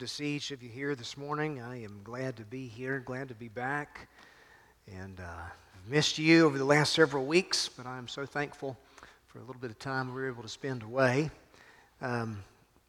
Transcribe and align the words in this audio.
to 0.00 0.08
see 0.08 0.36
each 0.36 0.50
of 0.50 0.62
you 0.62 0.70
here 0.70 0.94
this 0.94 1.18
morning. 1.18 1.60
I 1.60 1.82
am 1.82 2.00
glad 2.02 2.36
to 2.38 2.42
be 2.42 2.66
here, 2.66 3.00
glad 3.00 3.28
to 3.28 3.34
be 3.34 3.48
back. 3.48 4.08
And 4.90 5.20
uh, 5.20 5.24
I've 5.24 5.90
missed 5.90 6.16
you 6.16 6.46
over 6.46 6.56
the 6.56 6.64
last 6.64 6.94
several 6.94 7.26
weeks, 7.26 7.68
but 7.68 7.84
I'm 7.84 8.08
so 8.08 8.24
thankful 8.24 8.78
for 9.26 9.40
a 9.40 9.42
little 9.42 9.60
bit 9.60 9.70
of 9.70 9.78
time 9.78 10.08
we 10.08 10.14
were 10.14 10.26
able 10.26 10.42
to 10.42 10.48
spend 10.48 10.84
away. 10.84 11.30
Um, 12.00 12.42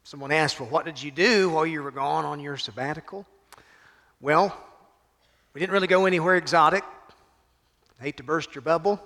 someone 0.04 0.32
asked, 0.32 0.58
Well, 0.58 0.70
what 0.70 0.86
did 0.86 1.02
you 1.02 1.10
do 1.10 1.50
while 1.50 1.66
you 1.66 1.82
were 1.82 1.90
gone 1.90 2.24
on 2.24 2.40
your 2.40 2.56
sabbatical? 2.56 3.26
Well, 4.22 4.56
we 5.52 5.60
didn't 5.60 5.74
really 5.74 5.88
go 5.88 6.06
anywhere 6.06 6.36
exotic. 6.36 6.82
Hate 8.00 8.16
to 8.16 8.22
burst 8.22 8.54
your 8.54 8.62
bubble. 8.62 8.98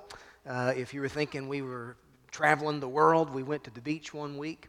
Uh, 0.49 0.73
if 0.77 0.95
you 0.95 1.01
were 1.01 1.09
thinking 1.09 1.49
we 1.49 1.61
were 1.61 1.97
traveling 2.31 2.79
the 2.79 2.89
world, 2.89 3.31
we 3.31 3.43
went 3.43 3.65
to 3.65 3.71
the 3.71 3.81
beach 3.81 4.15
one 4.15 4.39
week. 4.39 4.69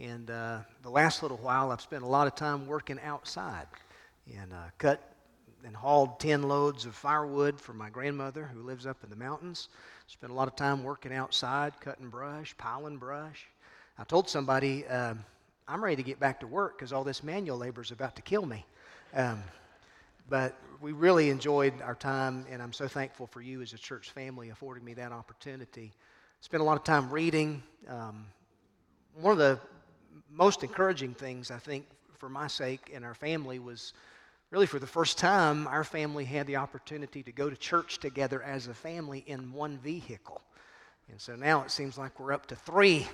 And 0.00 0.30
uh, 0.30 0.60
the 0.82 0.90
last 0.90 1.22
little 1.22 1.38
while, 1.38 1.72
I've 1.72 1.80
spent 1.80 2.04
a 2.04 2.06
lot 2.06 2.28
of 2.28 2.36
time 2.36 2.68
working 2.68 3.00
outside 3.02 3.66
and 4.32 4.52
uh, 4.52 4.66
cut 4.78 5.02
and 5.64 5.74
hauled 5.74 6.20
10 6.20 6.44
loads 6.44 6.86
of 6.86 6.94
firewood 6.94 7.60
for 7.60 7.72
my 7.72 7.90
grandmother 7.90 8.48
who 8.52 8.62
lives 8.62 8.86
up 8.86 9.02
in 9.02 9.10
the 9.10 9.16
mountains. 9.16 9.68
Spent 10.06 10.30
a 10.30 10.34
lot 10.34 10.46
of 10.46 10.54
time 10.54 10.84
working 10.84 11.12
outside, 11.12 11.80
cutting 11.80 12.08
brush, 12.08 12.56
piling 12.58 12.96
brush. 12.96 13.48
I 13.98 14.04
told 14.04 14.28
somebody, 14.28 14.86
uh, 14.86 15.14
I'm 15.66 15.82
ready 15.82 15.96
to 15.96 16.04
get 16.04 16.20
back 16.20 16.38
to 16.40 16.46
work 16.46 16.78
because 16.78 16.92
all 16.92 17.02
this 17.02 17.24
manual 17.24 17.58
labor 17.58 17.82
is 17.82 17.90
about 17.90 18.14
to 18.16 18.22
kill 18.22 18.46
me. 18.46 18.64
Um, 19.14 19.42
but 20.30 20.54
we 20.80 20.92
really 20.92 21.28
enjoyed 21.30 21.74
our 21.82 21.96
time, 21.96 22.46
and 22.48 22.62
I'm 22.62 22.72
so 22.72 22.86
thankful 22.86 23.26
for 23.26 23.40
you 23.40 23.62
as 23.62 23.72
a 23.72 23.78
church 23.78 24.10
family 24.10 24.50
affording 24.50 24.84
me 24.84 24.94
that 24.94 25.10
opportunity. 25.10 25.92
Spent 26.40 26.60
a 26.60 26.64
lot 26.64 26.76
of 26.76 26.84
time 26.84 27.10
reading. 27.10 27.64
Um, 27.88 28.26
one 29.20 29.32
of 29.32 29.38
the 29.38 29.58
most 30.30 30.62
encouraging 30.62 31.14
things, 31.14 31.50
I 31.50 31.58
think, 31.58 31.86
for 32.18 32.28
my 32.28 32.46
sake 32.46 32.90
and 32.92 33.04
our 33.04 33.14
family 33.14 33.58
was 33.58 33.92
really 34.50 34.66
for 34.66 34.78
the 34.78 34.86
first 34.86 35.18
time, 35.18 35.66
our 35.66 35.84
family 35.84 36.24
had 36.24 36.46
the 36.46 36.56
opportunity 36.56 37.22
to 37.22 37.32
go 37.32 37.50
to 37.50 37.56
church 37.56 37.98
together 37.98 38.42
as 38.42 38.66
a 38.66 38.74
family 38.74 39.24
in 39.26 39.52
one 39.52 39.78
vehicle. 39.78 40.40
And 41.10 41.20
so 41.20 41.36
now 41.36 41.62
it 41.62 41.70
seems 41.70 41.96
like 41.96 42.18
we're 42.18 42.32
up 42.32 42.46
to 42.46 42.56
three. 42.56 43.06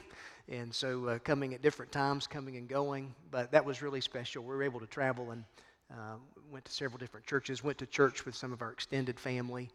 And 0.48 0.74
so 0.74 1.06
uh, 1.06 1.18
coming 1.20 1.54
at 1.54 1.62
different 1.62 1.92
times, 1.92 2.26
coming 2.26 2.56
and 2.56 2.68
going. 2.68 3.14
But 3.30 3.50
that 3.52 3.64
was 3.64 3.82
really 3.82 4.00
special. 4.00 4.42
We 4.42 4.54
were 4.54 4.62
able 4.62 4.80
to 4.80 4.86
travel 4.86 5.30
and 5.30 5.44
uh, 5.90 6.16
went 6.50 6.64
to 6.64 6.72
several 6.72 6.98
different 6.98 7.26
churches, 7.26 7.62
went 7.62 7.78
to 7.78 7.86
church 7.86 8.24
with 8.24 8.34
some 8.34 8.52
of 8.52 8.62
our 8.62 8.72
extended 8.72 9.18
family. 9.18 9.70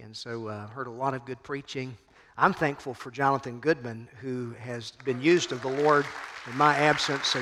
And 0.00 0.16
so 0.16 0.48
uh, 0.48 0.66
heard 0.68 0.86
a 0.86 0.90
lot 0.90 1.14
of 1.14 1.24
good 1.24 1.42
preaching. 1.42 1.96
I'm 2.36 2.52
thankful 2.52 2.94
for 2.94 3.12
Jonathan 3.12 3.60
Goodman, 3.60 4.08
who 4.20 4.56
has 4.58 4.90
been 5.04 5.22
used 5.22 5.52
of 5.52 5.62
the 5.62 5.68
Lord 5.68 6.04
in 6.50 6.56
my 6.56 6.76
absence. 6.76 7.28
So 7.28 7.40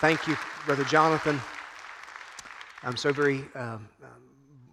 thank 0.00 0.26
you, 0.26 0.36
Brother 0.64 0.82
Jonathan. 0.82 1.40
I'm 2.82 2.96
so 2.96 3.12
very, 3.12 3.44
um, 3.54 3.88
um, 4.02 4.22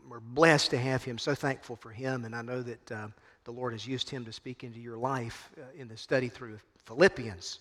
we're 0.09 0.19
blessed 0.19 0.71
to 0.71 0.79
have 0.79 1.03
him, 1.03 1.19
so 1.19 1.35
thankful 1.35 1.75
for 1.75 1.91
him. 1.91 2.25
And 2.25 2.35
I 2.35 2.41
know 2.41 2.63
that 2.63 2.91
uh, 2.91 3.07
the 3.43 3.51
Lord 3.51 3.73
has 3.73 3.85
used 3.85 4.09
him 4.09 4.25
to 4.25 4.33
speak 4.33 4.63
into 4.63 4.79
your 4.79 4.97
life 4.97 5.51
uh, 5.59 5.65
in 5.79 5.87
the 5.87 5.97
study 5.97 6.29
through 6.29 6.57
Philippians. 6.85 7.59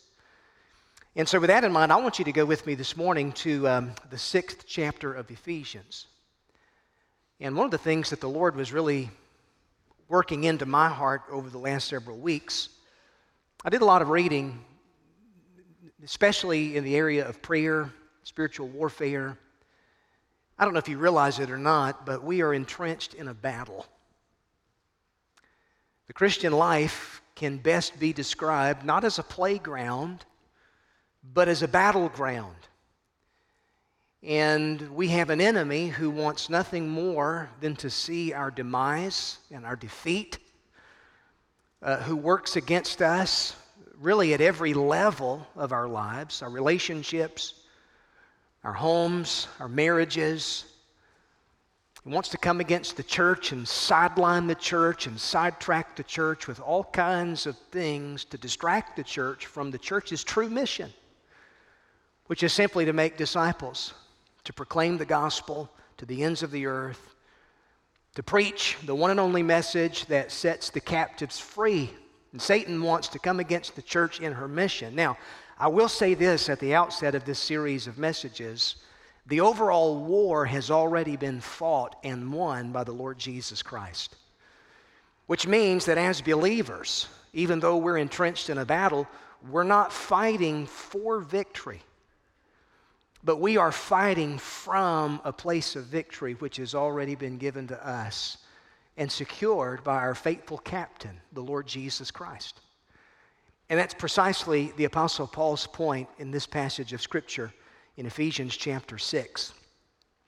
And 1.14 1.28
so, 1.28 1.38
with 1.38 1.48
that 1.48 1.62
in 1.62 1.72
mind, 1.72 1.92
I 1.92 1.96
want 1.96 2.18
you 2.18 2.24
to 2.24 2.32
go 2.32 2.46
with 2.46 2.66
me 2.66 2.74
this 2.74 2.96
morning 2.96 3.32
to 3.32 3.68
um, 3.68 3.92
the 4.08 4.16
sixth 4.16 4.64
chapter 4.66 5.12
of 5.12 5.30
Ephesians. 5.30 6.06
And 7.38 7.54
one 7.54 7.66
of 7.66 7.70
the 7.70 7.76
things 7.76 8.08
that 8.10 8.22
the 8.22 8.30
Lord 8.30 8.56
was 8.56 8.72
really 8.72 9.10
working 10.12 10.44
into 10.44 10.66
my 10.66 10.90
heart 10.90 11.22
over 11.30 11.48
the 11.48 11.56
last 11.56 11.88
several 11.88 12.18
weeks. 12.18 12.68
I 13.64 13.70
did 13.70 13.80
a 13.80 13.86
lot 13.86 14.02
of 14.02 14.10
reading, 14.10 14.62
especially 16.04 16.76
in 16.76 16.84
the 16.84 16.96
area 16.96 17.26
of 17.26 17.40
prayer, 17.40 17.90
spiritual 18.22 18.68
warfare. 18.68 19.38
I 20.58 20.66
don't 20.66 20.74
know 20.74 20.80
if 20.80 20.88
you 20.90 20.98
realize 20.98 21.38
it 21.38 21.50
or 21.50 21.56
not, 21.56 22.04
but 22.04 22.22
we 22.22 22.42
are 22.42 22.52
entrenched 22.52 23.14
in 23.14 23.26
a 23.26 23.32
battle. 23.32 23.86
The 26.08 26.12
Christian 26.12 26.52
life 26.52 27.22
can 27.34 27.56
best 27.56 27.98
be 27.98 28.12
described 28.12 28.84
not 28.84 29.04
as 29.04 29.18
a 29.18 29.22
playground, 29.22 30.26
but 31.24 31.48
as 31.48 31.62
a 31.62 31.68
battleground. 31.68 32.68
And 34.22 34.80
we 34.94 35.08
have 35.08 35.30
an 35.30 35.40
enemy 35.40 35.88
who 35.88 36.08
wants 36.08 36.48
nothing 36.48 36.88
more 36.88 37.50
than 37.60 37.74
to 37.76 37.90
see 37.90 38.32
our 38.32 38.52
demise 38.52 39.38
and 39.50 39.66
our 39.66 39.74
defeat, 39.74 40.38
uh, 41.82 41.96
who 41.98 42.14
works 42.14 42.54
against 42.54 43.02
us 43.02 43.56
really 43.98 44.32
at 44.32 44.40
every 44.40 44.74
level 44.74 45.44
of 45.56 45.72
our 45.72 45.88
lives, 45.88 46.40
our 46.40 46.50
relationships, 46.50 47.54
our 48.62 48.72
homes, 48.72 49.48
our 49.58 49.68
marriages. 49.68 50.66
He 52.04 52.10
wants 52.10 52.28
to 52.28 52.38
come 52.38 52.60
against 52.60 52.96
the 52.96 53.02
church 53.02 53.50
and 53.50 53.66
sideline 53.66 54.46
the 54.46 54.54
church 54.54 55.08
and 55.08 55.18
sidetrack 55.18 55.96
the 55.96 56.04
church 56.04 56.46
with 56.46 56.60
all 56.60 56.84
kinds 56.84 57.46
of 57.46 57.58
things 57.72 58.24
to 58.26 58.38
distract 58.38 58.96
the 58.96 59.04
church 59.04 59.46
from 59.46 59.72
the 59.72 59.78
church's 59.78 60.22
true 60.22 60.48
mission, 60.48 60.92
which 62.26 62.44
is 62.44 62.52
simply 62.52 62.84
to 62.84 62.92
make 62.92 63.16
disciples 63.16 63.94
to 64.44 64.52
proclaim 64.52 64.98
the 64.98 65.04
gospel 65.04 65.70
to 65.98 66.06
the 66.06 66.22
ends 66.22 66.42
of 66.42 66.50
the 66.50 66.66
earth, 66.66 67.14
to 68.14 68.22
preach 68.22 68.76
the 68.84 68.94
one 68.94 69.10
and 69.10 69.20
only 69.20 69.42
message 69.42 70.06
that 70.06 70.32
sets 70.32 70.70
the 70.70 70.80
captives 70.80 71.38
free. 71.38 71.90
And 72.32 72.40
Satan 72.40 72.82
wants 72.82 73.08
to 73.08 73.18
come 73.18 73.40
against 73.40 73.76
the 73.76 73.82
church 73.82 74.20
in 74.20 74.32
her 74.32 74.48
mission. 74.48 74.94
Now, 74.94 75.16
I 75.58 75.68
will 75.68 75.88
say 75.88 76.14
this 76.14 76.48
at 76.48 76.60
the 76.60 76.74
outset 76.74 77.14
of 77.14 77.24
this 77.24 77.38
series 77.38 77.86
of 77.86 77.98
messages 77.98 78.76
the 79.26 79.40
overall 79.40 79.96
war 79.98 80.44
has 80.46 80.70
already 80.70 81.16
been 81.16 81.40
fought 81.40 81.94
and 82.02 82.32
won 82.32 82.72
by 82.72 82.82
the 82.84 82.92
Lord 82.92 83.18
Jesus 83.18 83.62
Christ. 83.62 84.16
Which 85.26 85.46
means 85.46 85.84
that 85.84 85.98
as 85.98 86.20
believers, 86.20 87.06
even 87.32 87.60
though 87.60 87.76
we're 87.76 87.98
entrenched 87.98 88.50
in 88.50 88.58
a 88.58 88.64
battle, 88.64 89.06
we're 89.48 89.62
not 89.62 89.92
fighting 89.92 90.66
for 90.66 91.20
victory. 91.20 91.82
But 93.24 93.36
we 93.36 93.56
are 93.56 93.70
fighting 93.70 94.38
from 94.38 95.20
a 95.24 95.32
place 95.32 95.76
of 95.76 95.84
victory 95.84 96.34
which 96.34 96.56
has 96.56 96.74
already 96.74 97.14
been 97.14 97.38
given 97.38 97.68
to 97.68 97.86
us 97.88 98.38
and 98.96 99.10
secured 99.10 99.84
by 99.84 99.96
our 99.96 100.14
faithful 100.14 100.58
captain, 100.58 101.20
the 101.32 101.40
Lord 101.40 101.66
Jesus 101.66 102.10
Christ. 102.10 102.60
And 103.70 103.78
that's 103.78 103.94
precisely 103.94 104.72
the 104.76 104.84
Apostle 104.84 105.26
Paul's 105.26 105.66
point 105.66 106.08
in 106.18 106.30
this 106.30 106.46
passage 106.46 106.92
of 106.92 107.00
Scripture 107.00 107.52
in 107.96 108.06
Ephesians 108.06 108.56
chapter 108.56 108.98
6. 108.98 109.54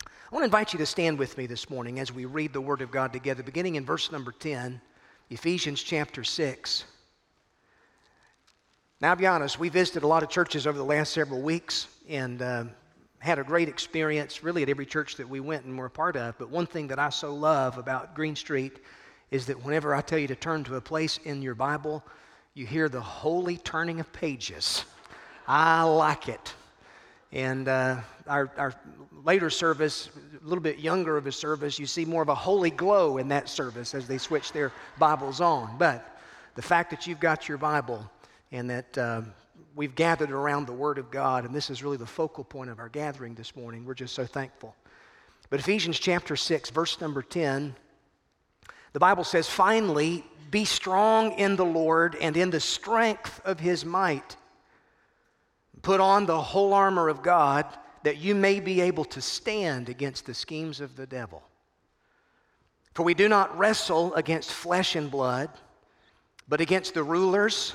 I 0.05 0.09
want 0.31 0.43
to 0.43 0.47
invite 0.47 0.73
you 0.73 0.79
to 0.79 0.87
stand 0.87 1.19
with 1.19 1.37
me 1.37 1.47
this 1.47 1.69
morning 1.69 1.99
as 1.99 2.13
we 2.13 2.25
read 2.25 2.53
the 2.53 2.61
Word 2.61 2.81
of 2.81 2.91
God 2.91 3.13
together, 3.13 3.43
beginning 3.43 3.75
in 3.75 3.85
verse 3.85 4.11
number 4.11 4.33
10, 4.33 4.81
Ephesians 5.31 5.83
chapter 5.83 6.25
6. 6.25 6.85
Now, 9.01 9.11
I'll 9.11 9.17
be 9.17 9.27
honest, 9.27 9.59
we 9.59 9.69
visited 9.69 10.05
a 10.05 10.07
lot 10.07 10.23
of 10.23 10.31
churches 10.31 10.67
over 10.67 10.79
the 10.79 10.85
last 10.85 11.13
several 11.13 11.43
weeks, 11.43 11.89
and 12.09 12.41
uh, 12.41 12.65
had 13.25 13.39
a 13.39 13.45
great 13.45 13.71
experience 13.71 14.45
really 14.45 14.63
at 14.63 14.69
every 14.69 14.85
church 14.85 15.17
that 15.17 15.27
we 15.27 15.41
went 15.41 15.65
and 15.65 15.79
were 15.79 15.87
a 15.87 15.91
part 15.91 16.15
of. 16.15 16.37
But 16.37 16.51
one 16.51 16.67
thing 16.67 16.89
that 16.89 16.99
I 16.99 17.09
so 17.09 17.35
love 17.35 17.79
about 17.79 18.15
Green 18.15 18.37
Street 18.37 18.81
is 19.31 19.47
that 19.47 19.65
whenever 19.65 19.95
I 19.95 20.03
tell 20.03 20.19
you 20.19 20.29
to 20.29 20.35
turn 20.37 20.63
to 20.65 20.77
a 20.77 20.81
place 20.81 21.19
in 21.25 21.41
your 21.41 21.55
Bible, 21.55 22.05
you 22.53 22.67
hear 22.67 22.91
the 22.91 23.01
holy 23.01 23.57
turning 23.57 23.99
of 23.99 24.13
pages. 24.13 24.85
I 25.49 25.85
like 25.85 26.29
it. 26.29 26.53
And 27.33 27.67
uh, 27.67 28.03
our, 28.27 28.53
our 28.59 28.75
later 29.25 29.49
service, 29.49 30.11
a 30.39 30.47
little 30.47 30.63
bit 30.63 30.79
younger 30.79 31.17
of 31.17 31.27
a 31.27 31.33
service, 31.33 31.79
you 31.79 31.87
see 31.87 32.05
more 32.05 32.21
of 32.21 32.29
a 32.29 32.35
holy 32.35 32.71
glow 32.71 33.17
in 33.17 33.29
that 33.29 33.49
service 33.49 33.95
as 33.95 34.07
they 34.07 34.19
switch 34.19 34.53
their 34.53 34.71
Bibles 34.99 35.41
on. 35.41 35.79
But 35.79 36.21
the 36.57 36.63
fact 36.63 36.91
that 36.91 37.07
you've 37.07 37.21
got 37.21 37.49
your 37.49 37.57
Bible 37.57 38.05
and 38.53 38.69
that 38.69 38.99
uh, 38.99 39.23
we've 39.75 39.95
gathered 39.95 40.31
around 40.31 40.67
the 40.67 40.73
Word 40.73 40.99
of 40.99 41.11
God, 41.11 41.45
and 41.45 41.55
this 41.55 41.71
is 41.71 41.83
really 41.83 41.97
the 41.97 42.07
focal 42.07 42.45
point 42.45 42.71
of 42.71 42.79
our 42.79 42.89
gathering 42.89 43.35
this 43.35 43.57
morning. 43.57 43.85
We're 43.85 43.95
just 43.95 44.15
so 44.15 44.27
thankful. 44.27 44.75
But 45.51 45.61
Ephesians 45.61 45.99
chapter 45.99 46.37
6, 46.37 46.71
verse 46.71 47.01
number 47.01 47.23
10, 47.23 47.75
the 48.93 49.01
Bible 49.01 49.25
says, 49.25 49.49
Finally, 49.49 50.25
be 50.51 50.65
strong 50.65 51.33
in 51.33 51.57
the 51.57 51.65
Lord 51.65 52.17
and 52.21 52.37
in 52.37 52.51
the 52.51 52.61
strength 52.61 53.41
of 53.45 53.61
his 53.61 53.85
might. 53.85 54.37
Put 55.83 56.01
on 56.01 56.27
the 56.27 56.41
whole 56.41 56.73
armor 56.73 57.09
of 57.09 57.23
God 57.23 57.67
that 58.05 58.19
you 58.19 58.35
may 58.35 58.61
be 58.61 58.81
able 58.81 59.05
to 59.07 59.21
stand 59.21 59.89
against 59.89 60.27
the 60.27 60.35
schemes 60.35 60.81
of 60.81 60.97
the 60.97 61.07
devil. 61.07 61.43
For 62.95 63.03
we 63.03 63.15
do 63.15 63.29
not 63.29 63.59
wrestle 63.59 64.15
against 64.15 64.53
flesh 64.53 64.95
and 64.95 65.11
blood, 65.11 65.51
but 66.49 66.61
against 66.61 66.95
the 66.95 67.03
rulers 67.03 67.75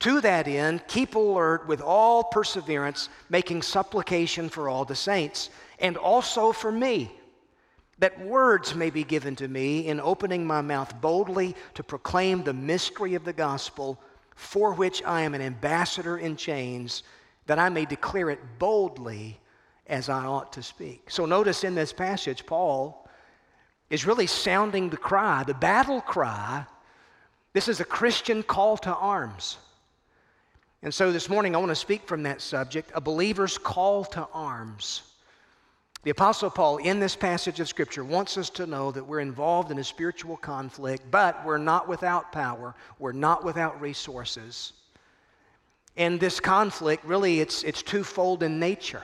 To 0.00 0.20
that 0.20 0.46
end, 0.46 0.86
keep 0.88 1.14
alert 1.14 1.66
with 1.66 1.80
all 1.80 2.24
perseverance, 2.24 3.08
making 3.30 3.62
supplication 3.62 4.48
for 4.48 4.68
all 4.68 4.84
the 4.84 4.94
saints, 4.94 5.50
and 5.78 5.96
also 5.96 6.52
for 6.52 6.70
me 6.70 7.10
that 7.98 8.20
words 8.20 8.74
may 8.74 8.90
be 8.90 9.04
given 9.04 9.34
to 9.36 9.48
me 9.48 9.88
in 9.88 10.00
opening 10.00 10.46
my 10.46 10.60
mouth 10.60 11.00
boldly 11.00 11.56
to 11.74 11.82
proclaim 11.82 12.42
the 12.42 12.52
mystery 12.52 13.14
of 13.14 13.24
the 13.24 13.32
gospel, 13.32 13.98
for 14.34 14.74
which 14.74 15.02
I 15.04 15.22
am 15.22 15.34
an 15.34 15.40
ambassador 15.40 16.18
in 16.18 16.36
chains, 16.36 17.02
that 17.46 17.58
I 17.58 17.70
may 17.70 17.86
declare 17.86 18.28
it 18.28 18.40
boldly 18.58 19.40
as 19.86 20.10
I 20.10 20.26
ought 20.26 20.52
to 20.54 20.62
speak. 20.62 21.10
So 21.10 21.24
notice 21.24 21.64
in 21.64 21.74
this 21.74 21.92
passage, 21.92 22.44
Paul 22.44 23.08
is 23.88 24.04
really 24.04 24.26
sounding 24.26 24.90
the 24.90 24.96
cry, 24.96 25.44
the 25.44 25.54
battle 25.54 26.02
cry. 26.02 26.66
This 27.54 27.68
is 27.68 27.80
a 27.80 27.84
Christian 27.84 28.42
call 28.42 28.76
to 28.78 28.94
arms. 28.94 29.56
And 30.82 30.92
so 30.92 31.10
this 31.10 31.28
morning 31.28 31.54
I 31.54 31.58
want 31.58 31.70
to 31.70 31.76
speak 31.76 32.06
from 32.06 32.22
that 32.24 32.40
subject 32.40 32.90
a 32.94 33.00
believer's 33.00 33.58
call 33.58 34.04
to 34.06 34.28
arms. 34.32 35.02
The 36.02 36.10
Apostle 36.10 36.50
Paul, 36.50 36.76
in 36.76 37.00
this 37.00 37.16
passage 37.16 37.58
of 37.58 37.68
Scripture, 37.68 38.04
wants 38.04 38.38
us 38.38 38.48
to 38.50 38.66
know 38.66 38.92
that 38.92 39.02
we're 39.02 39.18
involved 39.18 39.72
in 39.72 39.78
a 39.78 39.84
spiritual 39.84 40.36
conflict, 40.36 41.10
but 41.10 41.44
we're 41.44 41.58
not 41.58 41.88
without 41.88 42.30
power, 42.30 42.76
we're 43.00 43.10
not 43.10 43.42
without 43.44 43.80
resources. 43.80 44.72
And 45.96 46.20
this 46.20 46.38
conflict, 46.38 47.04
really, 47.04 47.40
it's, 47.40 47.64
it's 47.64 47.82
twofold 47.82 48.44
in 48.44 48.60
nature. 48.60 49.02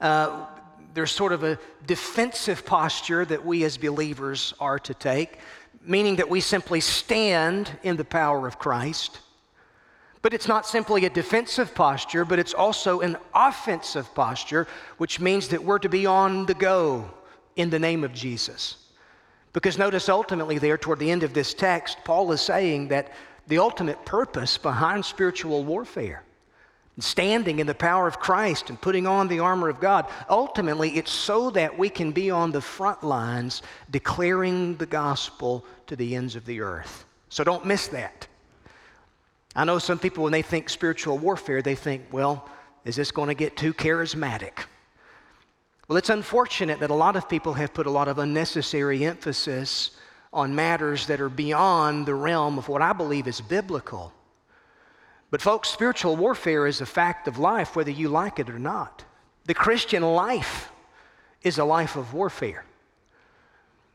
Uh, 0.00 0.44
there's 0.92 1.12
sort 1.12 1.32
of 1.32 1.44
a 1.44 1.58
defensive 1.86 2.66
posture 2.66 3.24
that 3.24 3.44
we 3.44 3.64
as 3.64 3.78
believers 3.78 4.52
are 4.60 4.78
to 4.80 4.92
take, 4.92 5.38
meaning 5.82 6.16
that 6.16 6.28
we 6.28 6.40
simply 6.40 6.80
stand 6.80 7.70
in 7.82 7.96
the 7.96 8.04
power 8.04 8.46
of 8.46 8.58
Christ. 8.58 9.20
But 10.26 10.34
it's 10.34 10.48
not 10.48 10.66
simply 10.66 11.04
a 11.04 11.10
defensive 11.10 11.72
posture, 11.72 12.24
but 12.24 12.40
it's 12.40 12.52
also 12.52 12.98
an 12.98 13.16
offensive 13.32 14.12
posture, 14.12 14.66
which 14.98 15.20
means 15.20 15.46
that 15.46 15.62
we're 15.62 15.78
to 15.78 15.88
be 15.88 16.04
on 16.04 16.46
the 16.46 16.54
go 16.54 17.08
in 17.54 17.70
the 17.70 17.78
name 17.78 18.02
of 18.02 18.12
Jesus. 18.12 18.76
Because 19.52 19.78
notice 19.78 20.08
ultimately, 20.08 20.58
there 20.58 20.78
toward 20.78 20.98
the 20.98 21.12
end 21.12 21.22
of 21.22 21.32
this 21.32 21.54
text, 21.54 21.98
Paul 22.04 22.32
is 22.32 22.40
saying 22.40 22.88
that 22.88 23.12
the 23.46 23.58
ultimate 23.58 24.04
purpose 24.04 24.58
behind 24.58 25.04
spiritual 25.04 25.62
warfare, 25.62 26.24
standing 26.98 27.60
in 27.60 27.68
the 27.68 27.72
power 27.72 28.08
of 28.08 28.18
Christ 28.18 28.68
and 28.68 28.80
putting 28.80 29.06
on 29.06 29.28
the 29.28 29.38
armor 29.38 29.68
of 29.68 29.78
God, 29.78 30.06
ultimately 30.28 30.96
it's 30.96 31.12
so 31.12 31.50
that 31.50 31.78
we 31.78 31.88
can 31.88 32.10
be 32.10 32.32
on 32.32 32.50
the 32.50 32.60
front 32.60 33.04
lines 33.04 33.62
declaring 33.92 34.74
the 34.78 34.86
gospel 34.86 35.64
to 35.86 35.94
the 35.94 36.16
ends 36.16 36.34
of 36.34 36.46
the 36.46 36.62
earth. 36.62 37.04
So 37.28 37.44
don't 37.44 37.64
miss 37.64 37.86
that. 37.86 38.26
I 39.56 39.64
know 39.64 39.78
some 39.78 39.98
people, 39.98 40.22
when 40.22 40.32
they 40.32 40.42
think 40.42 40.68
spiritual 40.68 41.16
warfare, 41.16 41.62
they 41.62 41.74
think, 41.74 42.04
well, 42.12 42.46
is 42.84 42.94
this 42.94 43.10
going 43.10 43.28
to 43.28 43.34
get 43.34 43.56
too 43.56 43.72
charismatic? 43.72 44.52
Well, 45.88 45.96
it's 45.96 46.10
unfortunate 46.10 46.78
that 46.80 46.90
a 46.90 46.94
lot 46.94 47.16
of 47.16 47.26
people 47.26 47.54
have 47.54 47.72
put 47.72 47.86
a 47.86 47.90
lot 47.90 48.06
of 48.06 48.18
unnecessary 48.18 49.06
emphasis 49.06 49.92
on 50.30 50.54
matters 50.54 51.06
that 51.06 51.22
are 51.22 51.30
beyond 51.30 52.04
the 52.04 52.14
realm 52.14 52.58
of 52.58 52.68
what 52.68 52.82
I 52.82 52.92
believe 52.92 53.26
is 53.26 53.40
biblical. 53.40 54.12
But, 55.30 55.40
folks, 55.40 55.70
spiritual 55.70 56.16
warfare 56.16 56.66
is 56.66 56.82
a 56.82 56.86
fact 56.86 57.26
of 57.26 57.38
life, 57.38 57.74
whether 57.74 57.90
you 57.90 58.10
like 58.10 58.38
it 58.38 58.50
or 58.50 58.58
not. 58.58 59.04
The 59.46 59.54
Christian 59.54 60.02
life 60.02 60.70
is 61.42 61.56
a 61.56 61.64
life 61.64 61.96
of 61.96 62.12
warfare. 62.12 62.66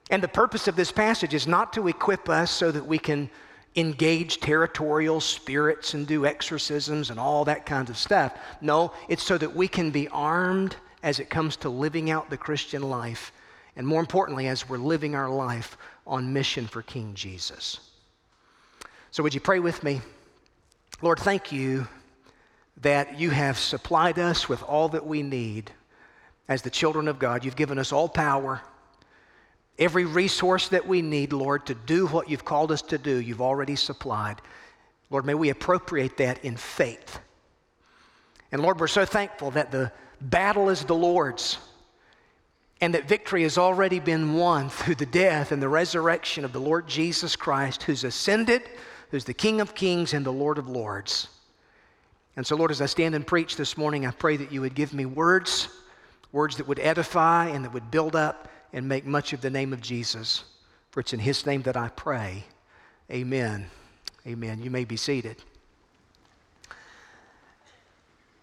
And 0.10 0.24
the 0.24 0.28
purpose 0.28 0.68
of 0.68 0.76
this 0.76 0.92
passage 0.92 1.36
is 1.36 1.46
not 1.46 1.72
to 1.74 1.88
equip 1.88 2.30
us 2.30 2.50
so 2.50 2.72
that 2.72 2.88
we 2.88 2.98
can 2.98 3.30
engage 3.76 4.40
territorial 4.40 5.22
spirits 5.22 5.94
and 5.94 6.06
do 6.06 6.26
exorcisms 6.26 7.10
and 7.10 7.20
all 7.20 7.46
that 7.46 7.66
kind 7.66 7.90
of 7.90 7.98
stuff. 7.98 8.38
No, 8.60 8.92
it's 9.08 9.24
so 9.24 9.38
that 9.38 9.56
we 9.56 9.68
can 9.68 9.92
be 9.92 10.08
armed 10.10 10.76
as 11.04 11.20
it 11.20 11.30
comes 11.30 11.56
to 11.58 11.70
living 11.70 12.12
out 12.12 12.30
the 12.30 12.38
Christian 12.38 12.84
life, 12.84 13.32
and 13.76 13.88
more 13.88 14.02
importantly, 14.02 14.48
as 14.48 14.68
we're 14.68 14.78
living 14.78 15.16
our 15.16 15.30
life 15.30 15.78
on 16.06 16.34
mission 16.34 16.68
for 16.68 16.82
King 16.82 17.14
Jesus. 17.14 17.80
So, 19.12 19.24
would 19.24 19.34
you 19.34 19.42
pray 19.42 19.60
with 19.60 19.84
me? 19.84 20.02
Lord, 21.02 21.20
thank 21.20 21.52
you 21.52 21.88
that 22.82 23.20
you 23.20 23.30
have 23.30 23.58
supplied 23.58 24.20
us 24.20 24.48
with 24.48 24.62
all 24.64 24.90
that 24.90 25.06
we 25.06 25.24
need 25.24 25.72
as 26.48 26.62
the 26.62 26.70
children 26.70 27.08
of 27.08 27.20
God. 27.20 27.44
You've 27.44 27.56
given 27.56 27.80
us 27.80 27.92
all 27.92 28.10
power 28.10 28.62
Every 29.80 30.06
resource 30.06 30.68
that 30.70 30.88
we 30.88 31.02
need, 31.02 31.34
Lord, 31.34 31.66
to 31.68 31.74
do 31.74 32.08
what 32.08 32.30
you've 32.30 32.46
called 32.46 32.72
us 32.72 32.82
to 32.84 32.98
do, 32.98 33.20
you've 33.20 33.42
already 33.42 33.76
supplied. 33.76 34.42
Lord, 35.10 35.26
may 35.26 35.34
we 35.34 35.50
appropriate 35.50 36.18
that 36.18 36.44
in 36.46 36.56
faith. 36.56 37.20
And 38.52 38.62
Lord, 38.62 38.80
we're 38.80 38.88
so 38.88 39.06
thankful 39.06 39.52
that 39.52 39.72
the 39.72 39.92
battle 40.20 40.70
is 40.70 40.84
the 40.84 40.96
Lord's 40.96 41.58
and 42.82 42.96
that 42.96 43.08
victory 43.08 43.44
has 43.44 43.60
already 43.60 44.00
been 44.00 44.34
won 44.34 44.70
through 44.70 44.96
the 44.96 45.06
death 45.06 45.52
and 45.52 45.62
the 45.62 45.70
resurrection 45.70 46.44
of 46.44 46.52
the 46.52 46.60
Lord 46.60 46.88
Jesus 46.88 47.36
Christ, 47.36 47.84
who's 47.84 48.04
ascended, 48.04 48.64
who's 49.12 49.24
the 49.24 49.36
King 49.36 49.62
of 49.62 49.76
kings 49.76 50.14
and 50.14 50.26
the 50.26 50.34
Lord 50.34 50.58
of 50.58 50.68
lords. 50.68 51.28
And 52.36 52.48
so, 52.48 52.56
Lord, 52.56 52.72
as 52.72 52.82
I 52.82 52.88
stand 52.88 53.14
and 53.14 53.26
preach 53.26 53.56
this 53.56 53.78
morning, 53.78 54.08
I 54.08 54.12
pray 54.12 54.36
that 54.38 54.52
you 54.52 54.62
would 54.62 54.74
give 54.74 54.94
me 54.94 55.06
words, 55.06 55.68
words 56.32 56.58
that 56.58 56.68
would 56.68 56.80
edify 56.80 57.50
and 57.50 57.64
that 57.64 57.74
would 57.74 57.92
build 57.92 58.16
up 58.16 58.48
and 58.74 58.88
make 58.88 59.06
much 59.06 59.34
of 59.34 59.42
the 59.42 59.50
name 59.50 59.74
of 59.74 59.82
Jesus. 59.82 60.44
For 60.92 61.00
it's 61.00 61.14
in 61.14 61.20
his 61.20 61.46
name 61.46 61.62
that 61.64 61.78
I 61.78 61.90
pray. 61.90 62.44
Amen. 63.10 63.70
Amen. 64.26 64.62
You 64.62 64.70
may 64.70 64.86
be 64.86 64.98
seated. 64.98 65.38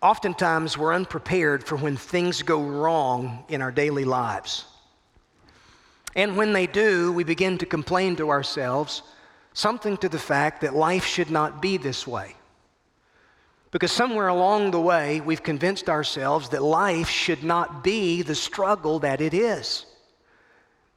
Oftentimes, 0.01 0.79
we're 0.79 0.95
unprepared 0.95 1.65
for 1.65 1.77
when 1.77 1.97
things 1.97 2.43
go 2.43 2.63
wrong 2.63 3.45
in 3.49 3.61
our 3.63 3.73
daily 3.73 4.05
lives. 4.05 4.65
And 6.15 6.37
when 6.37 6.53
they 6.53 6.67
do, 6.67 7.13
we 7.13 7.25
begin 7.25 7.59
to 7.59 7.67
complain 7.67 8.17
to 8.17 8.31
ourselves 8.31 9.03
something 9.55 9.97
to 9.99 10.09
the 10.09 10.19
fact 10.19 10.61
that 10.61 10.75
life 10.75 11.05
should 11.05 11.31
not 11.31 11.61
be 11.61 11.77
this 11.77 12.07
way. 12.07 12.35
Because 13.71 13.93
somewhere 13.93 14.29
along 14.29 14.71
the 14.71 14.81
way, 14.81 15.21
we've 15.21 15.43
convinced 15.43 15.89
ourselves 15.89 16.49
that 16.51 16.63
life 16.63 17.09
should 17.09 17.45
not 17.45 17.85
be 17.85 18.23
the 18.23 18.35
struggle 18.35 19.01
that 19.01 19.21
it 19.21 19.35
is 19.35 19.85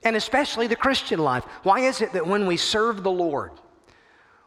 and 0.03 0.15
especially 0.15 0.67
the 0.67 0.75
Christian 0.75 1.19
life. 1.19 1.43
Why 1.63 1.81
is 1.81 2.01
it 2.01 2.13
that 2.13 2.25
when 2.25 2.47
we 2.47 2.57
serve 2.57 3.03
the 3.03 3.11
Lord, 3.11 3.51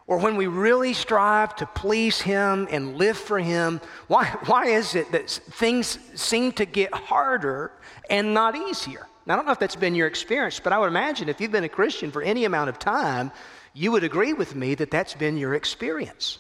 or 0.07 0.19
when 0.19 0.37
we 0.37 0.47
really 0.47 0.93
strive 0.93 1.57
to 1.57 1.67
please 1.67 2.21
Him 2.21 2.69
and 2.71 2.97
live 2.97 3.17
for 3.17 3.39
Him, 3.39 3.81
why, 4.09 4.27
why 4.47 4.67
is 4.67 4.95
it 4.95 5.11
that 5.13 5.31
things 5.31 5.99
seem 6.15 6.53
to 6.53 6.67
get 6.67 6.93
harder 6.93 7.73
and 8.11 8.35
not 8.35 8.55
easier? 8.55 9.07
Now, 9.27 9.35
I 9.35 9.37
don't 9.37 9.47
know 9.47 9.53
if 9.53 9.59
that's 9.59 9.77
been 9.77 9.95
your 9.95 10.07
experience, 10.07 10.61
but 10.61 10.73
I 10.73 10.79
would 10.79 10.89
imagine 10.89 11.31
if 11.31 11.41
you've 11.41 11.53
been 11.53 11.65
a 11.65 11.69
Christian 11.69 12.11
for 12.11 12.21
any 12.21 12.45
amount 12.45 12.69
of 12.69 12.79
time, 12.79 13.33
you 13.73 13.91
would 13.93 14.05
agree 14.05 14.35
with 14.35 14.55
me 14.55 14.75
that 14.75 14.91
that's 14.91 15.15
been 15.15 15.39
your 15.39 15.55
experience. 15.55 16.39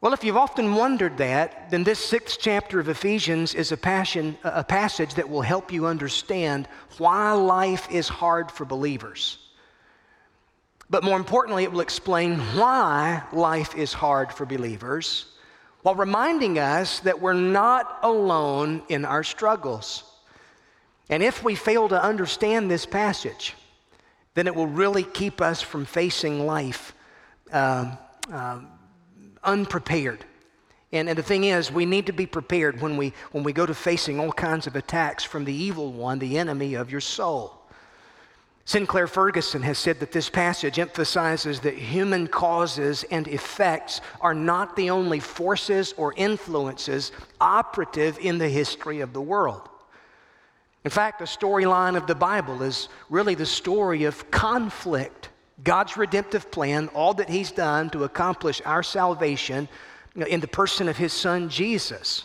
Well, 0.00 0.14
if 0.14 0.24
you've 0.24 0.38
often 0.38 0.76
wondered 0.76 1.18
that, 1.18 1.70
then 1.70 1.84
this 1.84 1.98
sixth 1.98 2.38
chapter 2.40 2.80
of 2.80 2.88
Ephesians 2.88 3.54
is 3.54 3.70
a, 3.70 3.76
passion, 3.76 4.38
a 4.44 4.64
passage 4.64 5.12
that 5.14 5.28
will 5.28 5.42
help 5.42 5.70
you 5.70 5.84
understand 5.84 6.68
why 6.96 7.32
life 7.32 7.86
is 7.90 8.08
hard 8.08 8.50
for 8.50 8.64
believers. 8.64 9.36
But 10.88 11.04
more 11.04 11.18
importantly, 11.18 11.64
it 11.64 11.72
will 11.72 11.82
explain 11.82 12.38
why 12.56 13.22
life 13.30 13.76
is 13.76 13.92
hard 13.92 14.32
for 14.32 14.46
believers 14.46 15.26
while 15.82 15.94
reminding 15.94 16.58
us 16.58 17.00
that 17.00 17.20
we're 17.20 17.34
not 17.34 17.98
alone 18.02 18.82
in 18.88 19.04
our 19.04 19.22
struggles. 19.22 20.04
And 21.10 21.22
if 21.22 21.44
we 21.44 21.54
fail 21.54 21.88
to 21.90 22.02
understand 22.02 22.70
this 22.70 22.86
passage, 22.86 23.54
then 24.34 24.46
it 24.46 24.54
will 24.54 24.66
really 24.66 25.02
keep 25.02 25.42
us 25.42 25.60
from 25.60 25.84
facing 25.84 26.46
life. 26.46 26.94
Um, 27.52 27.98
um, 28.30 28.68
unprepared. 29.44 30.24
And, 30.92 31.08
and 31.08 31.16
the 31.16 31.22
thing 31.22 31.44
is, 31.44 31.70
we 31.70 31.86
need 31.86 32.06
to 32.06 32.12
be 32.12 32.26
prepared 32.26 32.80
when 32.80 32.96
we, 32.96 33.12
when 33.32 33.44
we 33.44 33.52
go 33.52 33.64
to 33.66 33.74
facing 33.74 34.18
all 34.18 34.32
kinds 34.32 34.66
of 34.66 34.76
attacks 34.76 35.22
from 35.22 35.44
the 35.44 35.54
evil 35.54 35.92
one, 35.92 36.18
the 36.18 36.38
enemy 36.38 36.74
of 36.74 36.90
your 36.90 37.00
soul. 37.00 37.60
Sinclair 38.64 39.06
Ferguson 39.06 39.62
has 39.62 39.78
said 39.78 39.98
that 40.00 40.12
this 40.12 40.28
passage 40.30 40.78
emphasizes 40.78 41.60
that 41.60 41.74
human 41.74 42.28
causes 42.28 43.04
and 43.10 43.26
effects 43.26 44.00
are 44.20 44.34
not 44.34 44.76
the 44.76 44.90
only 44.90 45.18
forces 45.18 45.92
or 45.96 46.14
influences 46.16 47.10
operative 47.40 48.18
in 48.18 48.38
the 48.38 48.48
history 48.48 49.00
of 49.00 49.12
the 49.12 49.20
world. 49.20 49.68
In 50.84 50.90
fact, 50.90 51.18
the 51.18 51.24
storyline 51.24 51.96
of 51.96 52.06
the 52.06 52.14
Bible 52.14 52.62
is 52.62 52.88
really 53.08 53.34
the 53.34 53.46
story 53.46 54.04
of 54.04 54.30
conflict. 54.30 55.30
God's 55.62 55.96
redemptive 55.96 56.50
plan, 56.50 56.88
all 56.88 57.14
that 57.14 57.28
He's 57.28 57.52
done 57.52 57.90
to 57.90 58.04
accomplish 58.04 58.62
our 58.64 58.82
salvation 58.82 59.68
in 60.14 60.40
the 60.40 60.48
person 60.48 60.88
of 60.88 60.96
His 60.96 61.12
Son 61.12 61.48
Jesus. 61.48 62.24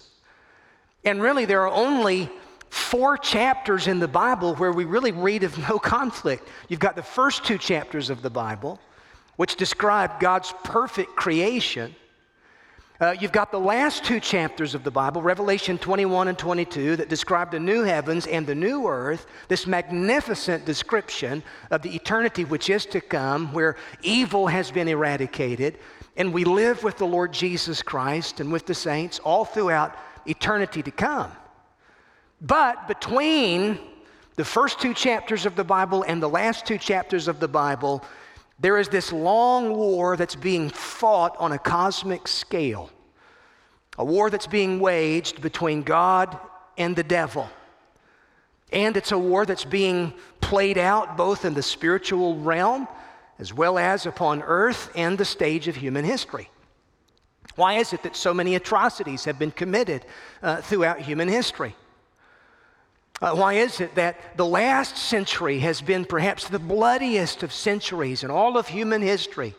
And 1.04 1.22
really, 1.22 1.46
there 1.46 1.62
are 1.62 1.72
only 1.72 2.30
four 2.70 3.18
chapters 3.18 3.88
in 3.88 4.00
the 4.00 4.08
Bible 4.08 4.56
where 4.56 4.72
we 4.72 4.86
really 4.86 5.12
read 5.12 5.44
of 5.44 5.58
no 5.70 5.80
conflict. 5.80 6.48
You've 6.68 6.80
got 6.80 6.96
the 6.96 7.04
first 7.04 7.46
two 7.46 7.58
chapters 7.58 8.10
of 8.10 8.22
the 8.22 8.30
Bible, 8.30 8.80
which 9.36 9.56
describe 9.56 10.20
God's 10.20 10.54
perfect 10.64 11.16
creation. 11.16 11.96
Uh, 13.02 13.14
you've 13.20 13.34
got 13.34 13.52
the 13.52 13.60
last 13.60 14.06
two 14.06 14.22
chapters 14.22 14.74
of 14.74 14.86
the 14.86 14.92
Bible, 14.92 15.22
Revelation 15.22 15.78
21 15.78 16.30
and 16.30 16.38
22, 16.38 16.96
that 16.96 17.10
describe 17.10 17.52
the 17.52 17.60
new 17.60 17.84
heavens 17.84 18.26
and 18.26 18.48
the 18.48 18.56
new 18.56 18.88
earth, 18.88 19.28
this 19.50 19.68
magnificent 19.68 20.64
description 20.64 21.44
of 21.72 21.82
the 21.82 21.94
eternity 21.94 22.46
which 22.46 22.70
is 22.70 22.86
to 22.86 23.02
come, 23.02 23.52
where 23.52 23.76
evil 24.02 24.48
has 24.48 24.72
been 24.72 24.88
eradicated, 24.88 25.78
and 26.16 26.34
we 26.34 26.46
live 26.46 26.84
with 26.84 26.98
the 26.98 27.06
Lord 27.06 27.34
Jesus 27.34 27.82
Christ 27.82 28.40
and 28.40 28.50
with 28.50 28.66
the 28.66 28.74
saints 28.74 29.20
all 29.20 29.44
throughout 29.44 29.98
eternity 30.26 30.82
to 30.82 30.92
come. 30.92 31.34
But 32.40 32.88
between 32.88 33.78
the 34.38 34.46
first 34.46 34.80
two 34.80 34.94
chapters 34.94 35.46
of 35.46 35.58
the 35.58 35.66
Bible 35.66 36.04
and 36.04 36.24
the 36.24 36.30
last 36.30 36.66
two 36.66 36.78
chapters 36.78 37.28
of 37.28 37.42
the 37.42 37.48
Bible, 37.50 38.06
there 38.60 38.78
is 38.78 38.88
this 38.88 39.12
long 39.12 39.76
war 39.76 40.16
that's 40.16 40.36
being 40.36 40.70
fought 40.70 41.36
on 41.38 41.52
a 41.52 41.60
cosmic 41.60 42.28
scale, 42.28 42.90
a 43.98 44.06
war 44.06 44.30
that's 44.30 44.48
being 44.48 44.80
waged 44.80 45.42
between 45.42 45.84
God 45.84 46.38
and 46.78 46.96
the 46.96 47.04
devil. 47.04 47.50
And 48.72 48.98
it's 48.98 49.12
a 49.12 49.18
war 49.18 49.46
that's 49.46 49.66
being 49.66 50.14
played 50.42 50.78
out 50.78 51.18
both 51.18 51.46
in 51.46 51.54
the 51.54 51.64
spiritual 51.64 52.38
realm 52.38 52.88
as 53.40 53.54
well 53.54 53.78
as 53.78 54.06
upon 54.06 54.42
earth 54.44 54.92
and 54.96 55.18
the 55.18 55.26
stage 55.26 55.68
of 55.68 55.76
human 55.76 56.06
history. 56.06 56.50
Why 57.56 57.76
is 57.76 57.94
it 57.94 58.04
that 58.04 58.16
so 58.16 58.34
many 58.34 58.56
atrocities 58.56 59.26
have 59.26 59.38
been 59.38 59.52
committed 59.52 60.06
uh, 60.42 60.62
throughout 60.62 61.00
human 61.00 61.28
history? 61.28 61.76
Uh, 63.22 63.34
why 63.34 63.54
is 63.54 63.80
it 63.80 63.96
that 63.96 64.38
the 64.38 64.46
last 64.46 64.98
century 64.98 65.60
has 65.60 65.82
been 65.82 66.04
perhaps 66.04 66.50
the 66.50 66.60
bloodiest 66.60 67.44
of 67.44 67.54
centuries 67.54 68.24
in 68.24 68.32
all 68.32 68.58
of 68.58 68.68
human 68.68 69.02
history? 69.02 69.56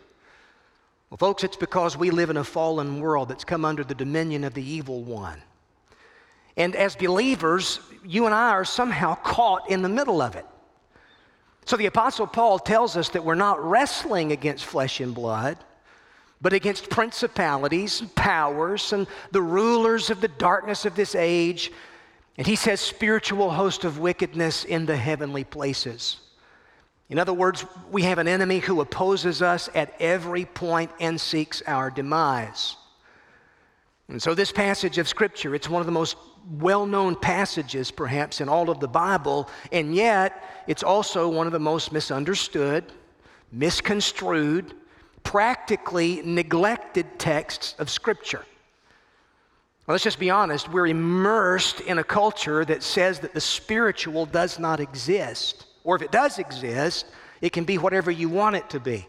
Well, 1.08 1.18
folks, 1.18 1.42
it's 1.42 1.56
because 1.56 1.96
we 1.96 2.10
live 2.10 2.30
in 2.30 2.36
a 2.36 2.44
fallen 2.44 3.00
world 3.00 3.28
that's 3.28 3.44
come 3.44 3.64
under 3.64 3.82
the 3.82 3.94
dominion 3.94 4.44
of 4.44 4.54
the 4.54 4.62
evil 4.62 5.02
one. 5.02 5.40
And 6.56 6.74
as 6.76 6.96
believers, 6.96 7.80
you 8.04 8.26
and 8.26 8.34
I 8.34 8.50
are 8.50 8.64
somehow 8.64 9.14
caught 9.14 9.70
in 9.70 9.82
the 9.82 9.88
middle 9.88 10.20
of 10.20 10.36
it. 10.36 10.46
So 11.64 11.76
the 11.76 11.86
Apostle 11.86 12.26
Paul 12.26 12.58
tells 12.58 12.96
us 12.96 13.08
that 13.10 13.24
we're 13.24 13.34
not 13.34 13.62
wrestling 13.64 14.32
against 14.32 14.64
flesh 14.64 15.00
and 15.00 15.14
blood, 15.14 15.58
but 16.40 16.52
against 16.52 16.90
principalities 16.90 18.00
and 18.00 18.14
powers 18.14 18.92
and 18.92 19.06
the 19.32 19.42
rulers 19.42 20.10
of 20.10 20.20
the 20.20 20.28
darkness 20.28 20.84
of 20.84 20.94
this 20.94 21.14
age 21.14 21.72
and 22.38 22.46
he 22.46 22.56
says, 22.56 22.80
spiritual 22.80 23.50
host 23.50 23.84
of 23.84 23.98
wickedness 23.98 24.64
in 24.64 24.86
the 24.86 24.96
heavenly 24.96 25.44
places. 25.44 26.18
In 27.08 27.18
other 27.18 27.32
words, 27.32 27.64
we 27.90 28.02
have 28.02 28.18
an 28.18 28.28
enemy 28.28 28.58
who 28.58 28.80
opposes 28.80 29.40
us 29.40 29.70
at 29.74 29.94
every 30.00 30.44
point 30.44 30.90
and 31.00 31.20
seeks 31.20 31.62
our 31.66 31.90
demise. 31.90 32.76
And 34.08 34.22
so, 34.22 34.34
this 34.34 34.52
passage 34.52 34.98
of 34.98 35.08
Scripture, 35.08 35.54
it's 35.54 35.68
one 35.68 35.80
of 35.80 35.86
the 35.86 35.92
most 35.92 36.16
well 36.58 36.86
known 36.86 37.16
passages, 37.16 37.90
perhaps, 37.90 38.40
in 38.40 38.48
all 38.48 38.70
of 38.70 38.80
the 38.80 38.88
Bible, 38.88 39.48
and 39.72 39.94
yet 39.94 40.44
it's 40.66 40.82
also 40.82 41.28
one 41.28 41.46
of 41.46 41.52
the 41.52 41.58
most 41.58 41.90
misunderstood, 41.90 42.84
misconstrued, 43.50 44.74
practically 45.22 46.22
neglected 46.24 47.18
texts 47.18 47.74
of 47.78 47.90
Scripture. 47.90 48.44
Let's 49.88 50.02
just 50.02 50.18
be 50.18 50.30
honest. 50.30 50.68
We're 50.68 50.88
immersed 50.88 51.80
in 51.80 51.98
a 51.98 52.04
culture 52.04 52.64
that 52.64 52.82
says 52.82 53.20
that 53.20 53.34
the 53.34 53.40
spiritual 53.40 54.26
does 54.26 54.58
not 54.58 54.80
exist. 54.80 55.66
Or 55.84 55.94
if 55.94 56.02
it 56.02 56.10
does 56.10 56.40
exist, 56.40 57.06
it 57.40 57.52
can 57.52 57.64
be 57.64 57.78
whatever 57.78 58.10
you 58.10 58.28
want 58.28 58.56
it 58.56 58.68
to 58.70 58.80
be. 58.80 59.06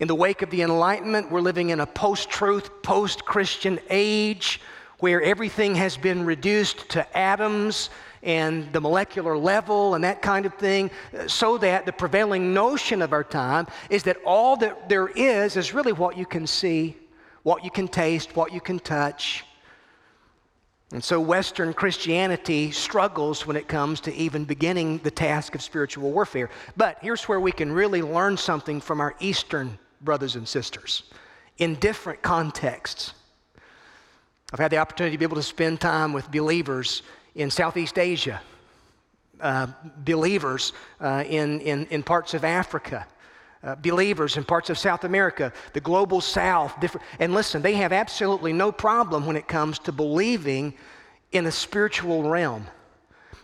In 0.00 0.08
the 0.08 0.14
wake 0.16 0.42
of 0.42 0.50
the 0.50 0.62
Enlightenment, 0.62 1.30
we're 1.30 1.40
living 1.40 1.70
in 1.70 1.78
a 1.78 1.86
post 1.86 2.30
truth, 2.30 2.82
post 2.82 3.24
Christian 3.24 3.78
age 3.90 4.60
where 4.98 5.22
everything 5.22 5.76
has 5.76 5.96
been 5.96 6.24
reduced 6.24 6.88
to 6.90 7.16
atoms 7.16 7.90
and 8.24 8.72
the 8.72 8.80
molecular 8.80 9.36
level 9.36 9.94
and 9.94 10.02
that 10.02 10.22
kind 10.22 10.46
of 10.46 10.54
thing, 10.54 10.90
so 11.26 11.58
that 11.58 11.86
the 11.86 11.92
prevailing 11.92 12.54
notion 12.54 13.02
of 13.02 13.12
our 13.12 13.24
time 13.24 13.66
is 13.90 14.04
that 14.04 14.16
all 14.24 14.56
that 14.56 14.88
there 14.88 15.08
is 15.08 15.56
is 15.56 15.74
really 15.74 15.92
what 15.92 16.16
you 16.16 16.26
can 16.26 16.46
see 16.46 16.96
what 17.42 17.64
you 17.64 17.70
can 17.70 17.88
taste, 17.88 18.36
what 18.36 18.52
you 18.52 18.60
can 18.60 18.78
touch. 18.78 19.44
And 20.92 21.02
so 21.02 21.18
Western 21.20 21.72
Christianity 21.72 22.70
struggles 22.70 23.46
when 23.46 23.56
it 23.56 23.66
comes 23.66 24.00
to 24.02 24.14
even 24.14 24.44
beginning 24.44 24.98
the 24.98 25.10
task 25.10 25.54
of 25.54 25.62
spiritual 25.62 26.10
warfare. 26.10 26.50
But 26.76 26.98
here's 27.00 27.24
where 27.24 27.40
we 27.40 27.52
can 27.52 27.72
really 27.72 28.02
learn 28.02 28.36
something 28.36 28.80
from 28.80 29.00
our 29.00 29.14
Eastern 29.18 29.78
brothers 30.02 30.36
and 30.36 30.46
sisters 30.46 31.04
in 31.58 31.76
different 31.76 32.20
contexts. 32.20 33.14
I've 34.52 34.58
had 34.58 34.70
the 34.70 34.78
opportunity 34.78 35.14
to 35.14 35.18
be 35.18 35.24
able 35.24 35.36
to 35.36 35.42
spend 35.42 35.80
time 35.80 36.12
with 36.12 36.30
believers 36.30 37.02
in 37.34 37.50
Southeast 37.50 37.98
Asia, 37.98 38.42
uh, 39.40 39.68
believers 40.04 40.74
uh, 41.00 41.24
in, 41.26 41.60
in, 41.60 41.86
in 41.86 42.02
parts 42.02 42.34
of 42.34 42.44
Africa, 42.44 43.06
uh, 43.62 43.74
believers 43.76 44.36
in 44.36 44.44
parts 44.44 44.70
of 44.70 44.78
South 44.78 45.04
America, 45.04 45.52
the 45.72 45.80
global 45.80 46.20
South, 46.20 46.78
different. 46.80 47.06
And 47.18 47.32
listen, 47.32 47.62
they 47.62 47.74
have 47.74 47.92
absolutely 47.92 48.52
no 48.52 48.72
problem 48.72 49.26
when 49.26 49.36
it 49.36 49.48
comes 49.48 49.78
to 49.80 49.92
believing 49.92 50.74
in 51.30 51.46
a 51.46 51.52
spiritual 51.52 52.28
realm 52.28 52.66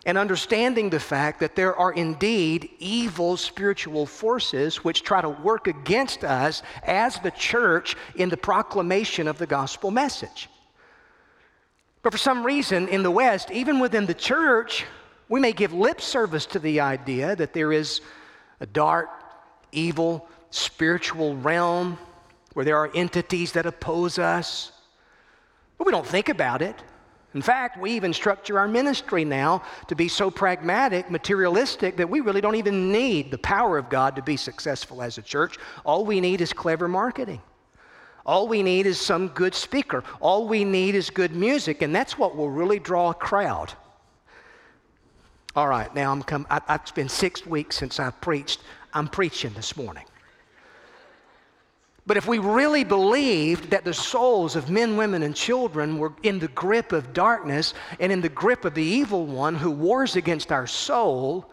and 0.07 0.17
understanding 0.17 0.91
the 0.91 1.01
fact 1.01 1.41
that 1.41 1.55
there 1.55 1.77
are 1.77 1.93
indeed 1.93 2.71
evil 2.79 3.37
spiritual 3.37 4.07
forces 4.07 4.83
which 4.83 5.03
try 5.03 5.21
to 5.21 5.29
work 5.29 5.67
against 5.67 6.25
us 6.25 6.63
as 6.83 7.19
the 7.21 7.31
church 7.33 7.97
in 8.15 8.29
the 8.29 8.37
proclamation 8.37 9.29
of 9.29 9.39
the 9.39 9.47
gospel 9.47 9.91
message. 9.91 10.49
But 12.03 12.13
for 12.13 12.19
some 12.19 12.45
reason 12.45 12.89
in 12.89 13.03
the 13.03 13.11
West, 13.11 13.51
even 13.51 13.81
within 13.81 14.07
the 14.07 14.15
church, 14.15 14.87
we 15.29 15.41
may 15.41 15.53
give 15.53 15.73
lip 15.73 16.01
service 16.01 16.47
to 16.47 16.59
the 16.59 16.81
idea 16.81 17.37
that 17.37 17.53
there 17.53 17.73
is 17.73 18.01
a 18.61 18.67
dark, 18.67 19.11
evil 19.73 20.29
spiritual 20.51 21.37
realm 21.37 21.99
where 22.55 22.65
there 22.65 22.77
are 22.77 22.91
entities 22.95 23.53
that 23.53 23.67
oppose 23.67 24.19
us. 24.19 24.73
But 25.77 25.87
we 25.87 25.93
don't 25.93 26.07
think 26.07 26.29
about 26.29 26.63
it. 26.63 26.77
In 27.35 27.43
fact, 27.43 27.79
we 27.79 27.93
even 27.93 28.13
structure 28.13 28.59
our 28.59 28.67
ministry 28.67 29.25
now 29.25 29.63
to 29.87 29.95
be 29.95 30.09
so 30.09 30.31
pragmatic, 30.31 31.11
materialistic, 31.11 31.97
that 31.99 32.09
we 32.09 32.21
really 32.21 32.41
don't 32.41 32.57
even 32.57 32.91
need 32.91 33.31
the 33.31 33.39
power 33.39 33.77
of 33.77 33.91
God 33.91 34.17
to 34.17 34.23
be 34.23 34.37
successful 34.37 35.03
as 35.03 35.19
a 35.19 35.23
church. 35.23 35.57
All 35.85 36.05
we 36.05 36.21
need 36.21 36.41
is 36.41 36.53
clever 36.53 36.89
marketing. 36.89 37.43
All 38.25 38.49
we 38.49 38.63
need 38.63 38.87
is 38.87 39.01
some 39.01 39.29
good 39.29 39.55
speaker. 39.55 40.03
All 40.21 40.49
we 40.49 40.65
need 40.65 40.95
is 40.95 41.11
good 41.11 41.35
music, 41.35 41.83
and 41.83 41.95
that's 41.95 42.19
what 42.19 42.35
will 42.35 42.51
really 42.51 42.79
draw 42.79 43.11
a 43.11 43.15
crowd. 43.15 43.73
All 45.55 45.69
right, 45.69 45.95
now 45.95 46.13
I'm 46.13 46.23
come. 46.23 46.47
I, 46.51 46.61
have 46.67 46.95
been 46.95 47.09
six 47.09 47.47
weeks 47.47 47.77
since 47.77 48.01
I've 48.01 48.21
preached 48.21 48.61
I'm 48.93 49.09
preaching 49.09 49.53
this 49.55 49.77
morning. 49.77 50.05
But 52.09 52.17
if 52.17 52.27
we 52.27 52.39
really 52.39 52.85
believed 52.85 53.69
that 53.69 53.85
the 53.85 53.93
souls 53.93 54.57
of 54.57 54.71
men, 54.71 54.97
women, 54.97 55.23
and 55.23 55.37
children 55.37 55.99
were 55.99 56.15
in 56.23 56.39
the 56.39 56.49
grip 56.49 56.93
of 56.93 57.13
darkness 57.13 57.75
and 58.01 58.11
in 58.11 58.23
the 58.23 58.31
grip 58.31 58.65
of 58.65 58.73
the 58.73 58.83
evil 58.83 59.27
one 59.27 59.55
who 59.55 59.71
wars 59.71 60.17
against 60.17 60.51
our 60.51 60.67
soul, 60.67 61.51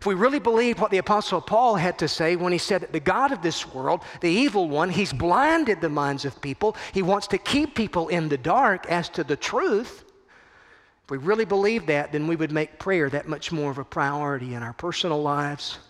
if 0.00 0.06
we 0.06 0.14
really 0.14 0.38
believed 0.38 0.78
what 0.78 0.92
the 0.92 0.98
Apostle 0.98 1.40
Paul 1.40 1.74
had 1.74 1.98
to 1.98 2.06
say 2.06 2.36
when 2.36 2.52
he 2.52 2.58
said 2.58 2.82
that 2.82 2.92
the 2.92 3.00
God 3.00 3.32
of 3.32 3.42
this 3.42 3.66
world, 3.74 4.02
the 4.20 4.30
evil 4.30 4.68
one, 4.68 4.88
he's 4.88 5.12
blinded 5.12 5.80
the 5.80 5.88
minds 5.88 6.24
of 6.24 6.40
people, 6.40 6.76
he 6.94 7.02
wants 7.02 7.26
to 7.26 7.38
keep 7.38 7.74
people 7.74 8.06
in 8.06 8.28
the 8.28 8.38
dark 8.38 8.86
as 8.86 9.08
to 9.08 9.24
the 9.24 9.36
truth. 9.36 10.04
If 11.02 11.10
we 11.10 11.18
really 11.18 11.44
believed 11.44 11.88
that, 11.88 12.12
then 12.12 12.28
we 12.28 12.36
would 12.36 12.52
make 12.52 12.78
prayer 12.78 13.10
that 13.10 13.26
much 13.26 13.50
more 13.50 13.72
of 13.72 13.78
a 13.78 13.84
priority 13.84 14.54
in 14.54 14.62
our 14.62 14.74
personal 14.74 15.20
lives 15.20 15.80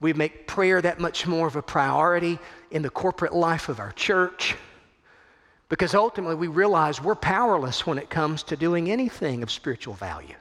we 0.00 0.12
make 0.12 0.46
prayer 0.46 0.80
that 0.80 1.00
much 1.00 1.26
more 1.26 1.46
of 1.46 1.56
a 1.56 1.62
priority 1.62 2.38
in 2.70 2.82
the 2.82 2.90
corporate 2.90 3.34
life 3.34 3.68
of 3.68 3.80
our 3.80 3.92
church 3.92 4.56
because 5.68 5.94
ultimately 5.94 6.36
we 6.36 6.48
realize 6.48 7.02
we're 7.02 7.14
powerless 7.14 7.86
when 7.86 7.98
it 7.98 8.08
comes 8.08 8.42
to 8.44 8.56
doing 8.56 8.90
anything 8.90 9.42
of 9.42 9.50
spiritual 9.50 9.94
value. 9.94 10.34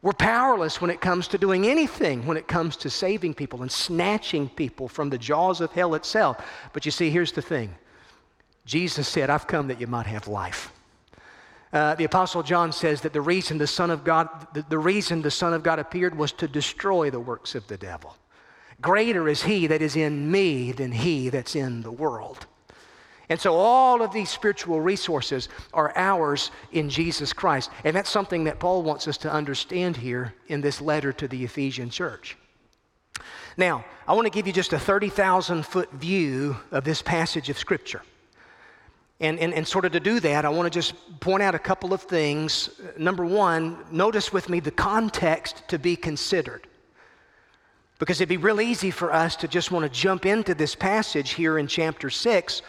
We're 0.00 0.12
powerless 0.12 0.80
when 0.80 0.90
it 0.90 1.00
comes 1.00 1.28
to 1.28 1.38
doing 1.38 1.66
anything, 1.66 2.26
when 2.26 2.36
it 2.36 2.48
comes 2.48 2.76
to 2.78 2.90
saving 2.90 3.34
people 3.34 3.62
and 3.62 3.70
snatching 3.70 4.48
people 4.48 4.88
from 4.88 5.10
the 5.10 5.18
jaws 5.18 5.60
of 5.60 5.70
hell 5.72 5.94
itself. 5.94 6.44
But 6.72 6.84
you 6.84 6.90
see, 6.90 7.10
here's 7.10 7.32
the 7.32 7.42
thing 7.42 7.74
Jesus 8.64 9.06
said, 9.06 9.30
I've 9.30 9.46
come 9.46 9.68
that 9.68 9.80
you 9.80 9.86
might 9.86 10.06
have 10.06 10.26
life. 10.26 10.72
Uh, 11.72 11.94
the 11.94 12.04
Apostle 12.04 12.42
John 12.42 12.72
says 12.72 13.00
that 13.02 13.12
the 13.12 13.20
reason 13.20 13.58
the 13.58 13.66
Son 13.66 13.90
of 13.90 14.04
God, 14.04 14.28
the, 14.52 14.62
the 14.68 14.78
reason 14.78 15.22
the 15.22 15.30
Son 15.30 15.54
of 15.54 15.62
God 15.62 15.78
appeared 15.78 16.16
was 16.16 16.32
to 16.32 16.48
destroy 16.48 17.08
the 17.10 17.20
works 17.20 17.54
of 17.54 17.66
the 17.68 17.78
devil. 17.78 18.16
Greater 18.82 19.28
is 19.28 19.44
he 19.44 19.68
that 19.68 19.80
is 19.80 19.96
in 19.96 20.30
me 20.30 20.72
than 20.72 20.92
he 20.92 21.30
that's 21.30 21.56
in 21.56 21.82
the 21.82 21.92
world. 21.92 22.46
And 23.28 23.40
so 23.40 23.54
all 23.54 24.02
of 24.02 24.12
these 24.12 24.28
spiritual 24.28 24.80
resources 24.80 25.48
are 25.72 25.92
ours 25.96 26.50
in 26.72 26.90
Jesus 26.90 27.32
Christ. 27.32 27.70
And 27.84 27.96
that's 27.96 28.10
something 28.10 28.44
that 28.44 28.58
Paul 28.58 28.82
wants 28.82 29.08
us 29.08 29.16
to 29.18 29.32
understand 29.32 29.96
here 29.96 30.34
in 30.48 30.60
this 30.60 30.82
letter 30.82 31.12
to 31.14 31.28
the 31.28 31.44
Ephesian 31.44 31.88
church. 31.88 32.36
Now, 33.56 33.84
I 34.06 34.14
want 34.14 34.26
to 34.26 34.30
give 34.30 34.46
you 34.46 34.52
just 34.52 34.72
a 34.72 34.78
30,000 34.78 35.64
foot 35.64 35.90
view 35.92 36.56
of 36.72 36.84
this 36.84 37.00
passage 37.00 37.48
of 37.48 37.58
Scripture. 37.58 38.02
And, 39.20 39.38
and, 39.38 39.54
and 39.54 39.66
sort 39.66 39.84
of 39.84 39.92
to 39.92 40.00
do 40.00 40.18
that, 40.20 40.44
I 40.44 40.48
want 40.48 40.70
to 40.70 40.76
just 40.78 40.94
point 41.20 41.42
out 41.42 41.54
a 41.54 41.58
couple 41.58 41.94
of 41.94 42.02
things. 42.02 42.68
Number 42.98 43.24
one, 43.24 43.78
notice 43.92 44.32
with 44.32 44.48
me 44.48 44.58
the 44.58 44.72
context 44.72 45.62
to 45.68 45.78
be 45.78 45.94
considered. 45.94 46.66
Because 48.02 48.20
it'd 48.20 48.28
be 48.28 48.36
real 48.36 48.60
easy 48.60 48.90
for 48.90 49.12
us 49.12 49.36
to 49.36 49.46
just 49.46 49.70
want 49.70 49.84
to 49.84 49.88
jump 49.88 50.26
into 50.26 50.56
this 50.56 50.74
passage 50.74 51.34
here 51.34 51.56
in 51.56 51.68
chapter 51.68 52.10
6 52.10 52.62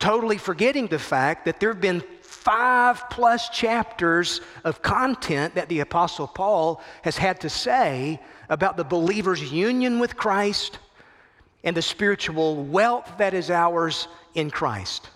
totally 0.00 0.38
forgetting 0.38 0.88
the 0.88 0.98
fact 0.98 1.44
that 1.44 1.60
there 1.60 1.70
have 1.70 1.80
been 1.80 2.02
five 2.20 3.08
plus 3.10 3.48
chapters 3.50 4.40
of 4.64 4.82
content 4.82 5.54
that 5.54 5.68
the 5.68 5.78
Apostle 5.78 6.26
Paul 6.26 6.82
has 7.02 7.16
had 7.16 7.40
to 7.42 7.48
say 7.48 8.20
about 8.48 8.76
the 8.76 8.82
believer's 8.82 9.52
union 9.52 10.00
with 10.00 10.16
Christ 10.16 10.80
and 11.62 11.76
the 11.76 11.82
spiritual 11.82 12.64
wealth 12.64 13.12
that 13.18 13.34
is 13.34 13.52
ours 13.52 14.08
in 14.34 14.50
Christ. 14.50 15.10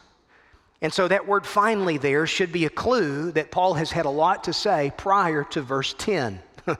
And 0.81 0.93
so 0.93 1.09
that 1.09 1.27
word 1.27 1.45
finally 1.45 1.99
there 1.99 2.29
should 2.29 2.53
be 2.53 2.67
a 2.67 2.71
clue 2.71 3.33
that 3.33 3.51
Paul 3.51 3.75
has 3.75 3.91
had 3.91 4.07
a 4.07 4.11
lot 4.11 4.45
to 4.45 4.53
say 4.53 4.93
prior 4.97 5.43
to 5.43 5.61
verse 5.61 5.93
10. 5.99 6.41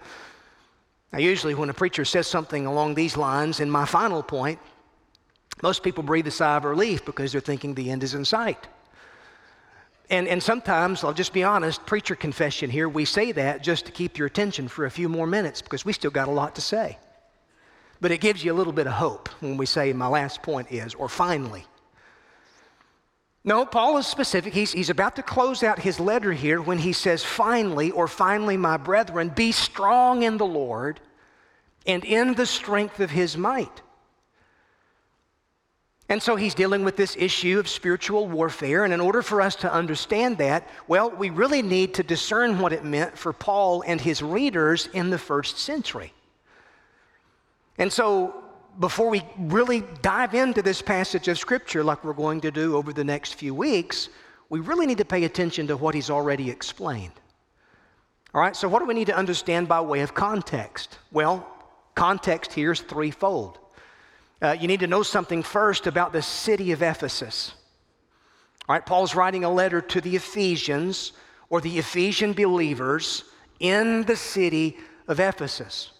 now, 1.13 1.19
usually 1.19 1.55
when 1.55 1.71
a 1.71 1.75
preacher 1.75 2.05
says 2.05 2.27
something 2.27 2.67
along 2.67 2.95
these 2.95 3.17
lines, 3.17 3.61
in 3.61 3.71
my 3.71 3.87
final 3.87 4.23
point, 4.23 4.59
most 5.63 5.83
people 5.83 6.03
breathe 6.03 6.27
a 6.27 6.31
sigh 6.31 6.57
of 6.57 6.65
relief 6.65 7.05
because 7.05 7.33
they're 7.33 7.41
thinking 7.41 7.75
the 7.75 7.91
end 7.91 8.03
is 8.03 8.15
in 8.15 8.25
sight. 8.25 8.69
And, 10.11 10.29
and 10.29 10.43
sometimes, 10.43 11.05
I'll 11.05 11.15
just 11.15 11.33
be 11.33 11.45
honest, 11.45 11.85
preacher 11.87 12.15
confession 12.15 12.71
here, 12.71 12.89
we 12.89 13.05
say 13.05 13.33
that 13.33 13.63
just 13.63 13.87
to 13.87 13.93
keep 13.93 14.19
your 14.19 14.27
attention 14.27 14.69
for 14.69 14.85
a 14.87 14.91
few 14.91 15.09
more 15.09 15.27
minutes 15.27 15.63
because 15.63 15.85
we 15.85 15.93
still 15.93 16.11
got 16.11 16.29
a 16.29 16.31
lot 16.31 16.55
to 16.57 16.61
say. 16.61 16.99
But 18.01 18.11
it 18.11 18.21
gives 18.21 18.45
you 18.45 18.53
a 18.53 18.55
little 18.55 18.73
bit 18.73 18.87
of 18.87 18.93
hope 18.93 19.29
when 19.41 19.57
we 19.57 19.67
say, 19.67 19.93
my 19.93 20.07
last 20.07 20.43
point 20.43 20.71
is, 20.71 20.95
or 20.95 21.09
finally. 21.09 21.67
No, 23.49 23.65
Paul 23.65 23.97
is 23.97 24.07
specific. 24.07 24.53
He's, 24.53 24.73
he's 24.73 24.91
about 24.91 25.17
to 25.17 25.23
close 25.23 25.63
out 25.63 25.79
his 25.79 25.99
letter 25.99 26.35
here 26.35 26.61
when 26.61 26.77
he 26.77 26.93
says, 26.93 27.25
finally, 27.25 27.91
or 27.91 28.07
finally, 28.07 28.59
my 28.59 28.77
brethren, 28.77 29.31
be 29.31 29.53
strong 29.53 30.23
in 30.23 30.37
the 30.37 30.45
Lord 30.45 31.01
and 31.87 32.05
in 32.05 32.35
the 32.35 32.45
strength 32.45 33.01
of 33.01 33.11
his 33.11 33.39
might. 33.39 33.81
And 36.11 36.23
so 36.23 36.37
he's 36.37 36.53
dealing 36.53 36.85
with 36.85 36.99
this 36.99 37.17
issue 37.19 37.59
of 37.59 37.71
spiritual 37.71 38.29
warfare. 38.29 38.85
And 38.85 38.93
in 38.93 39.01
order 39.01 39.23
for 39.23 39.41
us 39.41 39.57
to 39.57 39.73
understand 39.73 40.37
that, 40.37 40.69
well, 40.87 41.11
we 41.11 41.31
really 41.31 41.63
need 41.63 41.95
to 41.95 42.03
discern 42.03 42.59
what 42.59 42.75
it 42.75 42.85
meant 42.85 43.17
for 43.17 43.33
Paul 43.33 43.83
and 43.87 43.99
his 43.99 44.23
readers 44.23 44.91
in 44.93 45.09
the 45.09 45.19
first 45.19 45.57
century. 45.57 46.13
And 47.79 47.91
so 47.91 48.45
before 48.79 49.09
we 49.09 49.23
really 49.39 49.83
dive 50.03 50.35
into 50.35 50.63
this 50.63 50.81
passage 50.83 51.29
of 51.29 51.39
Scripture, 51.39 51.83
like 51.83 52.05
we're 52.05 52.13
going 52.13 52.41
to 52.43 52.51
do 52.51 52.77
over 52.77 52.93
the 52.93 53.05
next 53.05 53.35
few 53.35 53.55
weeks, 53.55 54.09
we 54.51 54.61
really 54.61 54.87
need 54.87 54.99
to 54.99 55.05
pay 55.05 55.25
attention 55.25 55.67
to 55.67 55.77
what 55.77 55.95
he's 55.95 56.11
already 56.11 56.51
explained. 56.51 57.13
All 58.35 58.41
right, 58.41 58.55
so 58.55 58.69
what 58.69 58.79
do 58.81 58.85
we 58.85 58.95
need 58.95 59.09
to 59.09 59.17
understand 59.17 59.69
by 59.69 59.81
way 59.81 60.01
of 60.01 60.15
context? 60.15 60.99
Well, 61.11 61.47
context 61.95 62.53
here 62.53 62.73
is 62.73 62.81
threefold. 62.81 63.59
Uh, 64.41 64.57
you 64.59 64.69
need 64.69 64.81
to 64.81 64.87
know 64.87 65.03
something 65.03 65.43
first 65.43 65.87
about 65.87 66.13
the 66.13 66.23
city 66.23 66.71
of 66.71 66.83
Ephesus. 66.83 67.55
All 68.69 68.75
right, 68.75 68.85
Paul's 68.85 69.15
writing 69.15 69.45
a 69.45 69.51
letter 69.51 69.81
to 69.81 70.01
the 70.01 70.15
Ephesians 70.15 71.13
or 71.51 71.61
the 71.61 71.79
Ephesian 71.79 72.35
believers 72.35 73.25
in 73.59 74.05
the 74.05 74.15
city 74.15 74.77
of 75.09 75.19
Ephesus. 75.19 75.91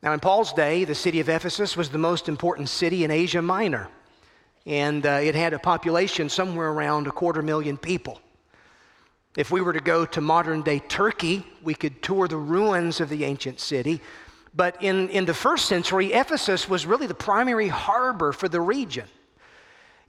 Now, 0.00 0.12
in 0.12 0.20
Paul's 0.20 0.52
day, 0.52 0.84
the 0.84 0.94
city 0.94 1.18
of 1.18 1.28
Ephesus 1.28 1.76
was 1.76 1.88
the 1.88 1.98
most 1.98 2.28
important 2.28 2.68
city 2.68 3.02
in 3.02 3.10
Asia 3.10 3.42
Minor, 3.42 3.88
and 4.64 5.04
uh, 5.04 5.18
it 5.22 5.34
had 5.34 5.52
a 5.52 5.58
population 5.58 6.28
somewhere 6.28 6.70
around 6.70 7.08
a 7.08 7.10
quarter 7.10 7.42
million 7.42 7.76
people. 7.76 8.20
If 9.36 9.50
we 9.50 9.60
were 9.60 9.72
to 9.72 9.80
go 9.80 10.06
to 10.06 10.20
modern 10.20 10.62
day 10.62 10.78
Turkey, 10.78 11.44
we 11.64 11.74
could 11.74 12.00
tour 12.00 12.28
the 12.28 12.36
ruins 12.36 13.00
of 13.00 13.08
the 13.08 13.24
ancient 13.24 13.58
city. 13.58 14.00
But 14.54 14.80
in, 14.82 15.08
in 15.08 15.24
the 15.24 15.34
first 15.34 15.66
century, 15.66 16.12
Ephesus 16.12 16.68
was 16.68 16.86
really 16.86 17.08
the 17.08 17.14
primary 17.14 17.68
harbor 17.68 18.32
for 18.32 18.48
the 18.48 18.60
region. 18.60 19.06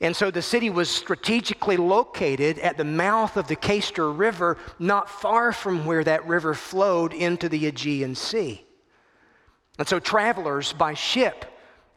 And 0.02 0.16
so 0.16 0.30
the 0.30 0.42
city 0.44 0.70
was 0.70 0.90
strategically 0.90 1.78
located 1.78 2.60
at 2.60 2.78
the 2.78 2.86
mouth 2.86 3.38
of 3.38 3.48
the 3.48 3.56
Cayster 3.56 4.16
River, 4.16 4.58
not 4.78 5.10
far 5.10 5.52
from 5.52 5.86
where 5.86 6.04
that 6.04 6.28
river 6.28 6.54
flowed 6.54 7.12
into 7.12 7.50
the 7.50 7.66
Aegean 7.66 8.14
Sea. 8.14 8.64
And 9.80 9.88
so 9.88 9.98
travelers 9.98 10.74
by 10.74 10.94
ship, 10.94 11.46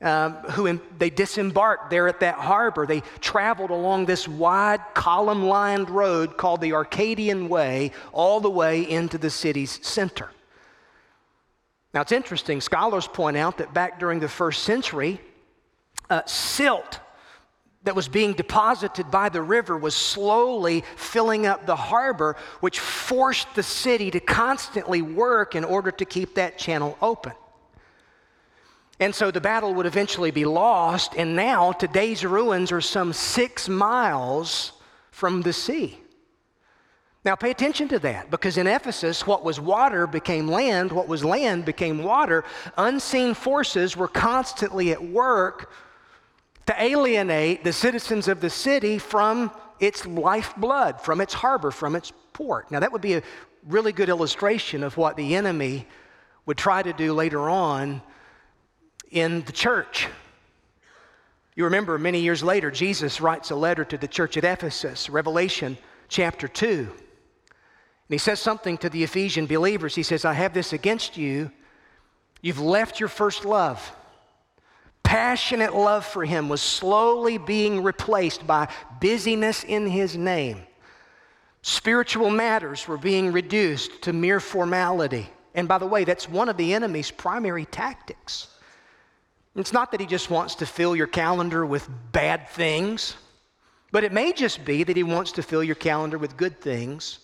um, 0.01 0.35
who 0.53 0.66
in, 0.66 0.81
they 0.99 1.11
disembarked 1.11 1.90
there 1.90 2.07
at 2.07 2.21
that 2.21 2.37
harbor, 2.37 2.87
they 2.87 3.03
traveled 3.21 3.71
along 3.71 4.07
this 4.07 4.29
wide 4.29 4.81
column 4.95 5.47
lined 5.47 5.90
road 5.90 6.37
called 6.37 6.61
the 6.61 6.75
Arcadian 6.75 7.49
Way 7.49 7.90
all 8.12 8.40
the 8.40 8.51
way 8.51 8.88
into 8.88 9.18
the 9.18 9.31
city's 9.31 9.85
center. 9.85 10.31
Now, 11.92 12.01
it's 12.01 12.12
interesting, 12.12 12.61
scholars 12.61 13.09
point 13.09 13.37
out 13.37 13.59
that 13.59 13.75
back 13.75 13.99
during 13.99 14.21
the 14.21 14.29
first 14.29 14.62
century, 14.62 15.21
uh, 16.09 16.23
silt 16.25 17.01
that 17.83 17.97
was 17.97 18.07
being 18.07 18.33
deposited 18.33 19.11
by 19.11 19.29
the 19.29 19.42
river 19.42 19.77
was 19.77 19.95
slowly 19.95 20.85
filling 20.95 21.47
up 21.47 21.66
the 21.66 21.75
harbor, 21.75 22.37
which 22.61 22.79
forced 22.79 23.53
the 23.57 23.62
city 23.62 24.11
to 24.12 24.21
constantly 24.21 25.03
work 25.03 25.57
in 25.57 25.64
order 25.64 25.90
to 25.90 26.05
keep 26.05 26.37
that 26.37 26.57
channel 26.59 26.97
open. 27.03 27.33
And 29.02 29.12
so 29.12 29.32
the 29.32 29.40
battle 29.40 29.74
would 29.74 29.86
eventually 29.86 30.30
be 30.30 30.44
lost, 30.44 31.14
and 31.16 31.34
now 31.34 31.72
today's 31.72 32.24
ruins 32.24 32.70
are 32.70 32.80
some 32.80 33.12
six 33.12 33.68
miles 33.68 34.74
from 35.10 35.42
the 35.42 35.52
sea. 35.52 35.98
Now, 37.24 37.34
pay 37.34 37.50
attention 37.50 37.88
to 37.88 37.98
that 37.98 38.30
because 38.30 38.58
in 38.58 38.68
Ephesus, 38.68 39.26
what 39.26 39.42
was 39.42 39.58
water 39.58 40.06
became 40.06 40.46
land, 40.46 40.92
what 40.92 41.08
was 41.08 41.24
land 41.24 41.64
became 41.64 42.04
water. 42.04 42.44
Unseen 42.78 43.34
forces 43.34 43.96
were 43.96 44.06
constantly 44.06 44.92
at 44.92 45.02
work 45.02 45.72
to 46.66 46.74
alienate 46.80 47.64
the 47.64 47.72
citizens 47.72 48.28
of 48.28 48.40
the 48.40 48.50
city 48.50 48.98
from 48.98 49.50
its 49.80 50.06
lifeblood, 50.06 51.00
from 51.00 51.20
its 51.20 51.34
harbor, 51.34 51.72
from 51.72 51.96
its 51.96 52.12
port. 52.32 52.70
Now, 52.70 52.78
that 52.78 52.92
would 52.92 53.02
be 53.02 53.14
a 53.14 53.22
really 53.66 53.90
good 53.90 54.08
illustration 54.08 54.84
of 54.84 54.96
what 54.96 55.16
the 55.16 55.34
enemy 55.34 55.88
would 56.46 56.56
try 56.56 56.84
to 56.84 56.92
do 56.92 57.12
later 57.14 57.50
on 57.50 58.00
in 59.12 59.42
the 59.42 59.53
church. 59.53 60.09
You 61.55 61.64
remember 61.64 61.98
many 61.98 62.20
years 62.20 62.42
later, 62.42 62.70
Jesus 62.70 63.20
writes 63.20 63.51
a 63.51 63.57
letter 63.57 63.85
to 63.85 63.98
the 63.98 64.09
church 64.09 64.37
at 64.37 64.44
Ephesus, 64.44 65.11
Revelation 65.11 65.77
chapter 66.09 66.48
2. 66.48 66.88
And 66.88 68.14
he 68.14 68.18
says 68.18 68.40
something 68.40 68.79
to 68.79 68.88
the 68.88 69.05
Ephesian 69.05 69.46
believers. 69.46 69.94
He 69.94 70.03
says, 70.03 70.25
I 70.25 70.33
have 70.33 70.55
this 70.55 70.72
against 70.72 71.16
you. 71.16 71.51
You've 72.40 72.61
left 72.61 73.01
your 73.01 73.09
first 73.09 73.44
love. 73.44 73.94
Passionate 75.03 75.75
love 75.75 76.07
for 76.07 76.25
him 76.25 76.48
was 76.48 76.62
slowly 76.62 77.37
being 77.37 77.83
replaced 77.83 78.46
by 78.46 78.68
busyness 79.01 79.62
in 79.62 79.87
his 79.87 80.16
name. 80.16 80.62
Spiritual 81.61 82.31
matters 82.31 82.88
were 82.88 82.96
being 82.96 83.31
reduced 83.31 84.03
to 84.03 84.12
mere 84.12 84.40
formality. 84.40 85.31
And 85.55 85.68
by 85.68 85.79
the 85.79 85.87
way, 85.87 86.05
that's 86.05 86.29
one 86.29 86.48
of 86.48 86.57
the 86.57 86.72
enemy's 86.72 87.11
primary 87.11 87.66
tactics. 87.66 88.48
It's 89.54 89.72
not 89.72 89.90
that 89.90 90.00
he 90.00 90.06
just 90.06 90.30
wants 90.30 90.54
to 90.56 90.66
fill 90.66 90.96
your 90.96 91.06
calendar 91.06 91.66
with 91.66 91.88
bad 92.10 92.48
things, 92.48 93.16
but 93.90 94.04
it 94.04 94.12
may 94.12 94.32
just 94.32 94.64
be 94.64 94.82
that 94.82 94.96
he 94.96 95.02
wants 95.02 95.32
to 95.32 95.42
fill 95.42 95.62
your 95.62 95.74
calendar 95.74 96.16
with 96.16 96.36
good 96.36 96.60
things 96.60 97.18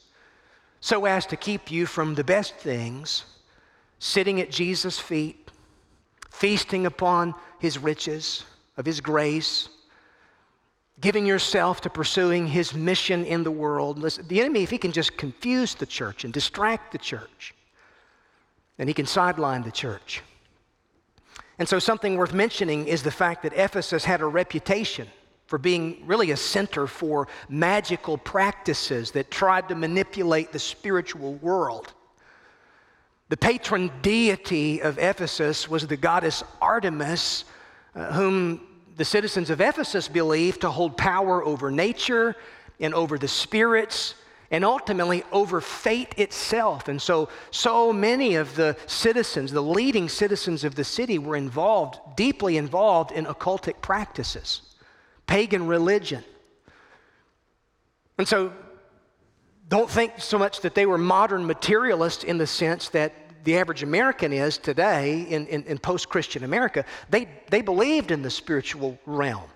so 0.81 1.07
as 1.07 1.27
to 1.27 1.37
keep 1.37 1.71
you 1.71 1.87
from 1.87 2.15
the 2.15 2.25
best 2.25 2.55
things, 2.57 3.25
sitting 3.99 4.41
at 4.41 4.51
Jesus' 4.51 4.99
feet, 4.99 5.51
feasting 6.31 6.87
upon 6.87 7.35
his 7.59 7.79
riches 7.79 8.45
of 8.77 8.87
his 8.87 9.01
grace, 9.01 9.71
giving 11.01 11.27
yourself 11.27 11.81
to 11.81 11.91
pursuing 11.91 12.47
his 12.47 12.75
mission 12.75 13.25
in 13.25 13.43
the 13.43 13.51
world. 13.51 13.99
Listen, 13.99 14.27
the 14.29 14.41
enemy, 14.41 14.63
if 14.63 14.71
he 14.71 14.79
can 14.79 14.93
just 14.93 15.17
confuse 15.17 15.75
the 15.75 15.87
church 15.87 16.25
and 16.25 16.33
distract 16.33 16.93
the 16.93 16.99
church, 16.99 17.55
and 18.79 18.89
he 18.89 18.95
can 18.95 19.07
sideline 19.07 19.63
the 19.63 19.73
church. 19.73 20.23
And 21.59 21.69
so, 21.69 21.79
something 21.79 22.17
worth 22.17 22.33
mentioning 22.33 22.87
is 22.87 23.03
the 23.03 23.11
fact 23.11 23.43
that 23.43 23.53
Ephesus 23.53 24.05
had 24.05 24.21
a 24.21 24.27
reputation 24.27 25.09
for 25.47 25.59
being 25.59 26.03
really 26.07 26.31
a 26.31 26.37
center 26.37 26.87
for 26.87 27.27
magical 27.49 28.19
practices 28.19 29.11
that 29.13 29.31
tried 29.31 29.69
to 29.69 29.75
manipulate 29.75 30.53
the 30.53 30.59
spiritual 30.59 31.35
world. 31.35 31.95
The 33.31 33.37
patron 33.37 33.91
deity 34.03 34.81
of 34.83 34.99
Ephesus 34.99 35.69
was 35.69 35.87
the 35.87 35.97
goddess 35.97 36.45
Artemis, 36.61 37.45
uh, 37.95 38.13
whom 38.13 38.61
the 38.97 39.05
citizens 39.05 39.51
of 39.51 39.61
Ephesus 39.61 40.07
believed 40.07 40.61
to 40.61 40.71
hold 40.71 40.97
power 40.97 41.45
over 41.45 41.71
nature 41.71 42.37
and 42.79 42.95
over 42.95 43.19
the 43.19 43.29
spirits 43.29 44.15
and 44.51 44.65
ultimately 44.65 45.25
over 45.31 45.61
fate 45.61 46.15
itself. 46.17 46.89
And 46.89 47.01
so, 47.01 47.29
so 47.51 47.93
many 47.93 48.37
of 48.37 48.55
the 48.55 48.77
citizens, 48.87 49.53
the 49.53 49.63
leading 49.63 50.09
citizens 50.09 50.65
of 50.65 50.75
the 50.75 50.85
city, 50.85 51.19
were 51.19 51.37
involved, 51.37 51.99
deeply 52.17 52.57
involved 52.57 53.13
in 53.13 53.27
occultic 53.27 53.81
practices, 53.83 54.63
pagan 55.27 55.67
religion. 55.67 56.25
And 58.17 58.27
so, 58.27 58.53
don't 59.69 59.91
think 59.91 60.15
so 60.19 60.39
much 60.39 60.63
that 60.63 60.75
they 60.75 60.87
were 60.87 60.99
modern 60.99 61.47
materialists 61.47 62.25
in 62.25 62.39
the 62.39 62.47
sense 62.47 62.89
that 62.91 63.13
the 63.45 63.59
average 63.59 63.83
American 63.83 64.33
is 64.33 64.57
today 64.57 65.23
in, 65.23 65.47
in, 65.47 65.63
in 65.65 65.79
post 65.79 66.09
Christian 66.09 66.43
America. 66.43 66.87
They, 67.11 67.29
they 67.51 67.61
believed 67.61 68.11
in 68.11 68.23
the 68.23 68.31
spiritual 68.31 68.99
realm. 69.05 69.49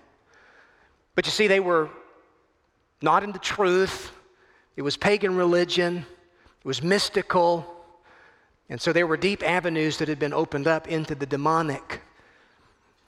But 1.15 1.25
you 1.25 1.31
see, 1.31 1.47
they 1.47 1.59
were 1.59 1.89
not 3.01 3.23
in 3.23 3.31
the 3.31 3.39
truth, 3.39 4.11
it 4.75 4.81
was 4.81 4.97
pagan 4.97 5.35
religion, 5.35 5.97
it 5.97 6.65
was 6.65 6.81
mystical, 6.81 7.65
and 8.69 8.81
so 8.81 8.93
there 8.93 9.05
were 9.05 9.17
deep 9.17 9.43
avenues 9.43 9.97
that 9.97 10.07
had 10.07 10.19
been 10.19 10.33
opened 10.33 10.67
up 10.67 10.87
into 10.87 11.15
the 11.15 11.25
demonic. 11.25 12.01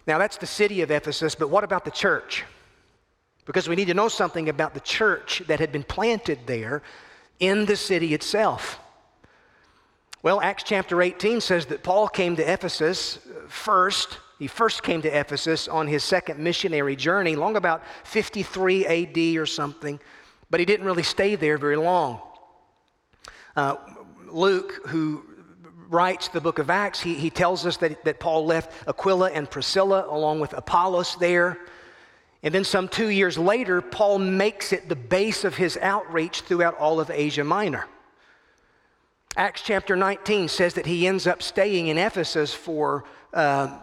Now, 0.06 0.20
that's 0.20 0.38
the 0.38 0.46
city 0.46 0.82
of 0.82 0.92
Ephesus, 0.92 1.34
but 1.34 1.50
what 1.50 1.64
about 1.64 1.86
the 1.86 1.92
church? 1.92 2.44
Because 3.46 3.68
we 3.68 3.76
need 3.76 3.88
to 3.88 3.94
know 3.94 4.08
something 4.08 4.50
about 4.50 4.74
the 4.74 4.80
church 4.80 5.42
that 5.48 5.60
had 5.60 5.72
been 5.72 5.84
planted 5.84 6.40
there 6.46 6.84
in 7.40 7.66
the 7.66 7.76
city 7.76 8.14
itself. 8.14 8.80
Well, 10.22 10.42
Acts 10.42 10.64
chapter 10.64 11.02
18 11.02 11.42
says 11.42 11.68
that 11.68 11.84
Paul 11.84 12.08
came 12.08 12.36
to 12.36 12.52
Ephesus 12.52 13.20
first. 13.48 14.20
He 14.40 14.48
first 14.48 14.84
came 14.84 15.02
to 15.04 15.20
Ephesus 15.20 15.68
on 15.68 15.88
his 15.88 16.04
second 16.04 16.40
missionary 16.40 16.96
journey, 16.96 17.36
long 17.36 17.56
about 17.56 17.84
53 18.04 18.86
AD 18.86 19.38
or 19.38 19.46
something 19.46 20.00
but 20.50 20.60
he 20.60 20.66
didn't 20.66 20.86
really 20.86 21.04
stay 21.04 21.36
there 21.36 21.58
very 21.58 21.76
long. 21.76 22.22
Uh, 23.56 23.76
Luke, 24.28 24.82
who 24.88 25.24
writes 25.90 26.28
the 26.28 26.42
book 26.42 26.60
of 26.60 26.70
Acts, 26.70 27.00
he, 27.00 27.14
he 27.14 27.30
tells 27.30 27.66
us 27.66 27.78
that, 27.78 28.04
that 28.06 28.20
Paul 28.20 28.46
left 28.46 28.72
Aquila 28.88 29.32
and 29.32 29.50
Priscilla 29.50 30.06
along 30.10 30.40
with 30.40 30.54
Apollos 30.54 31.16
there. 31.20 31.60
And 32.44 32.54
then, 32.54 32.64
some 32.64 32.88
two 32.88 33.10
years 33.10 33.38
later, 33.38 33.82
Paul 33.82 34.20
makes 34.20 34.72
it 34.72 34.88
the 34.88 34.96
base 34.96 35.44
of 35.44 35.56
his 35.56 35.78
outreach 35.82 36.42
throughout 36.42 36.78
all 36.78 37.00
of 37.00 37.10
Asia 37.10 37.44
Minor. 37.44 37.88
Acts 39.38 39.64
chapter 39.64 39.96
19 39.96 40.48
says 40.48 40.76
that 40.76 40.86
he 40.86 41.08
ends 41.08 41.28
up 41.28 41.42
staying 41.42 41.88
in 41.88 41.98
Ephesus 41.98 42.54
for 42.54 43.04
uh, 43.34 43.80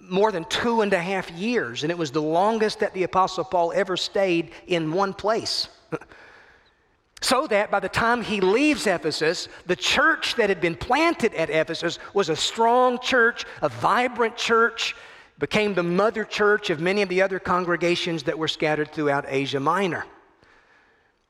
more 0.00 0.30
than 0.30 0.44
two 0.44 0.82
and 0.82 0.92
a 0.92 0.98
half 0.98 1.30
years, 1.30 1.84
and 1.84 1.90
it 1.90 1.96
was 1.96 2.10
the 2.10 2.22
longest 2.22 2.80
that 2.80 2.92
the 2.92 3.02
Apostle 3.04 3.44
Paul 3.44 3.72
ever 3.74 3.96
stayed 3.96 4.50
in 4.66 4.92
one 4.92 5.14
place. 5.14 5.68
so 7.20 7.46
that 7.46 7.70
by 7.70 7.80
the 7.80 7.88
time 7.88 8.22
he 8.22 8.40
leaves 8.40 8.86
Ephesus, 8.86 9.48
the 9.66 9.76
church 9.76 10.34
that 10.36 10.48
had 10.48 10.60
been 10.60 10.74
planted 10.74 11.34
at 11.34 11.50
Ephesus 11.50 11.98
was 12.14 12.28
a 12.28 12.36
strong 12.36 12.98
church, 13.00 13.44
a 13.62 13.68
vibrant 13.68 14.36
church, 14.36 14.94
became 15.38 15.74
the 15.74 15.82
mother 15.82 16.24
church 16.24 16.70
of 16.70 16.80
many 16.80 17.02
of 17.02 17.08
the 17.08 17.22
other 17.22 17.38
congregations 17.38 18.22
that 18.24 18.38
were 18.38 18.48
scattered 18.48 18.92
throughout 18.92 19.24
Asia 19.28 19.58
Minor. 19.58 20.04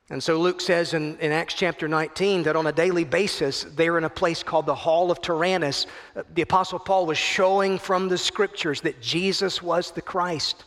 And 0.09 0.21
so 0.21 0.39
Luke 0.39 0.61
says 0.61 0.93
in, 0.93 1.17
in, 1.19 1.31
Acts 1.31 1.53
chapter 1.53 1.87
19 1.87 2.43
that 2.43 2.55
on 2.55 2.67
a 2.67 2.71
daily 2.71 3.05
basis, 3.05 3.63
they're 3.63 3.97
in 3.97 4.03
a 4.03 4.09
place 4.09 4.43
called 4.43 4.65
the 4.65 4.75
Hall 4.75 5.09
of 5.09 5.21
Tyrannus. 5.21 5.87
Uh, 6.15 6.23
the 6.35 6.41
Apostle 6.41 6.77
Paul 6.77 7.05
was 7.05 7.17
showing 7.17 7.79
from 7.79 8.09
the 8.09 8.17
scriptures 8.17 8.81
that 8.81 9.01
Jesus 9.01 9.63
was 9.63 9.91
the 9.91 10.01
Christ. 10.01 10.65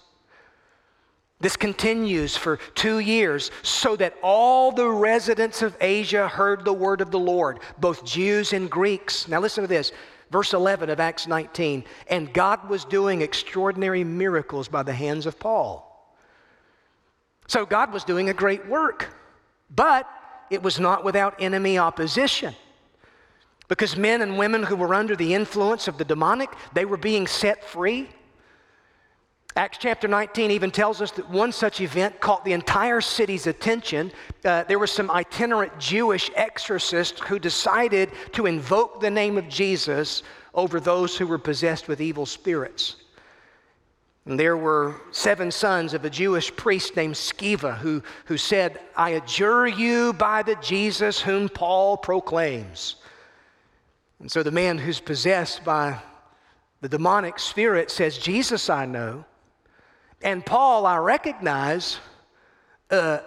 This 1.39 1.57
continues 1.57 2.37
for 2.37 2.57
two 2.75 2.99
years 2.99 3.51
so 3.63 3.95
that 3.97 4.15
all 4.23 4.73
the 4.73 4.89
residents 4.89 5.61
of 5.61 5.77
Asia 5.81 6.29
heard 6.29 6.65
the 6.65 6.73
word 6.73 7.01
of 7.03 7.11
the 7.11 7.19
Lord, 7.19 7.61
both 7.79 8.05
Jews 8.05 8.55
and 8.55 8.71
Greeks. 8.71 9.29
Now, 9.29 9.41
listen 9.41 9.63
to 9.63 9.69
this. 9.69 9.93
Verse 10.31 10.55
11 10.55 10.91
of 10.91 10.99
Acts 10.99 11.27
19. 11.27 11.85
And 12.09 12.33
God 12.33 12.69
was 12.69 12.85
doing 12.85 13.21
extraordinary 13.21 14.03
miracles 14.03 14.67
by 14.67 14.83
the 14.83 14.93
hands 14.93 15.27
of 15.27 15.39
Paul. 15.39 15.83
So, 17.49 17.65
God 17.65 17.93
was 17.93 18.03
doing 18.03 18.29
a 18.29 18.35
great 18.35 18.67
work, 18.67 19.15
but 19.71 20.09
it 20.51 20.63
was 20.63 20.81
not 20.81 21.05
without 21.05 21.41
enemy 21.41 21.79
opposition. 21.79 22.55
Because 23.69 23.97
men 23.97 24.23
and 24.23 24.39
women 24.39 24.63
who 24.63 24.77
were 24.77 24.95
under 24.95 25.15
the 25.15 25.35
influence 25.35 25.87
of 25.87 25.99
the 25.99 26.05
demonic, 26.05 26.51
they 26.73 26.85
were 26.85 26.97
being 26.97 27.27
set 27.27 27.65
free. 27.65 28.09
Acts 29.57 29.79
chapter 29.79 30.07
19 30.07 30.51
even 30.51 30.71
tells 30.71 31.01
us 31.01 31.13
that 31.13 31.31
one 31.31 31.51
such 31.51 31.81
event 31.81 32.21
caught 32.21 32.45
the 32.45 32.53
entire 32.53 33.01
city's 33.01 33.47
attention. 33.47 34.13
Uh, 34.45 34.65
there 34.65 34.79
were 34.79 34.87
some 34.87 35.11
itinerant 35.11 35.79
Jewish 35.79 36.31
exorcists 36.37 37.19
who 37.21 37.39
decided 37.39 38.11
to 38.33 38.45
invoke 38.45 39.01
the 39.01 39.11
name 39.11 39.39
of 39.39 39.49
Jesus 39.49 40.23
over 40.53 40.79
those 40.79 41.17
who 41.17 41.27
were 41.27 41.39
possessed 41.39 41.89
with 41.89 42.03
evil 42.03 42.27
spirits. 42.27 42.97
And 44.27 44.39
there 44.39 44.59
were 44.59 45.01
seven 45.11 45.51
sons 45.51 45.95
of 45.95 46.05
a 46.05 46.11
Jewish 46.11 46.55
priest 46.55 46.95
named 46.95 47.15
Sceva 47.15 47.79
who, 47.79 48.03
who 48.27 48.37
said, 48.37 48.79
I 48.95 49.11
adjure 49.11 49.67
you 49.67 50.13
by 50.13 50.43
the 50.43 50.57
Jesus 50.57 51.19
whom 51.19 51.49
Paul 51.49 51.97
proclaims. 51.97 52.97
And 54.21 54.31
so 54.31 54.43
the 54.43 54.51
man 54.51 54.77
who's 54.77 55.01
possessed 55.01 55.65
by 55.65 55.99
the 56.83 56.91
demonic 56.91 57.39
spirit 57.39 57.91
says, 57.91 58.19
Jesus 58.19 58.69
I 58.69 58.85
know 58.85 59.25
and 60.23 60.45
Paul, 60.45 60.87
I 60.87 60.97
recognize, 60.99 61.99
uh, 62.91 63.19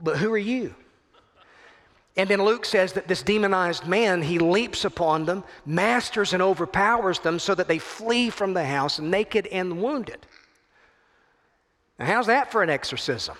but 0.00 0.18
who 0.18 0.32
are 0.32 0.38
you? 0.38 0.74
And 2.16 2.28
then 2.30 2.42
Luke 2.44 2.64
says 2.64 2.92
that 2.92 3.08
this 3.08 3.22
demonized 3.22 3.86
man, 3.86 4.22
he 4.22 4.38
leaps 4.38 4.84
upon 4.84 5.24
them, 5.24 5.42
masters 5.66 6.32
and 6.32 6.42
overpowers 6.42 7.18
them 7.18 7.38
so 7.40 7.54
that 7.54 7.66
they 7.66 7.78
flee 7.78 8.30
from 8.30 8.54
the 8.54 8.64
house 8.64 9.00
naked 9.00 9.48
and 9.48 9.82
wounded. 9.82 10.24
Now, 11.98 12.06
how's 12.06 12.26
that 12.26 12.52
for 12.52 12.62
an 12.62 12.70
exorcism? 12.70 13.36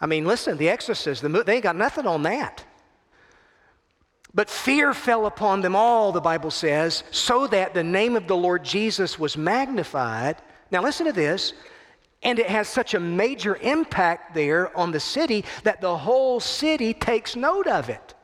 I 0.00 0.06
mean, 0.06 0.24
listen, 0.24 0.56
the 0.56 0.68
exorcism, 0.68 1.32
they 1.46 1.54
ain't 1.54 1.62
got 1.62 1.76
nothing 1.76 2.08
on 2.08 2.24
that. 2.24 2.64
But 4.34 4.50
fear 4.50 4.92
fell 4.92 5.26
upon 5.26 5.60
them 5.60 5.76
all, 5.76 6.10
the 6.10 6.20
Bible 6.20 6.50
says, 6.50 7.04
so 7.12 7.46
that 7.48 7.74
the 7.74 7.84
name 7.84 8.16
of 8.16 8.26
the 8.26 8.36
Lord 8.36 8.64
Jesus 8.64 9.18
was 9.18 9.36
magnified 9.36 10.36
now, 10.72 10.82
listen 10.82 11.06
to 11.06 11.12
this. 11.12 11.52
And 12.24 12.38
it 12.38 12.46
has 12.46 12.68
such 12.68 12.94
a 12.94 13.00
major 13.00 13.56
impact 13.56 14.34
there 14.34 14.76
on 14.76 14.92
the 14.92 15.00
city 15.00 15.44
that 15.64 15.80
the 15.80 15.96
whole 15.96 16.38
city 16.40 16.94
takes 16.94 17.34
note 17.34 17.66
of 17.66 17.88
it. 17.88 18.14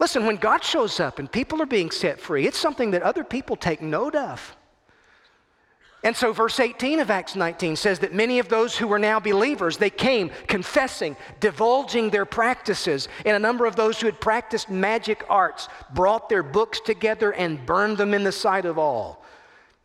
Listen, 0.00 0.26
when 0.26 0.36
God 0.36 0.62
shows 0.62 1.00
up 1.00 1.18
and 1.18 1.30
people 1.30 1.62
are 1.62 1.66
being 1.66 1.90
set 1.90 2.20
free, 2.20 2.46
it's 2.46 2.58
something 2.58 2.90
that 2.92 3.02
other 3.02 3.24
people 3.24 3.56
take 3.56 3.80
note 3.80 4.14
of. 4.14 4.56
And 6.04 6.16
so, 6.16 6.32
verse 6.32 6.60
18 6.60 7.00
of 7.00 7.10
Acts 7.10 7.34
19 7.34 7.74
says 7.74 7.98
that 8.00 8.14
many 8.14 8.38
of 8.38 8.48
those 8.48 8.76
who 8.76 8.86
were 8.86 9.00
now 9.00 9.18
believers, 9.18 9.76
they 9.76 9.90
came 9.90 10.30
confessing, 10.46 11.16
divulging 11.40 12.10
their 12.10 12.24
practices. 12.24 13.08
And 13.26 13.36
a 13.36 13.40
number 13.40 13.66
of 13.66 13.74
those 13.74 14.00
who 14.00 14.06
had 14.06 14.20
practiced 14.20 14.70
magic 14.70 15.24
arts 15.28 15.68
brought 15.92 16.28
their 16.28 16.44
books 16.44 16.78
together 16.78 17.32
and 17.32 17.64
burned 17.66 17.98
them 17.98 18.14
in 18.14 18.22
the 18.22 18.30
sight 18.30 18.64
of 18.64 18.78
all. 18.78 19.24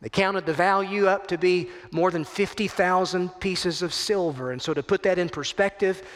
They 0.04 0.10
counted 0.10 0.44
the 0.44 0.52
value 0.52 1.06
up 1.06 1.28
to 1.28 1.38
be 1.38 1.70
more 1.90 2.10
than 2.10 2.24
50,000 2.24 3.40
pieces 3.40 3.80
of 3.80 3.94
silver. 3.94 4.52
And 4.52 4.60
so, 4.60 4.74
to 4.74 4.82
put 4.82 5.02
that 5.04 5.18
in 5.18 5.30
perspective, 5.30 6.06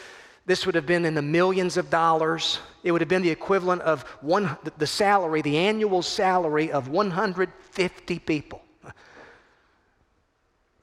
this 0.45 0.67
would 0.67 0.75
have 0.75 0.85
been 0.85 1.05
in 1.05 1.15
the 1.15 1.23
millions 1.23 1.75
of 1.75 1.89
dollars. 1.89 2.59
It 2.83 2.91
would 2.91 3.01
have 3.01 3.07
been 3.07 3.23
the 3.23 3.31
equivalent 3.31 3.81
of 3.81 4.03
one, 4.21 4.55
the 4.77 4.85
salary, 4.85 5.41
the 5.41 5.57
annual 5.57 6.03
salary 6.03 6.71
of 6.71 6.87
150 6.87 8.19
people. 8.19 8.61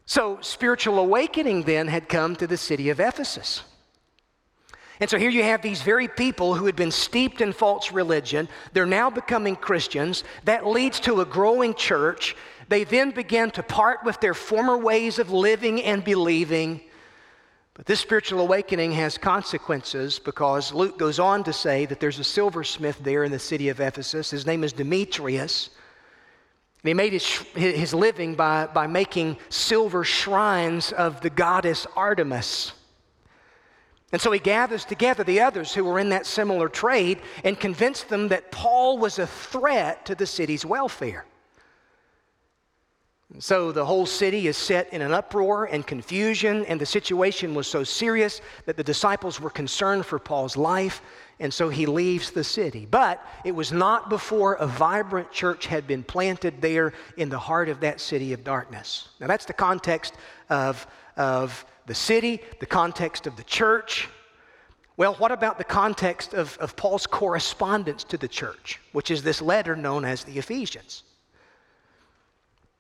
So, 0.04 0.38
spiritual 0.40 0.98
awakening 0.98 1.62
then 1.62 1.86
had 1.86 2.08
come 2.08 2.34
to 2.34 2.48
the 2.48 2.56
city 2.56 2.90
of 2.90 2.98
Ephesus. 2.98 3.62
And 4.98 5.10
so 5.10 5.18
here 5.18 5.30
you 5.30 5.42
have 5.42 5.60
these 5.60 5.82
very 5.82 6.08
people 6.08 6.54
who 6.54 6.64
had 6.64 6.76
been 6.76 6.90
steeped 6.90 7.42
in 7.42 7.52
false 7.52 7.92
religion. 7.92 8.48
They're 8.72 8.86
now 8.86 9.10
becoming 9.10 9.54
Christians. 9.54 10.24
That 10.44 10.66
leads 10.66 11.00
to 11.00 11.20
a 11.20 11.26
growing 11.26 11.74
church. 11.74 12.34
They 12.68 12.85
then 12.85 13.11
began 13.11 13.50
to 13.52 13.62
part 13.62 14.05
with 14.05 14.20
their 14.20 14.35
former 14.35 14.76
ways 14.76 15.18
of 15.18 15.31
living 15.31 15.83
and 15.83 16.02
believing. 16.02 16.81
But 17.74 17.87
this 17.87 18.00
spiritual 18.00 18.40
awakening 18.40 18.92
has 18.92 19.18
consequences 19.18 20.18
because 20.18 20.72
Luke 20.72 20.98
goes 20.98 21.18
on 21.18 21.44
to 21.44 21.52
say 21.52 21.87
that 21.87 22.00
there's 22.00 22.18
a 22.18 22.24
silversmith 22.24 22.98
there 23.02 23.22
in 23.22 23.31
the 23.31 23.38
city 23.38 23.68
of 23.68 23.81
Ephesus. 23.81 24.31
His 24.31 24.46
name 24.46 24.64
is 24.64 24.72
Demetrius. 24.72 25.70
And 26.83 26.88
he 26.88 26.94
made 26.94 27.12
his, 27.12 27.26
his 27.55 27.92
living 27.92 28.35
by, 28.35 28.66
by 28.66 28.87
making 28.87 29.37
silver 29.48 30.05
shrines 30.05 30.92
of 30.92 31.20
the 31.20 31.31
goddess 31.31 31.87
Artemis. 31.94 32.72
And 34.12 34.22
so 34.22 34.31
he 34.33 34.38
gathers 34.38 34.85
together 34.85 35.24
the 35.24 35.40
others 35.40 35.74
who 35.74 35.85
were 35.85 35.98
in 35.98 36.11
that 36.11 36.26
similar 36.26 36.68
trade 36.68 37.20
and 37.44 37.59
convinced 37.59 38.09
them 38.09 38.29
that 38.29 38.52
Paul 38.52 38.98
was 38.98 39.18
a 39.18 39.26
threat 39.26 40.07
to 40.07 40.14
the 40.14 40.26
city's 40.26 40.64
welfare. 40.64 41.26
So 43.40 43.72
the 43.72 43.84
whole 43.84 44.06
city 44.06 44.46
is 44.46 44.56
set 44.56 44.92
in 44.92 45.02
an 45.02 45.12
uproar 45.12 45.64
and 45.64 45.86
confusion, 45.86 46.64
and 46.66 46.80
the 46.80 46.86
situation 46.86 47.54
was 47.54 47.66
so 47.66 47.82
serious 47.82 48.40
that 48.66 48.76
the 48.76 48.84
disciples 48.84 49.40
were 49.40 49.50
concerned 49.50 50.06
for 50.06 50.18
Paul's 50.18 50.56
life, 50.56 51.02
and 51.40 51.52
so 51.52 51.68
he 51.68 51.86
leaves 51.86 52.30
the 52.30 52.44
city. 52.44 52.86
But 52.88 53.20
it 53.44 53.52
was 53.52 53.72
not 53.72 54.08
before 54.08 54.54
a 54.54 54.66
vibrant 54.66 55.32
church 55.32 55.66
had 55.66 55.86
been 55.86 56.04
planted 56.04 56.62
there 56.62 56.94
in 57.16 57.28
the 57.28 57.38
heart 57.38 57.68
of 57.68 57.80
that 57.80 58.00
city 58.00 58.32
of 58.32 58.44
darkness. 58.44 59.08
Now, 59.20 59.26
that's 59.26 59.44
the 59.44 59.52
context 59.52 60.14
of, 60.48 60.86
of 61.16 61.66
the 61.86 61.94
city, 61.94 62.40
the 62.60 62.66
context 62.66 63.26
of 63.26 63.36
the 63.36 63.44
church. 63.44 64.08
Well, 64.96 65.14
what 65.14 65.32
about 65.32 65.58
the 65.58 65.64
context 65.64 66.32
of, 66.32 66.56
of 66.58 66.74
Paul's 66.76 67.06
correspondence 67.06 68.04
to 68.04 68.16
the 68.16 68.28
church, 68.28 68.80
which 68.92 69.10
is 69.10 69.22
this 69.22 69.42
letter 69.42 69.76
known 69.76 70.04
as 70.04 70.24
the 70.24 70.38
Ephesians? 70.38 71.02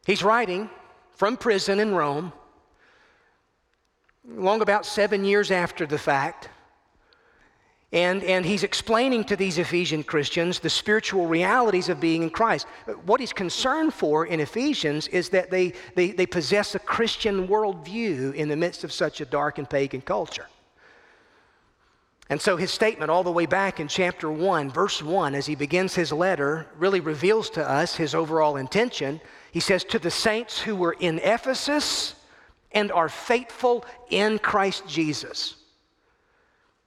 He's 0.06 0.22
writing 0.22 0.70
from 1.16 1.36
prison 1.36 1.80
in 1.80 1.92
Rome, 1.92 2.32
long 4.24 4.60
about 4.60 4.86
seven 4.86 5.24
years 5.24 5.50
after 5.50 5.84
the 5.84 5.98
fact. 5.98 6.48
And, 7.92 8.22
and 8.22 8.44
he's 8.44 8.62
explaining 8.62 9.24
to 9.24 9.36
these 9.36 9.58
Ephesian 9.58 10.04
Christians 10.04 10.60
the 10.60 10.70
spiritual 10.70 11.26
realities 11.26 11.88
of 11.88 11.98
being 11.98 12.22
in 12.22 12.30
Christ. 12.30 12.66
What 13.04 13.18
he's 13.18 13.32
concerned 13.32 13.94
for 13.94 14.26
in 14.26 14.38
Ephesians 14.38 15.08
is 15.08 15.28
that 15.30 15.50
they, 15.50 15.72
they, 15.96 16.12
they 16.12 16.26
possess 16.26 16.76
a 16.76 16.78
Christian 16.78 17.48
worldview 17.48 18.34
in 18.34 18.48
the 18.48 18.56
midst 18.56 18.84
of 18.84 18.92
such 18.92 19.20
a 19.20 19.24
dark 19.24 19.58
and 19.58 19.68
pagan 19.68 20.02
culture. 20.02 20.46
And 22.28 22.40
so 22.40 22.56
his 22.56 22.72
statement, 22.72 23.10
all 23.10 23.22
the 23.22 23.30
way 23.30 23.46
back 23.46 23.78
in 23.78 23.86
chapter 23.86 24.30
1, 24.30 24.70
verse 24.70 25.00
1, 25.00 25.34
as 25.34 25.46
he 25.46 25.54
begins 25.54 25.94
his 25.94 26.12
letter, 26.12 26.66
really 26.76 27.00
reveals 27.00 27.50
to 27.50 27.68
us 27.68 27.94
his 27.94 28.14
overall 28.16 28.56
intention. 28.56 29.20
He 29.52 29.60
says, 29.60 29.84
To 29.84 29.98
the 29.98 30.10
saints 30.10 30.60
who 30.60 30.76
were 30.76 30.96
in 30.98 31.18
Ephesus 31.18 32.14
and 32.72 32.92
are 32.92 33.08
faithful 33.08 33.84
in 34.10 34.38
Christ 34.38 34.86
Jesus. 34.86 35.56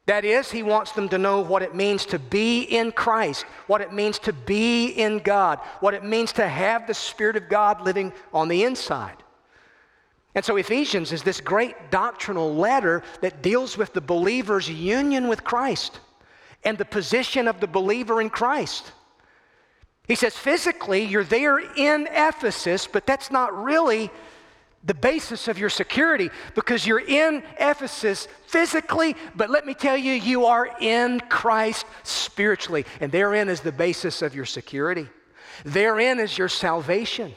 That 0.06 0.26
is, 0.26 0.50
he 0.50 0.64
wants 0.64 0.92
them 0.94 1.08
to 1.10 1.20
know 1.20 1.42
what 1.42 1.62
it 1.62 1.76
means 1.76 2.06
to 2.08 2.18
be 2.18 2.64
in 2.64 2.92
Christ, 2.92 3.46
what 3.68 3.82
it 3.82 3.94
means 3.94 4.18
to 4.20 4.34
be 4.34 4.88
in 4.88 5.20
God, 5.20 5.60
what 5.82 5.94
it 5.94 6.04
means 6.04 6.32
to 6.34 6.48
have 6.48 6.88
the 6.88 6.96
Spirit 6.96 7.36
of 7.36 7.48
God 7.48 7.82
living 7.82 8.12
on 8.34 8.48
the 8.48 8.64
inside. 8.64 9.18
And 10.34 10.44
so 10.44 10.58
Ephesians 10.58 11.12
is 11.12 11.22
this 11.22 11.42
great 11.42 11.92
doctrinal 11.92 12.56
letter 12.56 13.04
that 13.22 13.44
deals 13.44 13.78
with 13.78 13.94
the 13.94 14.02
believer's 14.02 14.70
union 14.70 15.28
with 15.28 15.44
Christ 15.44 16.00
and 16.64 16.78
the 16.78 16.86
position 16.86 17.48
of 17.48 17.60
the 17.60 17.68
believer 17.68 18.22
in 18.22 18.30
Christ. 18.30 18.92
He 20.10 20.16
says, 20.16 20.36
physically, 20.36 21.04
you're 21.04 21.24
there 21.24 21.60
in 21.60 22.08
Ephesus, 22.12 22.88
but 22.88 23.06
that's 23.06 23.30
not 23.30 23.56
really 23.56 24.10
the 24.84 24.96
basis 24.96 25.48
of 25.48 25.60
your 25.60 25.70
security 25.70 26.32
because 26.56 26.88
you're 26.88 27.00
in 27.00 27.44
Ephesus 27.60 28.28
physically, 28.48 29.16
but 29.36 29.52
let 29.52 29.68
me 29.68 29.76
tell 29.76 29.96
you, 29.96 30.14
you 30.14 30.46
are 30.46 30.76
in 30.82 31.20
Christ 31.30 31.86
spiritually. 32.02 32.88
And 33.00 33.12
therein 33.12 33.50
is 33.50 33.62
the 33.62 33.72
basis 33.72 34.24
of 34.24 34.34
your 34.34 34.46
security, 34.46 35.08
therein 35.64 36.20
is 36.20 36.38
your 36.38 36.50
salvation. 36.50 37.36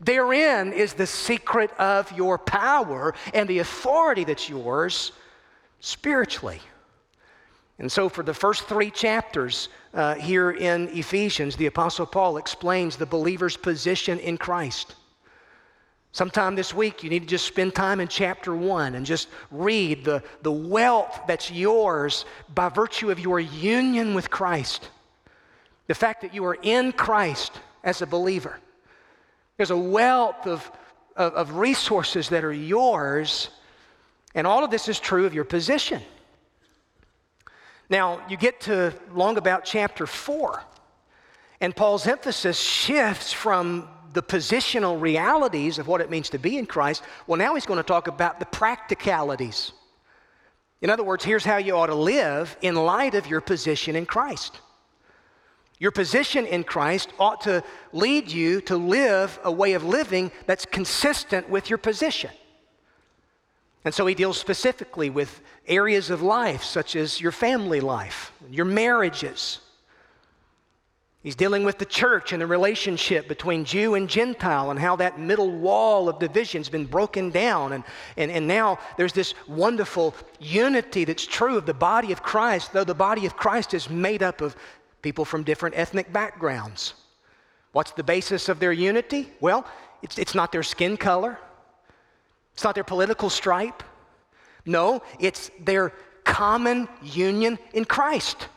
Therein 0.00 0.72
is 0.72 0.94
the 0.94 1.06
secret 1.06 1.70
of 1.78 2.10
your 2.12 2.36
power 2.36 3.14
and 3.34 3.48
the 3.48 3.60
authority 3.60 4.24
that's 4.24 4.48
yours 4.48 5.12
spiritually. 5.78 6.60
And 7.78 7.90
so, 7.90 8.08
for 8.08 8.22
the 8.22 8.34
first 8.34 8.64
three 8.64 8.90
chapters 8.90 9.68
uh, 9.94 10.14
here 10.14 10.50
in 10.50 10.88
Ephesians, 10.88 11.56
the 11.56 11.66
Apostle 11.66 12.06
Paul 12.06 12.36
explains 12.36 12.96
the 12.96 13.06
believer's 13.06 13.56
position 13.56 14.18
in 14.18 14.38
Christ. 14.38 14.94
Sometime 16.12 16.54
this 16.54 16.74
week, 16.74 17.02
you 17.02 17.08
need 17.08 17.20
to 17.20 17.26
just 17.26 17.46
spend 17.46 17.74
time 17.74 17.98
in 17.98 18.06
chapter 18.06 18.54
one 18.54 18.94
and 18.94 19.06
just 19.06 19.28
read 19.50 20.04
the, 20.04 20.22
the 20.42 20.52
wealth 20.52 21.20
that's 21.26 21.50
yours 21.50 22.26
by 22.54 22.68
virtue 22.68 23.10
of 23.10 23.18
your 23.18 23.40
union 23.40 24.14
with 24.14 24.30
Christ. 24.30 24.90
The 25.86 25.94
fact 25.94 26.20
that 26.20 26.34
you 26.34 26.44
are 26.44 26.58
in 26.60 26.92
Christ 26.92 27.52
as 27.82 28.02
a 28.02 28.06
believer. 28.06 28.60
There's 29.56 29.70
a 29.70 29.76
wealth 29.76 30.46
of, 30.46 30.70
of, 31.16 31.32
of 31.32 31.56
resources 31.56 32.28
that 32.28 32.44
are 32.44 32.52
yours, 32.52 33.48
and 34.34 34.46
all 34.46 34.64
of 34.64 34.70
this 34.70 34.88
is 34.88 35.00
true 35.00 35.24
of 35.24 35.32
your 35.32 35.44
position. 35.44 36.02
Now, 37.92 38.22
you 38.26 38.38
get 38.38 38.62
to 38.62 38.94
long 39.12 39.36
about 39.36 39.66
chapter 39.66 40.06
4, 40.06 40.62
and 41.60 41.76
Paul's 41.76 42.06
emphasis 42.06 42.58
shifts 42.58 43.34
from 43.34 43.86
the 44.14 44.22
positional 44.22 44.98
realities 44.98 45.78
of 45.78 45.88
what 45.88 46.00
it 46.00 46.08
means 46.08 46.30
to 46.30 46.38
be 46.38 46.56
in 46.56 46.64
Christ. 46.64 47.02
Well, 47.26 47.36
now 47.36 47.54
he's 47.54 47.66
going 47.66 47.76
to 47.76 47.82
talk 47.82 48.08
about 48.08 48.40
the 48.40 48.46
practicalities. 48.46 49.72
In 50.80 50.88
other 50.88 51.04
words, 51.04 51.22
here's 51.22 51.44
how 51.44 51.58
you 51.58 51.76
ought 51.76 51.88
to 51.88 51.94
live 51.94 52.56
in 52.62 52.76
light 52.76 53.14
of 53.14 53.26
your 53.26 53.42
position 53.42 53.94
in 53.94 54.06
Christ. 54.06 54.58
Your 55.78 55.90
position 55.90 56.46
in 56.46 56.64
Christ 56.64 57.12
ought 57.18 57.42
to 57.42 57.62
lead 57.92 58.32
you 58.32 58.62
to 58.62 58.76
live 58.78 59.38
a 59.44 59.52
way 59.52 59.74
of 59.74 59.84
living 59.84 60.32
that's 60.46 60.64
consistent 60.64 61.50
with 61.50 61.68
your 61.68 61.78
position. 61.78 62.30
And 63.84 63.92
so 63.92 64.06
he 64.06 64.14
deals 64.14 64.38
specifically 64.38 65.10
with 65.10 65.40
areas 65.66 66.10
of 66.10 66.22
life, 66.22 66.62
such 66.62 66.94
as 66.94 67.20
your 67.20 67.32
family 67.32 67.80
life, 67.80 68.32
your 68.48 68.64
marriages. 68.64 69.58
He's 71.22 71.36
dealing 71.36 71.62
with 71.62 71.78
the 71.78 71.84
church 71.84 72.32
and 72.32 72.42
the 72.42 72.46
relationship 72.48 73.28
between 73.28 73.64
Jew 73.64 73.94
and 73.94 74.08
Gentile 74.08 74.70
and 74.70 74.78
how 74.78 74.96
that 74.96 75.20
middle 75.20 75.52
wall 75.52 76.08
of 76.08 76.18
division's 76.18 76.68
been 76.68 76.84
broken 76.84 77.30
down. 77.30 77.72
And, 77.72 77.84
and, 78.16 78.30
and 78.30 78.48
now 78.48 78.80
there's 78.96 79.12
this 79.12 79.34
wonderful 79.46 80.16
unity 80.40 81.04
that's 81.04 81.24
true 81.24 81.56
of 81.56 81.66
the 81.66 81.74
body 81.74 82.10
of 82.10 82.24
Christ, 82.24 82.72
though 82.72 82.82
the 82.82 82.94
body 82.94 83.24
of 83.24 83.36
Christ 83.36 83.72
is 83.72 83.88
made 83.88 84.22
up 84.22 84.40
of 84.40 84.56
people 85.00 85.24
from 85.24 85.44
different 85.44 85.76
ethnic 85.78 86.12
backgrounds. 86.12 86.94
What's 87.70 87.92
the 87.92 88.02
basis 88.02 88.48
of 88.48 88.58
their 88.58 88.72
unity? 88.72 89.30
Well, 89.40 89.64
it's, 90.02 90.18
it's 90.18 90.34
not 90.34 90.50
their 90.50 90.64
skin 90.64 90.96
color, 90.96 91.38
it's 92.54 92.64
not 92.64 92.74
their 92.74 92.84
political 92.84 93.30
stripe. 93.30 93.82
No, 94.64 95.02
it's 95.18 95.50
their 95.60 95.92
common 96.24 96.88
union 97.02 97.58
in 97.72 97.84
Christ. 97.84 98.48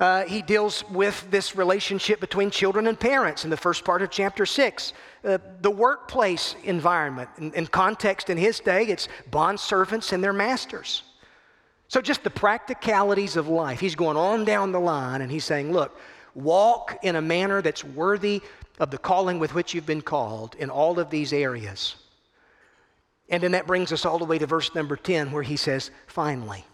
Uh, 0.00 0.24
he 0.26 0.42
deals 0.42 0.84
with 0.90 1.28
this 1.30 1.56
relationship 1.56 2.20
between 2.20 2.50
children 2.50 2.86
and 2.86 2.98
parents 2.98 3.44
in 3.44 3.50
the 3.50 3.56
first 3.56 3.84
part 3.84 4.00
of 4.00 4.10
chapter 4.10 4.46
6. 4.46 4.92
Uh, 5.24 5.38
the 5.60 5.70
workplace 5.70 6.54
environment, 6.62 7.28
in, 7.38 7.52
in 7.54 7.66
context 7.66 8.30
in 8.30 8.36
his 8.36 8.60
day, 8.60 8.84
it's 8.84 9.08
bond 9.30 9.58
servants 9.58 10.12
and 10.12 10.22
their 10.22 10.32
masters. 10.32 11.02
So, 11.88 12.00
just 12.00 12.22
the 12.22 12.30
practicalities 12.30 13.36
of 13.36 13.48
life. 13.48 13.80
He's 13.80 13.96
going 13.96 14.16
on 14.16 14.44
down 14.44 14.70
the 14.70 14.78
line 14.78 15.20
and 15.20 15.32
he's 15.32 15.44
saying, 15.44 15.72
look, 15.72 15.98
walk 16.34 16.98
in 17.02 17.16
a 17.16 17.22
manner 17.22 17.60
that's 17.60 17.82
worthy 17.82 18.40
of 18.78 18.92
the 18.92 18.98
calling 18.98 19.40
with 19.40 19.54
which 19.54 19.74
you've 19.74 19.86
been 19.86 20.02
called 20.02 20.54
in 20.56 20.70
all 20.70 21.00
of 21.00 21.10
these 21.10 21.32
areas. 21.32 21.96
And 23.28 23.42
then 23.42 23.52
that 23.52 23.66
brings 23.66 23.92
us 23.92 24.04
all 24.04 24.18
the 24.18 24.24
way 24.24 24.38
to 24.38 24.46
verse 24.46 24.74
number 24.74 24.96
10, 24.96 25.32
where 25.32 25.42
he 25.42 25.56
says, 25.56 25.90
finally. 26.06 26.64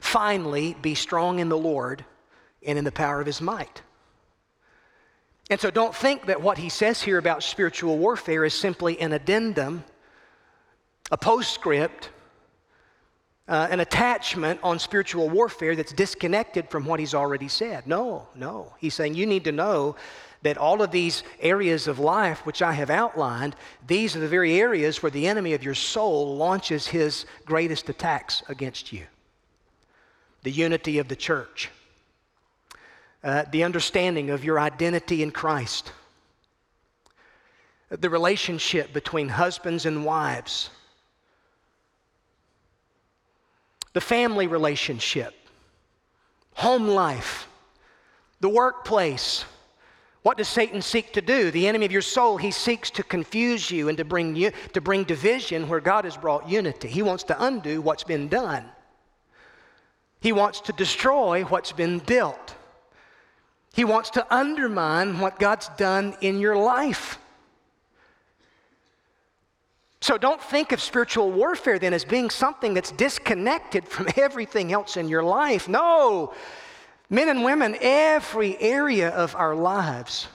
Finally, 0.00 0.76
be 0.80 0.94
strong 0.94 1.40
in 1.40 1.48
the 1.48 1.58
Lord 1.58 2.04
and 2.64 2.78
in 2.78 2.84
the 2.84 2.92
power 2.92 3.20
of 3.20 3.26
his 3.26 3.40
might. 3.40 3.82
And 5.50 5.60
so 5.60 5.70
don't 5.70 5.94
think 5.94 6.26
that 6.26 6.42
what 6.42 6.58
he 6.58 6.68
says 6.68 7.02
here 7.02 7.18
about 7.18 7.42
spiritual 7.42 7.98
warfare 7.98 8.44
is 8.44 8.54
simply 8.54 9.00
an 9.00 9.12
addendum, 9.12 9.84
a 11.10 11.16
postscript 11.16 12.10
uh, 13.48 13.66
an 13.70 13.80
attachment 13.80 14.60
on 14.62 14.78
spiritual 14.78 15.28
warfare 15.30 15.74
that's 15.74 15.92
disconnected 15.92 16.68
from 16.68 16.84
what 16.84 17.00
he's 17.00 17.14
already 17.14 17.48
said. 17.48 17.86
No, 17.86 18.28
no. 18.34 18.74
He's 18.78 18.94
saying 18.94 19.14
you 19.14 19.26
need 19.26 19.44
to 19.44 19.52
know 19.52 19.96
that 20.42 20.56
all 20.56 20.82
of 20.82 20.90
these 20.90 21.22
areas 21.40 21.88
of 21.88 21.98
life 21.98 22.46
which 22.46 22.62
I 22.62 22.72
have 22.72 22.90
outlined, 22.90 23.56
these 23.86 24.14
are 24.14 24.20
the 24.20 24.28
very 24.28 24.60
areas 24.60 25.02
where 25.02 25.10
the 25.10 25.26
enemy 25.26 25.54
of 25.54 25.64
your 25.64 25.74
soul 25.74 26.36
launches 26.36 26.86
his 26.86 27.26
greatest 27.44 27.88
attacks 27.88 28.42
against 28.48 28.92
you. 28.92 29.04
The 30.44 30.50
unity 30.50 30.98
of 30.98 31.08
the 31.08 31.16
church, 31.16 31.70
uh, 33.24 33.44
the 33.50 33.64
understanding 33.64 34.30
of 34.30 34.44
your 34.44 34.60
identity 34.60 35.22
in 35.22 35.32
Christ, 35.32 35.92
the 37.90 38.10
relationship 38.10 38.92
between 38.92 39.28
husbands 39.28 39.86
and 39.86 40.04
wives. 40.04 40.70
The 43.94 44.00
family 44.00 44.46
relationship, 44.46 45.34
home 46.54 46.88
life, 46.88 47.48
the 48.40 48.48
workplace. 48.48 49.44
What 50.28 50.36
does 50.36 50.48
Satan 50.48 50.82
seek 50.82 51.14
to 51.14 51.22
do? 51.22 51.50
The 51.50 51.66
enemy 51.68 51.86
of 51.86 51.90
your 51.90 52.02
soul, 52.02 52.36
he 52.36 52.50
seeks 52.50 52.90
to 52.90 53.02
confuse 53.02 53.70
you 53.70 53.88
and 53.88 53.96
to 53.96 54.04
bring, 54.04 54.36
you, 54.36 54.52
to 54.74 54.80
bring 54.82 55.04
division 55.04 55.70
where 55.70 55.80
God 55.80 56.04
has 56.04 56.18
brought 56.18 56.46
unity. 56.46 56.86
He 56.86 57.00
wants 57.00 57.24
to 57.24 57.42
undo 57.42 57.80
what's 57.80 58.04
been 58.04 58.28
done. 58.28 58.66
He 60.20 60.32
wants 60.32 60.60
to 60.60 60.74
destroy 60.74 61.44
what's 61.44 61.72
been 61.72 61.98
built. 62.00 62.56
He 63.72 63.86
wants 63.86 64.10
to 64.10 64.34
undermine 64.34 65.18
what 65.18 65.38
God's 65.38 65.70
done 65.78 66.14
in 66.20 66.40
your 66.40 66.58
life. 66.58 67.18
So 70.02 70.18
don't 70.18 70.42
think 70.42 70.72
of 70.72 70.82
spiritual 70.82 71.32
warfare 71.32 71.78
then 71.78 71.94
as 71.94 72.04
being 72.04 72.28
something 72.28 72.74
that's 72.74 72.92
disconnected 72.92 73.88
from 73.88 74.08
everything 74.18 74.74
else 74.74 74.98
in 74.98 75.08
your 75.08 75.22
life. 75.22 75.70
No. 75.70 76.34
Men 77.10 77.28
and 77.28 77.42
women, 77.42 77.76
every 77.80 78.60
area 78.60 79.08
of 79.10 79.34
our 79.34 79.54
lives 79.54 80.28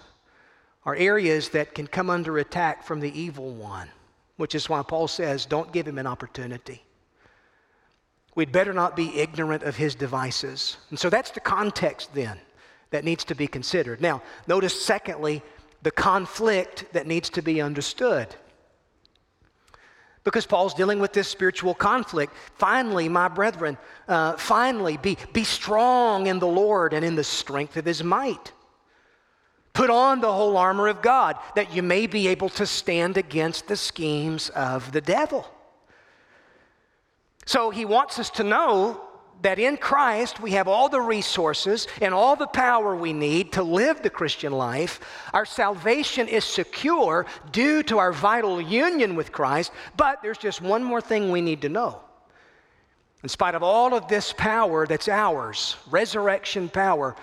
are 0.85 0.95
areas 0.95 1.49
that 1.49 1.75
can 1.75 1.87
come 1.87 2.09
under 2.09 2.39
attack 2.39 2.83
from 2.83 2.99
the 2.99 3.19
evil 3.19 3.51
one, 3.53 3.89
which 4.37 4.55
is 4.55 4.69
why 4.69 4.81
Paul 4.81 5.07
says, 5.07 5.45
don't 5.45 5.71
give 5.71 5.87
him 5.87 5.97
an 5.97 6.07
opportunity. 6.07 6.83
We'd 8.35 8.51
better 8.51 8.73
not 8.73 8.95
be 8.95 9.19
ignorant 9.19 9.63
of 9.63 9.75
his 9.75 9.93
devices. 9.93 10.77
And 10.89 10.97
so 10.97 11.09
that's 11.09 11.29
the 11.29 11.39
context 11.39 12.13
then 12.13 12.39
that 12.89 13.03
needs 13.03 13.23
to 13.25 13.35
be 13.35 13.47
considered. 13.47 14.01
Now, 14.01 14.23
notice 14.47 14.83
secondly, 14.83 15.43
the 15.83 15.91
conflict 15.91 16.85
that 16.93 17.05
needs 17.05 17.29
to 17.31 17.41
be 17.41 17.61
understood 17.61 18.35
because 20.23 20.45
Paul's 20.45 20.73
dealing 20.73 20.99
with 20.99 21.13
this 21.13 21.27
spiritual 21.27 21.73
conflict. 21.73 22.33
Finally, 22.55 23.09
my 23.09 23.27
brethren, 23.27 23.77
uh, 24.07 24.37
finally, 24.37 24.97
be, 24.97 25.17
be 25.33 25.43
strong 25.43 26.27
in 26.27 26.39
the 26.39 26.47
Lord 26.47 26.93
and 26.93 27.03
in 27.03 27.15
the 27.15 27.23
strength 27.23 27.75
of 27.77 27.85
his 27.85 28.03
might. 28.03 28.51
Put 29.73 29.89
on 29.89 30.21
the 30.21 30.31
whole 30.31 30.55
armor 30.55 30.87
of 30.87 31.01
God 31.01 31.37
that 31.55 31.73
you 31.73 31.81
may 31.81 32.07
be 32.07 32.27
able 32.27 32.49
to 32.49 32.65
stand 32.65 33.17
against 33.17 33.67
the 33.67 33.75
schemes 33.75 34.49
of 34.49 34.91
the 34.91 35.01
devil. 35.01 35.47
So 37.45 37.71
he 37.71 37.83
wants 37.83 38.19
us 38.19 38.29
to 38.31 38.43
know 38.43 39.01
that 39.43 39.59
in 39.59 39.77
Christ 39.77 40.39
we 40.39 40.51
have 40.51 40.67
all 40.67 40.89
the 40.89 41.01
resources 41.01 41.87
and 42.01 42.13
all 42.13 42.35
the 42.35 42.47
power 42.47 42.95
we 42.95 43.13
need 43.13 43.51
to 43.53 43.63
live 43.63 44.01
the 44.01 44.09
Christian 44.09 44.53
life. 44.53 44.99
Our 45.33 45.45
salvation 45.45 46.27
is 46.27 46.45
secure 46.45 47.25
due 47.51 47.83
to 47.83 47.99
our 47.99 48.13
vital 48.13 48.59
union 48.59 49.15
with 49.15 49.31
Christ, 49.31 49.71
but 49.95 50.21
there's 50.21 50.37
just 50.37 50.61
one 50.61 50.83
more 50.83 51.01
thing 51.01 51.29
we 51.29 51.41
need 51.41 51.61
to 51.61 51.69
know. 51.69 51.99
In 53.21 53.29
spite 53.29 53.55
of 53.55 53.63
all 53.63 53.93
of 53.93 54.07
this 54.07 54.33
power 54.33 54.87
that's 54.87 55.07
ours, 55.07 55.75
resurrection 55.91 56.69
power, 56.69 57.15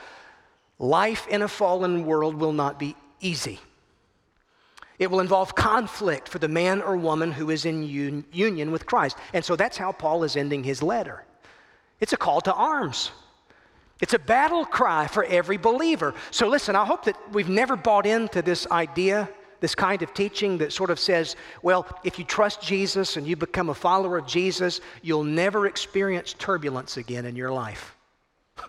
life 0.79 1.27
in 1.29 1.43
a 1.43 1.49
fallen 1.49 2.05
world 2.07 2.35
will 2.35 2.53
not 2.53 2.79
be 2.79 2.97
easy. 3.21 3.61
It 4.99 5.11
will 5.11 5.21
involve 5.21 5.55
conflict 5.55 6.29
for 6.29 6.39
the 6.39 6.49
man 6.49 6.83
or 6.83 6.97
woman 6.97 7.33
who 7.33 7.49
is 7.49 7.65
in 7.65 7.83
un- 7.83 8.25
union 8.31 8.71
with 8.71 8.85
Christ. 8.85 9.17
And 9.33 9.43
so 9.43 9.57
that's 9.57 9.79
how 9.79 9.93
Paul 9.93 10.25
is 10.25 10.37
ending 10.37 10.63
his 10.63 10.83
letter. 10.83 11.25
It's 12.01 12.13
a 12.13 12.17
call 12.17 12.41
to 12.43 12.55
arms. 12.55 13.11
It's 14.01 14.15
a 14.15 14.19
battle 14.19 14.65
cry 14.65 15.07
for 15.07 15.25
every 15.25 15.59
believer. 15.59 16.15
So 16.31 16.49
listen, 16.49 16.75
I 16.75 16.87
hope 16.87 17.05
that 17.05 17.17
we've 17.33 17.49
never 17.49 17.77
bought 17.77 18.07
into 18.07 18.41
this 18.41 18.67
idea, 18.71 19.29
this 19.61 19.75
kind 19.75 20.01
of 20.03 20.15
teaching 20.15 20.59
that 20.59 20.73
sort 20.73 20.91
of 20.91 20.99
says, 20.99 21.37
well, 21.63 21.87
if 22.03 22.19
you 22.19 22.25
trust 22.25 22.63
Jesus 22.63 23.19
and 23.19 23.27
you 23.27 23.37
become 23.37 23.69
a 23.69 23.75
follower 23.75 24.17
of 24.17 24.27
Jesus, 24.27 24.81
you'll 25.03 25.25
never 25.25 25.67
experience 25.67 26.33
turbulence 26.33 26.97
again 26.97 27.27
in 27.27 27.37
your 27.37 27.53
life. 27.53 27.97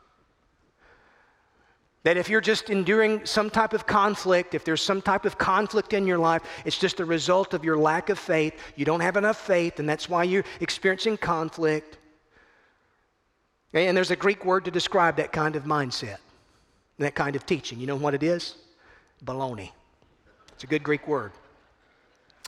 That 2.04 2.17
if 2.17 2.30
you're 2.30 2.41
just 2.41 2.72
enduring 2.72 3.28
some 3.28 3.52
type 3.52 3.74
of 3.74 3.86
conflict, 3.86 4.56
if 4.56 4.65
there's 4.65 4.82
some 4.82 5.04
type 5.04 5.24
of 5.24 5.38
conflict 5.38 5.94
in 5.94 6.08
your 6.08 6.17
life, 6.17 6.41
it's 6.65 6.80
just 6.80 7.00
a 7.00 7.06
result 7.06 7.54
of 7.54 7.63
your 7.63 7.78
lack 7.78 8.10
of 8.10 8.17
faith. 8.17 8.60
You 8.76 8.86
don't 8.86 9.02
have 9.02 9.17
enough 9.17 9.38
faith, 9.38 9.80
and 9.80 9.88
that's 9.88 10.10
why 10.10 10.24
you're 10.24 10.44
experiencing 10.62 11.17
conflict. 11.17 12.00
And 13.74 13.96
there's 13.96 14.12
a 14.12 14.16
Greek 14.16 14.44
word 14.44 14.66
to 14.66 14.72
describe 14.72 15.18
that 15.18 15.32
kind 15.32 15.56
of 15.56 15.64
mindset, 15.64 16.18
that 17.00 17.16
kind 17.16 17.36
of 17.36 17.46
teaching. 17.46 17.80
You 17.80 17.88
know 17.88 17.96
what 17.96 18.14
it 18.14 18.24
is? 18.24 18.56
Baloney. 19.24 19.72
It's 20.54 20.64
a 20.64 20.68
good 20.68 20.84
Greek 20.84 21.08
word. 21.08 21.32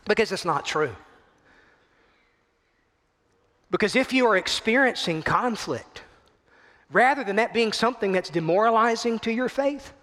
Because 0.05 0.31
it's 0.31 0.45
not 0.45 0.65
true. 0.65 0.95
Because 3.71 3.95
if 3.95 4.11
you 4.11 4.27
are 4.27 4.37
experiencing 4.37 5.23
conflict, 5.23 6.03
rather 6.91 7.23
than 7.23 7.37
that 7.37 7.53
being 7.53 7.71
something 7.71 8.11
that's 8.11 8.29
demoralizing 8.29 9.17
to 9.19 9.31
your 9.31 9.49
faith, 9.49 9.93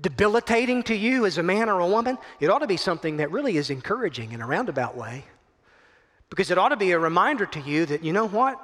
debilitating 0.00 0.84
to 0.84 0.94
you 0.94 1.26
as 1.26 1.38
a 1.38 1.42
man 1.42 1.68
or 1.68 1.80
a 1.80 1.86
woman, 1.86 2.16
it 2.38 2.48
ought 2.48 2.60
to 2.60 2.66
be 2.66 2.76
something 2.76 3.16
that 3.16 3.32
really 3.32 3.56
is 3.56 3.68
encouraging 3.68 4.32
in 4.32 4.40
a 4.40 4.46
roundabout 4.46 4.96
way. 4.96 5.24
Because 6.30 6.50
it 6.50 6.58
ought 6.58 6.68
to 6.68 6.76
be 6.76 6.92
a 6.92 6.98
reminder 6.98 7.46
to 7.46 7.60
you 7.60 7.84
that, 7.86 8.04
you 8.04 8.12
know 8.12 8.28
what? 8.28 8.60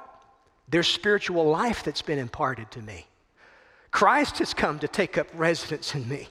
There's 0.67 0.87
spiritual 0.87 1.45
life 1.45 1.83
that's 1.83 2.01
been 2.01 2.19
imparted 2.19 2.71
to 2.71 2.81
me. 2.81 3.05
Christ 3.91 4.39
has 4.39 4.53
come 4.53 4.79
to 4.79 4.87
take 4.87 5.17
up 5.17 5.27
residence 5.35 5.95
in 5.95 6.07
me. 6.09 6.27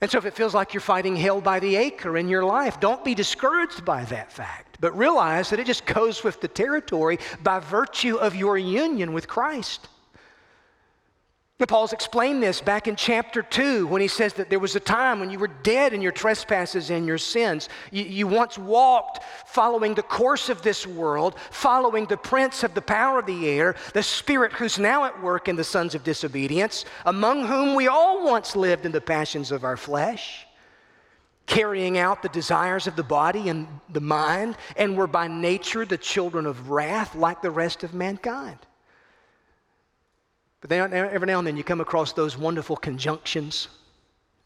And 0.00 0.10
so, 0.10 0.18
if 0.18 0.26
it 0.26 0.34
feels 0.34 0.52
like 0.52 0.74
you're 0.74 0.80
fighting 0.80 1.14
hell 1.14 1.40
by 1.40 1.60
the 1.60 1.76
acre 1.76 2.18
in 2.18 2.28
your 2.28 2.44
life, 2.44 2.80
don't 2.80 3.04
be 3.04 3.14
discouraged 3.14 3.84
by 3.84 4.04
that 4.06 4.32
fact, 4.32 4.78
but 4.80 4.98
realize 4.98 5.48
that 5.50 5.60
it 5.60 5.66
just 5.66 5.86
goes 5.86 6.24
with 6.24 6.40
the 6.40 6.48
territory 6.48 7.20
by 7.44 7.60
virtue 7.60 8.16
of 8.16 8.34
your 8.34 8.58
union 8.58 9.12
with 9.12 9.28
Christ. 9.28 9.88
Paul's 11.66 11.92
explained 11.92 12.42
this 12.42 12.60
back 12.60 12.88
in 12.88 12.96
chapter 12.96 13.42
2 13.42 13.86
when 13.86 14.00
he 14.00 14.08
says 14.08 14.32
that 14.34 14.50
there 14.50 14.58
was 14.58 14.74
a 14.74 14.80
time 14.80 15.20
when 15.20 15.30
you 15.30 15.38
were 15.38 15.48
dead 15.48 15.92
in 15.92 16.00
your 16.00 16.12
trespasses 16.12 16.90
and 16.90 17.06
your 17.06 17.18
sins. 17.18 17.68
You, 17.90 18.04
you, 18.04 18.26
once 18.26 18.58
walked 18.58 19.22
following 19.46 19.94
the 19.94 20.02
course 20.02 20.48
of 20.48 20.62
this 20.62 20.86
world, 20.86 21.36
following 21.50 22.06
the 22.06 22.16
prince 22.16 22.62
of 22.62 22.74
the 22.74 22.82
power 22.82 23.18
of 23.18 23.26
the 23.26 23.48
air, 23.48 23.76
the 23.92 24.02
spirit 24.02 24.52
who's 24.52 24.78
now 24.78 25.04
at 25.04 25.22
work 25.22 25.48
in 25.48 25.56
the 25.56 25.64
sons 25.64 25.94
of 25.94 26.04
disobedience, 26.04 26.84
among 27.06 27.46
whom 27.46 27.74
we 27.74 27.88
all 27.88 28.24
once 28.24 28.56
lived 28.56 28.86
in 28.86 28.92
the 28.92 29.00
passions 29.00 29.52
of 29.52 29.64
our 29.64 29.76
flesh, 29.76 30.46
carrying 31.46 31.98
out 31.98 32.22
the 32.22 32.28
desires 32.30 32.86
of 32.86 32.96
the 32.96 33.02
body 33.02 33.48
and 33.48 33.66
the 33.90 34.00
mind, 34.00 34.56
and 34.76 34.96
were 34.96 35.06
by 35.06 35.28
nature 35.28 35.84
the 35.84 35.98
children 35.98 36.46
of 36.46 36.70
wrath 36.70 37.14
like 37.14 37.42
the 37.42 37.50
rest 37.50 37.84
of 37.84 37.92
mankind. 37.92 38.58
But 40.62 40.70
then, 40.70 40.92
every 40.92 41.26
now 41.26 41.38
and 41.38 41.46
then 41.46 41.56
you 41.56 41.64
come 41.64 41.80
across 41.80 42.12
those 42.12 42.38
wonderful 42.38 42.76
conjunctions. 42.76 43.66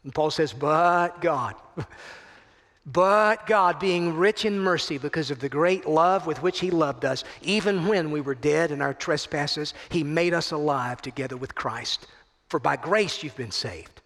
And 0.03 0.13
Paul 0.13 0.31
says, 0.31 0.51
But 0.51 1.21
God, 1.21 1.53
but 2.87 3.45
God, 3.45 3.79
being 3.79 4.17
rich 4.17 4.43
in 4.43 4.59
mercy 4.59 4.97
because 4.97 5.29
of 5.29 5.39
the 5.39 5.47
great 5.47 5.85
love 5.85 6.25
with 6.25 6.41
which 6.41 6.59
He 6.59 6.71
loved 6.71 7.05
us, 7.05 7.23
even 7.43 7.85
when 7.85 8.09
we 8.09 8.19
were 8.19 8.33
dead 8.33 8.71
in 8.71 8.81
our 8.81 8.95
trespasses, 8.95 9.75
He 9.89 10.03
made 10.03 10.33
us 10.33 10.51
alive 10.51 11.03
together 11.03 11.37
with 11.37 11.53
Christ. 11.53 12.07
For 12.49 12.59
by 12.59 12.77
grace 12.77 13.21
you've 13.21 13.35
been 13.35 13.51
saved. 13.51 14.01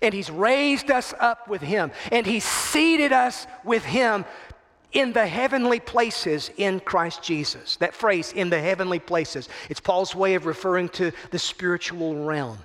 And 0.00 0.14
He's 0.14 0.30
raised 0.30 0.90
us 0.90 1.12
up 1.20 1.48
with 1.48 1.60
Him, 1.60 1.92
and 2.10 2.24
He's 2.24 2.44
seated 2.44 3.12
us 3.12 3.46
with 3.62 3.84
Him 3.84 4.24
in 4.92 5.12
the 5.12 5.26
heavenly 5.26 5.80
places 5.80 6.50
in 6.56 6.80
Christ 6.80 7.22
Jesus. 7.22 7.76
That 7.76 7.94
phrase, 7.94 8.32
in 8.32 8.50
the 8.50 8.60
heavenly 8.60 8.98
places, 8.98 9.48
it's 9.68 9.80
Paul's 9.80 10.14
way 10.14 10.34
of 10.34 10.46
referring 10.46 10.88
to 10.90 11.12
the 11.30 11.38
spiritual 11.38 12.24
realm. 12.24 12.58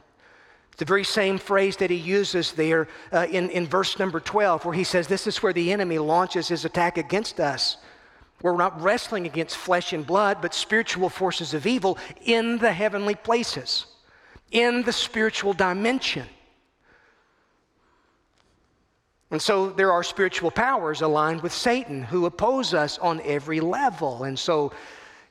It's 0.69 0.79
the 0.79 0.85
very 0.85 1.03
same 1.03 1.37
phrase 1.37 1.77
that 1.77 1.89
he 1.89 1.95
uses 1.95 2.51
there 2.51 2.87
uh, 3.11 3.27
in, 3.31 3.49
in 3.49 3.65
verse 3.65 3.97
number 3.97 4.19
12, 4.19 4.65
where 4.65 4.75
he 4.75 4.83
says, 4.83 5.07
This 5.07 5.25
is 5.25 5.41
where 5.41 5.53
the 5.53 5.71
enemy 5.71 5.97
launches 5.97 6.49
his 6.49 6.65
attack 6.65 6.97
against 6.97 7.39
us. 7.39 7.77
We're 8.41 8.55
not 8.55 8.79
wrestling 8.81 9.25
against 9.25 9.57
flesh 9.57 9.93
and 9.93 10.05
blood, 10.05 10.37
but 10.41 10.53
spiritual 10.53 11.09
forces 11.09 11.53
of 11.53 11.65
evil 11.65 11.97
in 12.21 12.59
the 12.59 12.71
heavenly 12.71 13.15
places, 13.15 13.87
in 14.51 14.83
the 14.83 14.93
spiritual 14.93 15.53
dimension. 15.53 16.27
And 19.29 19.41
so 19.41 19.69
there 19.69 19.91
are 19.91 20.03
spiritual 20.03 20.51
powers 20.51 21.01
aligned 21.01 21.41
with 21.41 21.51
Satan 21.51 22.01
who 22.03 22.25
oppose 22.25 22.73
us 22.73 22.97
on 22.97 23.21
every 23.25 23.59
level. 23.59 24.23
And 24.23 24.39
so 24.39 24.71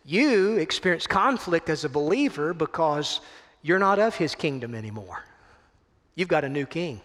you 0.05 0.57
experience 0.57 1.07
conflict 1.07 1.70
as 1.70 1.84
a 1.84 1.88
believer 1.88 2.53
because 2.53 3.20
you're 3.62 3.78
not 3.78 3.99
of 3.99 4.14
his 4.14 4.34
kingdom 4.34 4.74
anymore. 4.74 5.24
You've 6.14 6.28
got 6.28 6.44
a 6.44 6.49
new 6.49 6.66
king. 6.66 7.01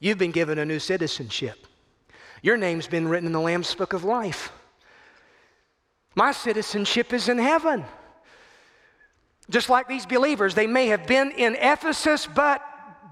You've 0.00 0.18
been 0.18 0.32
given 0.32 0.58
a 0.58 0.64
new 0.64 0.78
citizenship. 0.78 1.66
Your 2.42 2.56
name's 2.56 2.86
been 2.86 3.08
written 3.08 3.26
in 3.26 3.32
the 3.32 3.40
Lamb's 3.40 3.74
Book 3.74 3.92
of 3.92 4.04
Life. 4.04 4.52
My 6.14 6.32
citizenship 6.32 7.12
is 7.12 7.28
in 7.28 7.38
heaven. 7.38 7.84
Just 9.50 9.70
like 9.70 9.88
these 9.88 10.06
believers, 10.06 10.54
they 10.54 10.66
may 10.66 10.88
have 10.88 11.06
been 11.06 11.30
in 11.30 11.54
Ephesus, 11.54 12.26
but 12.26 12.62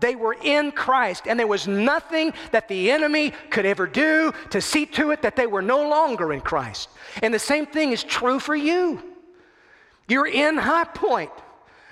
They 0.01 0.15
were 0.15 0.37
in 0.43 0.73
Christ, 0.73 1.25
and 1.27 1.39
there 1.39 1.47
was 1.47 1.67
nothing 1.67 2.35
that 2.51 2.69
the 2.69 2.91
enemy 2.91 3.33
could 3.51 3.65
ever 3.65 3.87
do 3.87 4.33
to 4.51 4.61
see 4.61 4.85
to 4.87 5.11
it 5.11 5.23
that 5.23 5.37
they 5.37 5.47
were 5.47 5.63
no 5.63 5.89
longer 5.89 6.33
in 6.33 6.41
Christ. 6.41 6.89
And 7.23 7.33
the 7.33 7.39
same 7.39 7.67
thing 7.67 7.93
is 7.93 8.05
true 8.05 8.39
for 8.39 8.55
you. 8.55 9.03
You're 10.09 10.27
in 10.27 10.57
High 10.57 10.85
Point. 10.85 11.33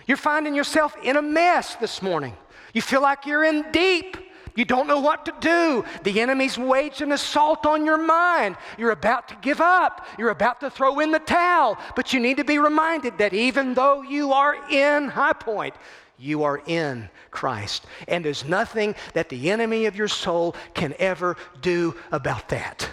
You're 0.06 0.16
finding 0.18 0.54
yourself 0.54 0.94
in 1.02 1.16
a 1.16 1.22
mess 1.22 1.76
this 1.76 2.02
morning. 2.02 2.36
You 2.74 2.82
feel 2.82 3.00
like 3.00 3.24
you're 3.24 3.44
in 3.44 3.64
deep. 3.72 4.18
You 4.56 4.64
don't 4.64 4.86
know 4.86 5.00
what 5.00 5.24
to 5.24 5.34
do. 5.40 5.84
The 6.04 6.20
enemy's 6.20 6.56
waged 6.56 7.00
an 7.00 7.10
assault 7.10 7.66
on 7.66 7.84
your 7.84 7.98
mind. 7.98 8.56
You're 8.78 8.92
about 8.92 9.28
to 9.28 9.36
give 9.40 9.60
up. 9.60 10.06
You're 10.16 10.30
about 10.30 10.60
to 10.60 10.70
throw 10.70 11.00
in 11.00 11.10
the 11.10 11.18
towel. 11.18 11.76
But 11.96 12.12
you 12.12 12.20
need 12.20 12.36
to 12.36 12.44
be 12.44 12.58
reminded 12.58 13.18
that 13.18 13.32
even 13.32 13.74
though 13.74 14.02
you 14.02 14.32
are 14.32 14.56
in 14.70 15.08
High 15.08 15.32
Point, 15.32 15.74
you 16.18 16.44
are 16.44 16.62
in 16.66 17.08
Christ. 17.30 17.86
And 18.08 18.24
there's 18.24 18.44
nothing 18.44 18.94
that 19.14 19.28
the 19.28 19.50
enemy 19.50 19.86
of 19.86 19.96
your 19.96 20.08
soul 20.08 20.54
can 20.74 20.94
ever 20.98 21.36
do 21.60 21.94
about 22.12 22.48
that. 22.50 22.88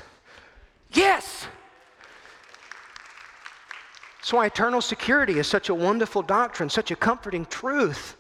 Yes! 0.94 1.48
That's 4.20 4.34
why 4.34 4.46
eternal 4.46 4.82
security 4.82 5.40
is 5.40 5.48
such 5.48 5.70
a 5.70 5.76
wonderful 5.76 6.22
doctrine, 6.22 6.70
such 6.70 6.92
a 6.92 6.96
comforting 6.96 7.46
truth 7.46 8.18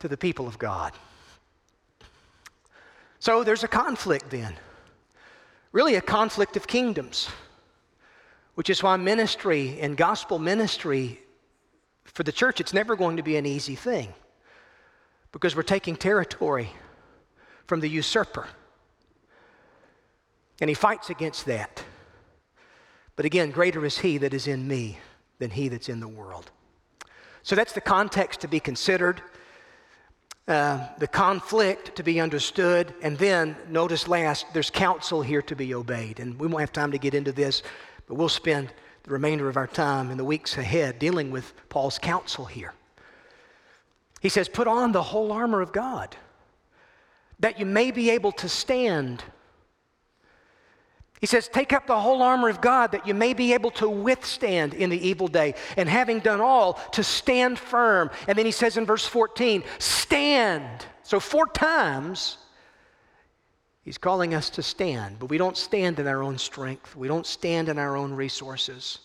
to 0.00 0.08
the 0.08 0.16
people 0.16 0.46
of 0.46 0.58
God. 0.58 0.92
So 3.18 3.42
there's 3.42 3.64
a 3.64 3.68
conflict 3.68 4.30
then, 4.30 4.54
really 5.72 5.96
a 5.96 6.00
conflict 6.00 6.56
of 6.56 6.66
kingdoms, 6.66 7.28
which 8.54 8.70
is 8.70 8.82
why 8.82 8.96
ministry 8.96 9.78
and 9.80 9.96
gospel 9.96 10.38
ministry 10.38 11.20
for 12.14 12.22
the 12.22 12.32
church, 12.32 12.60
it's 12.60 12.72
never 12.72 12.96
going 12.96 13.16
to 13.16 13.22
be 13.22 13.36
an 13.36 13.46
easy 13.46 13.74
thing 13.74 14.12
because 15.32 15.54
we're 15.54 15.62
taking 15.62 15.96
territory 15.96 16.70
from 17.66 17.80
the 17.80 17.88
usurper. 17.88 18.46
And 20.60 20.68
he 20.68 20.74
fights 20.74 21.10
against 21.10 21.46
that. 21.46 21.84
But 23.14 23.24
again, 23.24 23.50
greater 23.50 23.84
is 23.84 23.98
he 23.98 24.18
that 24.18 24.34
is 24.34 24.46
in 24.46 24.66
me 24.66 24.98
than 25.38 25.50
he 25.50 25.68
that's 25.68 25.88
in 25.88 26.00
the 26.00 26.08
world. 26.08 26.50
So 27.42 27.54
that's 27.54 27.72
the 27.72 27.80
context 27.80 28.40
to 28.40 28.48
be 28.48 28.60
considered. 28.60 29.22
Uh, 30.46 30.86
the 30.98 31.06
conflict 31.06 31.94
to 31.94 32.02
be 32.02 32.20
understood, 32.20 32.94
and 33.02 33.18
then 33.18 33.54
notice 33.68 34.08
last, 34.08 34.46
there's 34.54 34.70
counsel 34.70 35.20
here 35.20 35.42
to 35.42 35.54
be 35.54 35.74
obeyed. 35.74 36.20
And 36.20 36.38
we 36.40 36.46
won't 36.46 36.60
have 36.60 36.72
time 36.72 36.90
to 36.92 36.98
get 36.98 37.12
into 37.12 37.32
this, 37.32 37.62
but 38.06 38.14
we'll 38.14 38.30
spend 38.30 38.72
the 39.08 39.14
remainder 39.14 39.48
of 39.48 39.56
our 39.56 39.66
time 39.66 40.10
in 40.10 40.16
the 40.16 40.24
weeks 40.24 40.56
ahead 40.56 40.98
dealing 40.98 41.30
with 41.30 41.52
Paul's 41.68 41.98
counsel 41.98 42.44
here. 42.44 42.74
He 44.20 44.28
says, 44.28 44.48
Put 44.48 44.66
on 44.66 44.92
the 44.92 45.02
whole 45.02 45.32
armor 45.32 45.60
of 45.60 45.72
God 45.72 46.16
that 47.40 47.58
you 47.58 47.66
may 47.66 47.90
be 47.90 48.10
able 48.10 48.32
to 48.32 48.48
stand 48.48 49.22
he 51.20 51.26
says, 51.26 51.48
Take 51.48 51.72
up 51.72 51.86
the 51.86 51.98
whole 51.98 52.22
armor 52.22 52.48
of 52.48 52.60
God 52.60 52.92
that 52.92 53.06
you 53.06 53.14
may 53.14 53.34
be 53.34 53.52
able 53.52 53.70
to 53.72 53.88
withstand 53.88 54.74
in 54.74 54.90
the 54.90 55.08
evil 55.08 55.28
day, 55.28 55.54
and 55.76 55.88
having 55.88 56.20
done 56.20 56.40
all, 56.40 56.74
to 56.92 57.02
stand 57.02 57.58
firm. 57.58 58.10
And 58.26 58.38
then 58.38 58.46
he 58.46 58.52
says 58.52 58.76
in 58.76 58.86
verse 58.86 59.06
14, 59.06 59.64
Stand. 59.78 60.86
So, 61.02 61.18
four 61.18 61.46
times, 61.48 62.38
he's 63.88 63.96
calling 63.96 64.34
us 64.34 64.50
to 64.50 64.62
stand, 64.62 65.18
but 65.18 65.30
we 65.30 65.38
don't 65.38 65.56
stand 65.56 65.98
in 65.98 66.06
our 66.06 66.22
own 66.22 66.36
strength. 66.36 66.94
We 66.94 67.08
don't 67.08 67.24
stand 67.24 67.70
in 67.70 67.78
our 67.78 67.96
own 67.96 68.12
resources. 68.12 68.98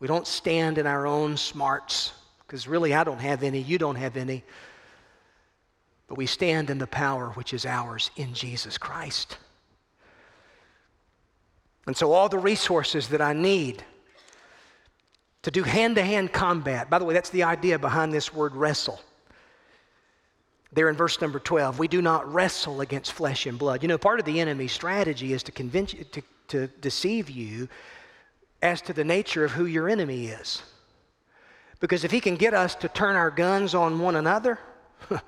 We 0.00 0.08
don't 0.08 0.26
stand 0.26 0.76
in 0.76 0.88
our 0.88 1.06
own 1.06 1.36
smarts, 1.36 2.10
because 2.40 2.66
really 2.66 2.92
I 2.94 3.04
don't 3.04 3.20
have 3.20 3.44
any, 3.44 3.60
you 3.60 3.78
don't 3.78 3.94
have 3.94 4.16
any. 4.16 4.42
But 6.08 6.18
we 6.18 6.26
stand 6.26 6.68
in 6.68 6.78
the 6.78 6.86
power 6.88 7.28
which 7.34 7.54
is 7.54 7.64
ours 7.64 8.10
in 8.16 8.34
Jesus 8.34 8.76
Christ. 8.76 9.38
And 11.86 11.96
so, 11.96 12.10
all 12.10 12.28
the 12.28 12.38
resources 12.38 13.06
that 13.10 13.20
I 13.20 13.34
need 13.34 13.84
to 15.42 15.52
do 15.52 15.62
hand 15.62 15.94
to 15.94 16.02
hand 16.02 16.32
combat, 16.32 16.90
by 16.90 16.98
the 16.98 17.04
way, 17.04 17.14
that's 17.14 17.30
the 17.30 17.44
idea 17.44 17.78
behind 17.78 18.12
this 18.12 18.34
word 18.34 18.56
wrestle. 18.56 19.00
There 20.72 20.88
in 20.88 20.96
verse 20.96 21.20
number 21.20 21.38
12, 21.38 21.78
we 21.78 21.88
do 21.88 22.02
not 22.02 22.32
wrestle 22.32 22.80
against 22.80 23.12
flesh 23.12 23.46
and 23.46 23.58
blood. 23.58 23.82
You 23.82 23.88
know, 23.88 23.98
part 23.98 24.20
of 24.20 24.26
the 24.26 24.40
enemy's 24.40 24.72
strategy 24.72 25.32
is 25.32 25.42
to 25.44 25.52
convince 25.52 25.94
you, 25.94 26.04
to, 26.04 26.22
to 26.48 26.66
deceive 26.66 27.30
you 27.30 27.68
as 28.60 28.82
to 28.82 28.92
the 28.92 29.04
nature 29.04 29.44
of 29.44 29.52
who 29.52 29.64
your 29.64 29.88
enemy 29.88 30.26
is. 30.26 30.62
Because 31.80 32.04
if 32.04 32.10
he 32.10 32.20
can 32.20 32.36
get 32.36 32.54
us 32.54 32.74
to 32.76 32.88
turn 32.88 33.16
our 33.16 33.30
guns 33.30 33.74
on 33.74 33.98
one 33.98 34.16
another, 34.16 34.58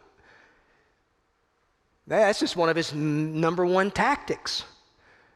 that's 2.06 2.40
just 2.40 2.56
one 2.56 2.68
of 2.68 2.76
his 2.76 2.92
number 2.92 3.64
one 3.64 3.90
tactics. 3.90 4.64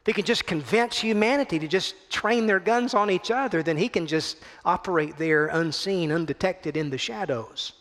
If 0.01 0.07
he 0.07 0.13
can 0.13 0.25
just 0.25 0.45
convince 0.45 0.99
humanity 0.99 1.57
to 1.57 1.67
just 1.67 2.11
train 2.11 2.45
their 2.45 2.59
guns 2.59 2.93
on 2.93 3.09
each 3.09 3.31
other, 3.31 3.63
then 3.63 3.77
he 3.77 3.89
can 3.89 4.05
just 4.05 4.37
operate 4.63 5.17
there 5.17 5.47
unseen, 5.47 6.11
undetected 6.11 6.77
in 6.77 6.91
the 6.91 6.97
shadows. 6.97 7.71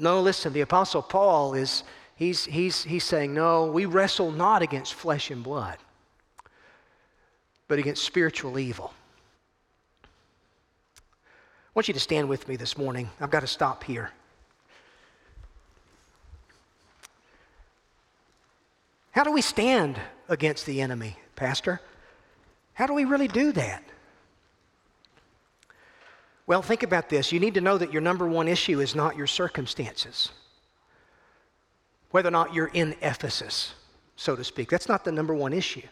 No, 0.00 0.20
listen, 0.20 0.52
the 0.52 0.62
Apostle 0.62 1.02
Paul 1.02 1.54
is, 1.54 1.84
he's, 2.16 2.44
he's, 2.44 2.82
he's 2.82 3.04
saying, 3.04 3.32
no, 3.32 3.66
we 3.66 3.86
wrestle 3.86 4.32
not 4.32 4.60
against 4.60 4.94
flesh 4.94 5.30
and 5.30 5.42
blood, 5.42 5.76
but 7.68 7.78
against 7.78 8.02
spiritual 8.02 8.58
evil. 8.58 8.92
I 10.06 11.70
want 11.76 11.88
you 11.88 11.94
to 11.94 12.00
stand 12.00 12.28
with 12.28 12.48
me 12.48 12.56
this 12.56 12.76
morning. 12.76 13.08
I've 13.20 13.30
got 13.30 13.40
to 13.40 13.46
stop 13.46 13.84
here. 13.84 14.10
How 19.12 19.22
do 19.22 19.30
we 19.30 19.42
stand 19.42 20.00
against 20.28 20.66
the 20.66 20.80
enemy, 20.80 21.16
Pastor? 21.36 21.80
How 22.72 22.88
do 22.88 22.94
we 22.94 23.04
really 23.04 23.28
do 23.28 23.52
that? 23.52 23.84
Well, 26.46 26.60
think 26.60 26.82
about 26.82 27.08
this. 27.08 27.32
You 27.32 27.40
need 27.40 27.54
to 27.54 27.60
know 27.60 27.78
that 27.78 27.92
your 27.92 28.02
number 28.02 28.26
one 28.26 28.48
issue 28.48 28.80
is 28.80 28.94
not 28.94 29.16
your 29.16 29.26
circumstances, 29.26 30.30
whether 32.10 32.28
or 32.28 32.32
not 32.32 32.52
you're 32.52 32.70
in 32.74 32.94
Ephesus, 33.00 33.72
so 34.16 34.36
to 34.36 34.44
speak. 34.44 34.68
That's 34.68 34.88
not 34.88 35.04
the 35.04 35.12
number 35.12 35.34
one 35.34 35.52
issue. 35.52 35.86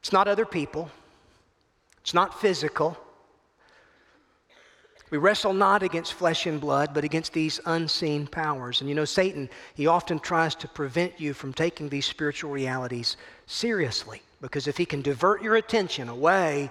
It's 0.00 0.12
not 0.12 0.26
other 0.26 0.44
people, 0.44 0.90
it's 2.00 2.14
not 2.14 2.40
physical. 2.40 2.98
We 5.10 5.18
wrestle 5.18 5.52
not 5.52 5.82
against 5.82 6.14
flesh 6.14 6.46
and 6.46 6.58
blood, 6.58 6.94
but 6.94 7.04
against 7.04 7.34
these 7.34 7.60
unseen 7.66 8.26
powers. 8.26 8.80
And 8.80 8.88
you 8.88 8.94
know, 8.94 9.04
Satan, 9.04 9.50
he 9.74 9.86
often 9.86 10.18
tries 10.18 10.54
to 10.54 10.68
prevent 10.68 11.20
you 11.20 11.34
from 11.34 11.52
taking 11.52 11.90
these 11.90 12.06
spiritual 12.06 12.50
realities 12.50 13.18
seriously. 13.46 14.22
Because 14.40 14.66
if 14.66 14.78
he 14.78 14.86
can 14.86 15.02
divert 15.02 15.42
your 15.42 15.56
attention 15.56 16.08
away 16.08 16.70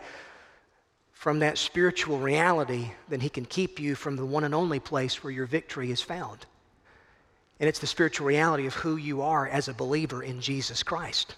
from 1.22 1.38
that 1.38 1.60
spiritual 1.60 2.18
reality, 2.18 2.90
then 3.08 3.20
he 3.20 3.30
can 3.30 3.46
keep 3.46 3.80
you 3.80 3.94
from 3.94 4.16
the 4.16 4.26
one 4.26 4.44
and 4.44 4.56
only 4.56 4.80
place 4.80 5.24
where 5.24 5.30
your 5.32 5.46
victory 5.46 5.92
is 5.92 6.02
found. 6.02 6.48
And 7.60 7.70
it's 7.70 7.78
the 7.78 7.86
spiritual 7.86 8.26
reality 8.26 8.66
of 8.66 8.74
who 8.74 8.96
you 8.96 9.22
are 9.22 9.48
as 9.48 9.68
a 9.68 9.74
believer 9.76 10.24
in 10.24 10.42
Jesus 10.42 10.82
Christ. 10.82 11.36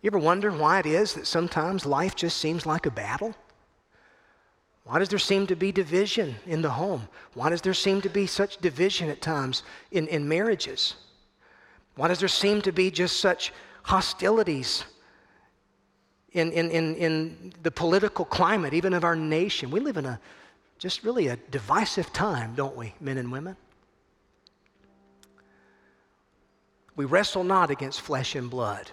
You 0.00 0.06
ever 0.06 0.20
wonder 0.20 0.52
why 0.52 0.78
it 0.78 0.86
is 0.86 1.14
that 1.14 1.26
sometimes 1.26 1.84
life 1.84 2.14
just 2.14 2.36
seems 2.36 2.64
like 2.64 2.86
a 2.86 2.92
battle? 2.92 3.34
Why 4.84 5.00
does 5.00 5.08
there 5.08 5.18
seem 5.18 5.48
to 5.48 5.56
be 5.56 5.72
division 5.72 6.36
in 6.46 6.62
the 6.62 6.70
home? 6.70 7.08
Why 7.34 7.50
does 7.50 7.60
there 7.60 7.74
seem 7.74 8.00
to 8.02 8.08
be 8.08 8.28
such 8.28 8.58
division 8.58 9.08
at 9.08 9.20
times 9.20 9.64
in, 9.90 10.06
in 10.06 10.28
marriages? 10.28 10.94
Why 11.96 12.06
does 12.06 12.20
there 12.20 12.28
seem 12.28 12.62
to 12.62 12.70
be 12.70 12.88
just 12.88 13.18
such 13.18 13.52
hostilities 13.82 14.84
in, 16.32 16.52
in, 16.52 16.70
in, 16.70 16.94
in 16.96 17.52
the 17.62 17.70
political 17.70 18.24
climate, 18.24 18.74
even 18.74 18.92
of 18.92 19.04
our 19.04 19.16
nation? 19.16 19.70
We 19.70 19.80
live 19.80 19.96
in 19.96 20.06
a 20.06 20.20
just 20.78 21.04
really 21.04 21.28
a 21.28 21.36
divisive 21.36 22.12
time, 22.12 22.54
don't 22.54 22.76
we, 22.76 22.94
men 23.00 23.18
and 23.18 23.30
women? 23.30 23.56
We 26.96 27.04
wrestle 27.04 27.44
not 27.44 27.70
against 27.70 28.00
flesh 28.00 28.34
and 28.34 28.50
blood. 28.50 28.90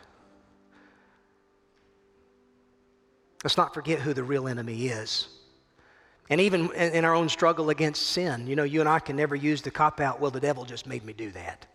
Let's 3.43 3.57
not 3.57 3.73
forget 3.73 3.99
who 3.99 4.13
the 4.13 4.23
real 4.23 4.47
enemy 4.47 4.87
is. 4.87 5.29
And 6.29 6.41
even 6.41 6.71
in 6.73 7.05
our 7.05 7.15
own 7.15 7.29
struggle 7.29 7.69
against 7.69 8.07
sin, 8.07 8.47
you 8.47 8.55
know, 8.57 8.63
you 8.63 8.81
and 8.81 8.89
I 8.89 8.99
can 8.99 9.15
never 9.15 9.35
use 9.35 9.61
the 9.61 9.71
cop 9.71 10.01
out, 10.01 10.19
well, 10.19 10.31
the 10.31 10.41
devil 10.41 10.65
just 10.65 10.85
made 10.85 11.05
me 11.05 11.13
do 11.13 11.31
that. 11.31 11.65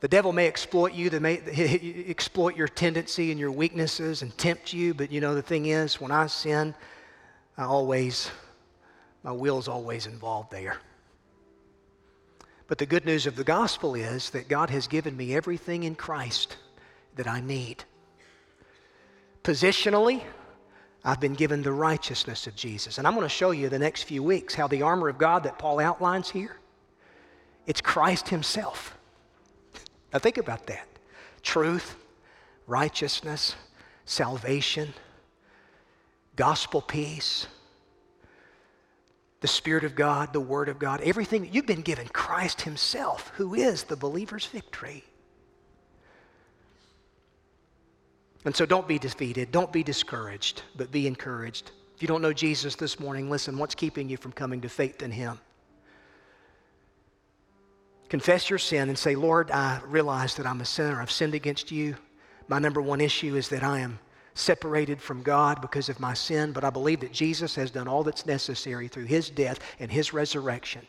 The 0.00 0.08
devil 0.08 0.32
may 0.32 0.46
exploit 0.46 0.94
you, 0.94 1.10
they 1.10 1.18
may 1.18 1.36
exploit 2.08 2.56
your 2.56 2.68
tendency 2.68 3.30
and 3.30 3.38
your 3.38 3.52
weaknesses 3.52 4.22
and 4.22 4.36
tempt 4.36 4.72
you, 4.72 4.94
but 4.94 5.12
you 5.12 5.20
know, 5.20 5.34
the 5.34 5.42
thing 5.42 5.66
is, 5.66 6.00
when 6.00 6.10
I 6.10 6.26
sin, 6.26 6.74
I 7.58 7.64
always, 7.64 8.30
my 9.22 9.32
will's 9.32 9.68
always 9.68 10.06
involved 10.06 10.50
there. 10.50 10.78
But 12.66 12.78
the 12.78 12.86
good 12.86 13.04
news 13.04 13.26
of 13.26 13.36
the 13.36 13.44
gospel 13.44 13.94
is 13.94 14.30
that 14.30 14.48
God 14.48 14.70
has 14.70 14.86
given 14.86 15.16
me 15.16 15.34
everything 15.34 15.82
in 15.82 15.94
Christ 15.94 16.56
that 17.16 17.26
I 17.26 17.40
need. 17.40 17.84
Positionally, 19.42 20.22
I've 21.04 21.20
been 21.20 21.34
given 21.34 21.62
the 21.62 21.72
righteousness 21.72 22.46
of 22.46 22.54
Jesus. 22.54 22.98
And 22.98 23.06
I'm 23.06 23.14
going 23.14 23.24
to 23.24 23.28
show 23.28 23.50
you 23.50 23.68
the 23.68 23.78
next 23.78 24.04
few 24.04 24.22
weeks 24.22 24.54
how 24.54 24.68
the 24.68 24.82
armor 24.82 25.08
of 25.08 25.18
God 25.18 25.42
that 25.44 25.58
Paul 25.58 25.80
outlines 25.80 26.30
here, 26.30 26.56
it's 27.66 27.80
Christ 27.80 28.28
himself. 28.28 28.96
Now 30.12 30.18
think 30.18 30.38
about 30.38 30.66
that. 30.66 30.86
Truth, 31.42 31.96
righteousness, 32.66 33.54
salvation, 34.04 34.92
gospel 36.36 36.82
peace, 36.82 37.46
the 39.40 39.48
Spirit 39.48 39.84
of 39.84 39.94
God, 39.94 40.32
the 40.32 40.40
Word 40.40 40.68
of 40.68 40.78
God, 40.78 41.00
everything. 41.00 41.48
You've 41.50 41.66
been 41.66 41.80
given 41.80 42.08
Christ 42.08 42.62
Himself, 42.62 43.32
who 43.36 43.54
is 43.54 43.84
the 43.84 43.96
believer's 43.96 44.46
victory. 44.46 45.04
And 48.44 48.56
so 48.56 48.64
don't 48.66 48.88
be 48.88 48.98
defeated, 48.98 49.52
don't 49.52 49.72
be 49.72 49.82
discouraged, 49.82 50.62
but 50.76 50.90
be 50.90 51.06
encouraged. 51.06 51.72
If 51.94 52.02
you 52.02 52.08
don't 52.08 52.22
know 52.22 52.32
Jesus 52.32 52.74
this 52.74 52.98
morning, 52.98 53.30
listen, 53.30 53.58
what's 53.58 53.74
keeping 53.74 54.08
you 54.08 54.16
from 54.16 54.32
coming 54.32 54.62
to 54.62 54.68
faith 54.68 55.02
in 55.02 55.10
Him? 55.10 55.38
Confess 58.10 58.50
your 58.50 58.58
sin 58.58 58.90
and 58.90 58.98
say, 58.98 59.14
Lord, 59.14 59.50
I 59.50 59.80
realize 59.86 60.34
that 60.34 60.46
I'm 60.46 60.60
a 60.60 60.66
sinner. 60.66 61.00
I've 61.00 61.10
sinned 61.10 61.34
against 61.34 61.70
you. 61.70 61.96
My 62.48 62.58
number 62.58 62.82
one 62.82 63.00
issue 63.00 63.36
is 63.36 63.48
that 63.48 63.62
I 63.62 63.78
am 63.78 63.98
separated 64.34 65.00
from 65.00 65.22
God 65.22 65.62
because 65.62 65.88
of 65.88 65.98
my 65.98 66.12
sin, 66.12 66.52
but 66.52 66.64
I 66.64 66.70
believe 66.70 67.00
that 67.00 67.12
Jesus 67.12 67.54
has 67.54 67.70
done 67.70 67.88
all 67.88 68.04
that's 68.04 68.26
necessary 68.26 68.88
through 68.88 69.04
his 69.04 69.30
death 69.30 69.60
and 69.78 69.90
his 69.90 70.12
resurrection. 70.12 70.86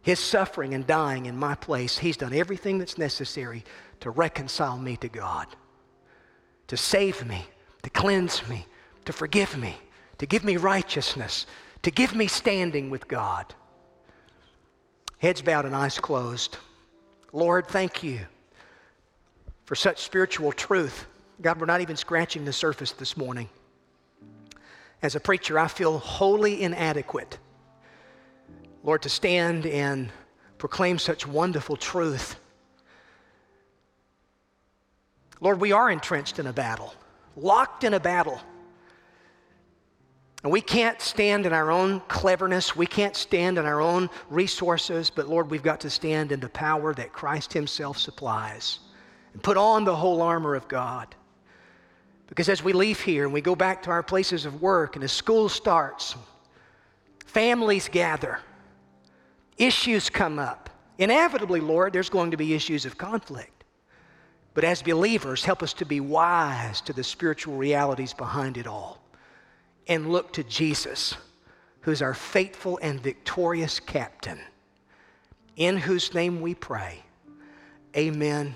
His 0.00 0.20
suffering 0.20 0.72
and 0.72 0.86
dying 0.86 1.26
in 1.26 1.36
my 1.36 1.54
place, 1.54 1.98
he's 1.98 2.16
done 2.16 2.32
everything 2.32 2.78
that's 2.78 2.96
necessary 2.96 3.62
to 4.00 4.10
reconcile 4.10 4.78
me 4.78 4.96
to 4.98 5.08
God 5.08 5.48
to 6.68 6.76
save 6.76 7.24
me, 7.26 7.46
to 7.82 7.90
cleanse 7.90 8.46
me, 8.48 8.66
to 9.04 9.12
forgive 9.12 9.56
me, 9.56 9.76
to 10.18 10.26
give 10.26 10.44
me 10.44 10.56
righteousness, 10.56 11.46
to 11.82 11.90
give 11.90 12.14
me 12.14 12.26
standing 12.26 12.90
with 12.90 13.06
God. 13.06 13.54
Heads 15.18 15.42
bowed 15.42 15.64
and 15.64 15.74
eyes 15.74 15.98
closed. 15.98 16.58
Lord, 17.32 17.66
thank 17.66 18.02
you 18.02 18.20
for 19.64 19.74
such 19.74 20.02
spiritual 20.02 20.52
truth. 20.52 21.06
God, 21.40 21.58
we're 21.58 21.66
not 21.66 21.80
even 21.80 21.96
scratching 21.96 22.44
the 22.44 22.52
surface 22.52 22.92
this 22.92 23.16
morning. 23.16 23.48
As 25.02 25.14
a 25.14 25.20
preacher, 25.20 25.58
I 25.58 25.68
feel 25.68 25.98
wholly 25.98 26.62
inadequate, 26.62 27.38
Lord, 28.82 29.02
to 29.02 29.08
stand 29.08 29.66
and 29.66 30.10
proclaim 30.58 30.98
such 30.98 31.26
wonderful 31.26 31.76
truth. 31.76 32.36
Lord, 35.40 35.60
we 35.60 35.72
are 35.72 35.90
entrenched 35.90 36.38
in 36.38 36.46
a 36.46 36.52
battle, 36.52 36.94
locked 37.36 37.84
in 37.84 37.94
a 37.94 38.00
battle. 38.00 38.40
And 40.42 40.52
we 40.52 40.60
can't 40.60 41.00
stand 41.00 41.46
in 41.46 41.52
our 41.52 41.70
own 41.70 42.00
cleverness. 42.08 42.76
We 42.76 42.86
can't 42.86 43.16
stand 43.16 43.58
in 43.58 43.66
our 43.66 43.80
own 43.80 44.10
resources. 44.30 45.10
But 45.10 45.28
Lord, 45.28 45.50
we've 45.50 45.62
got 45.62 45.80
to 45.80 45.90
stand 45.90 46.30
in 46.30 46.40
the 46.40 46.48
power 46.48 46.94
that 46.94 47.12
Christ 47.12 47.52
Himself 47.52 47.98
supplies 47.98 48.78
and 49.32 49.42
put 49.42 49.56
on 49.56 49.84
the 49.84 49.96
whole 49.96 50.22
armor 50.22 50.54
of 50.54 50.68
God. 50.68 51.14
Because 52.28 52.48
as 52.48 52.62
we 52.62 52.72
leave 52.72 53.00
here 53.00 53.24
and 53.24 53.32
we 53.32 53.40
go 53.40 53.54
back 53.54 53.82
to 53.84 53.90
our 53.90 54.02
places 54.02 54.46
of 54.46 54.60
work 54.60 54.96
and 54.96 55.04
as 55.04 55.12
school 55.12 55.48
starts, 55.48 56.16
families 57.24 57.88
gather, 57.88 58.40
issues 59.58 60.10
come 60.10 60.38
up. 60.38 60.70
Inevitably, 60.98 61.60
Lord, 61.60 61.92
there's 61.92 62.10
going 62.10 62.30
to 62.30 62.36
be 62.36 62.54
issues 62.54 62.84
of 62.84 62.98
conflict. 62.98 63.64
But 64.54 64.64
as 64.64 64.82
believers, 64.82 65.44
help 65.44 65.62
us 65.62 65.74
to 65.74 65.84
be 65.84 66.00
wise 66.00 66.80
to 66.82 66.92
the 66.92 67.04
spiritual 67.04 67.56
realities 67.56 68.14
behind 68.14 68.56
it 68.56 68.66
all 68.66 69.05
and 69.88 70.10
look 70.12 70.32
to 70.32 70.44
Jesus, 70.44 71.14
who's 71.80 72.02
our 72.02 72.14
faithful 72.14 72.78
and 72.82 73.00
victorious 73.00 73.80
captain, 73.80 74.40
in 75.56 75.76
whose 75.76 76.14
name 76.14 76.40
we 76.40 76.54
pray. 76.54 77.02
Amen 77.96 78.54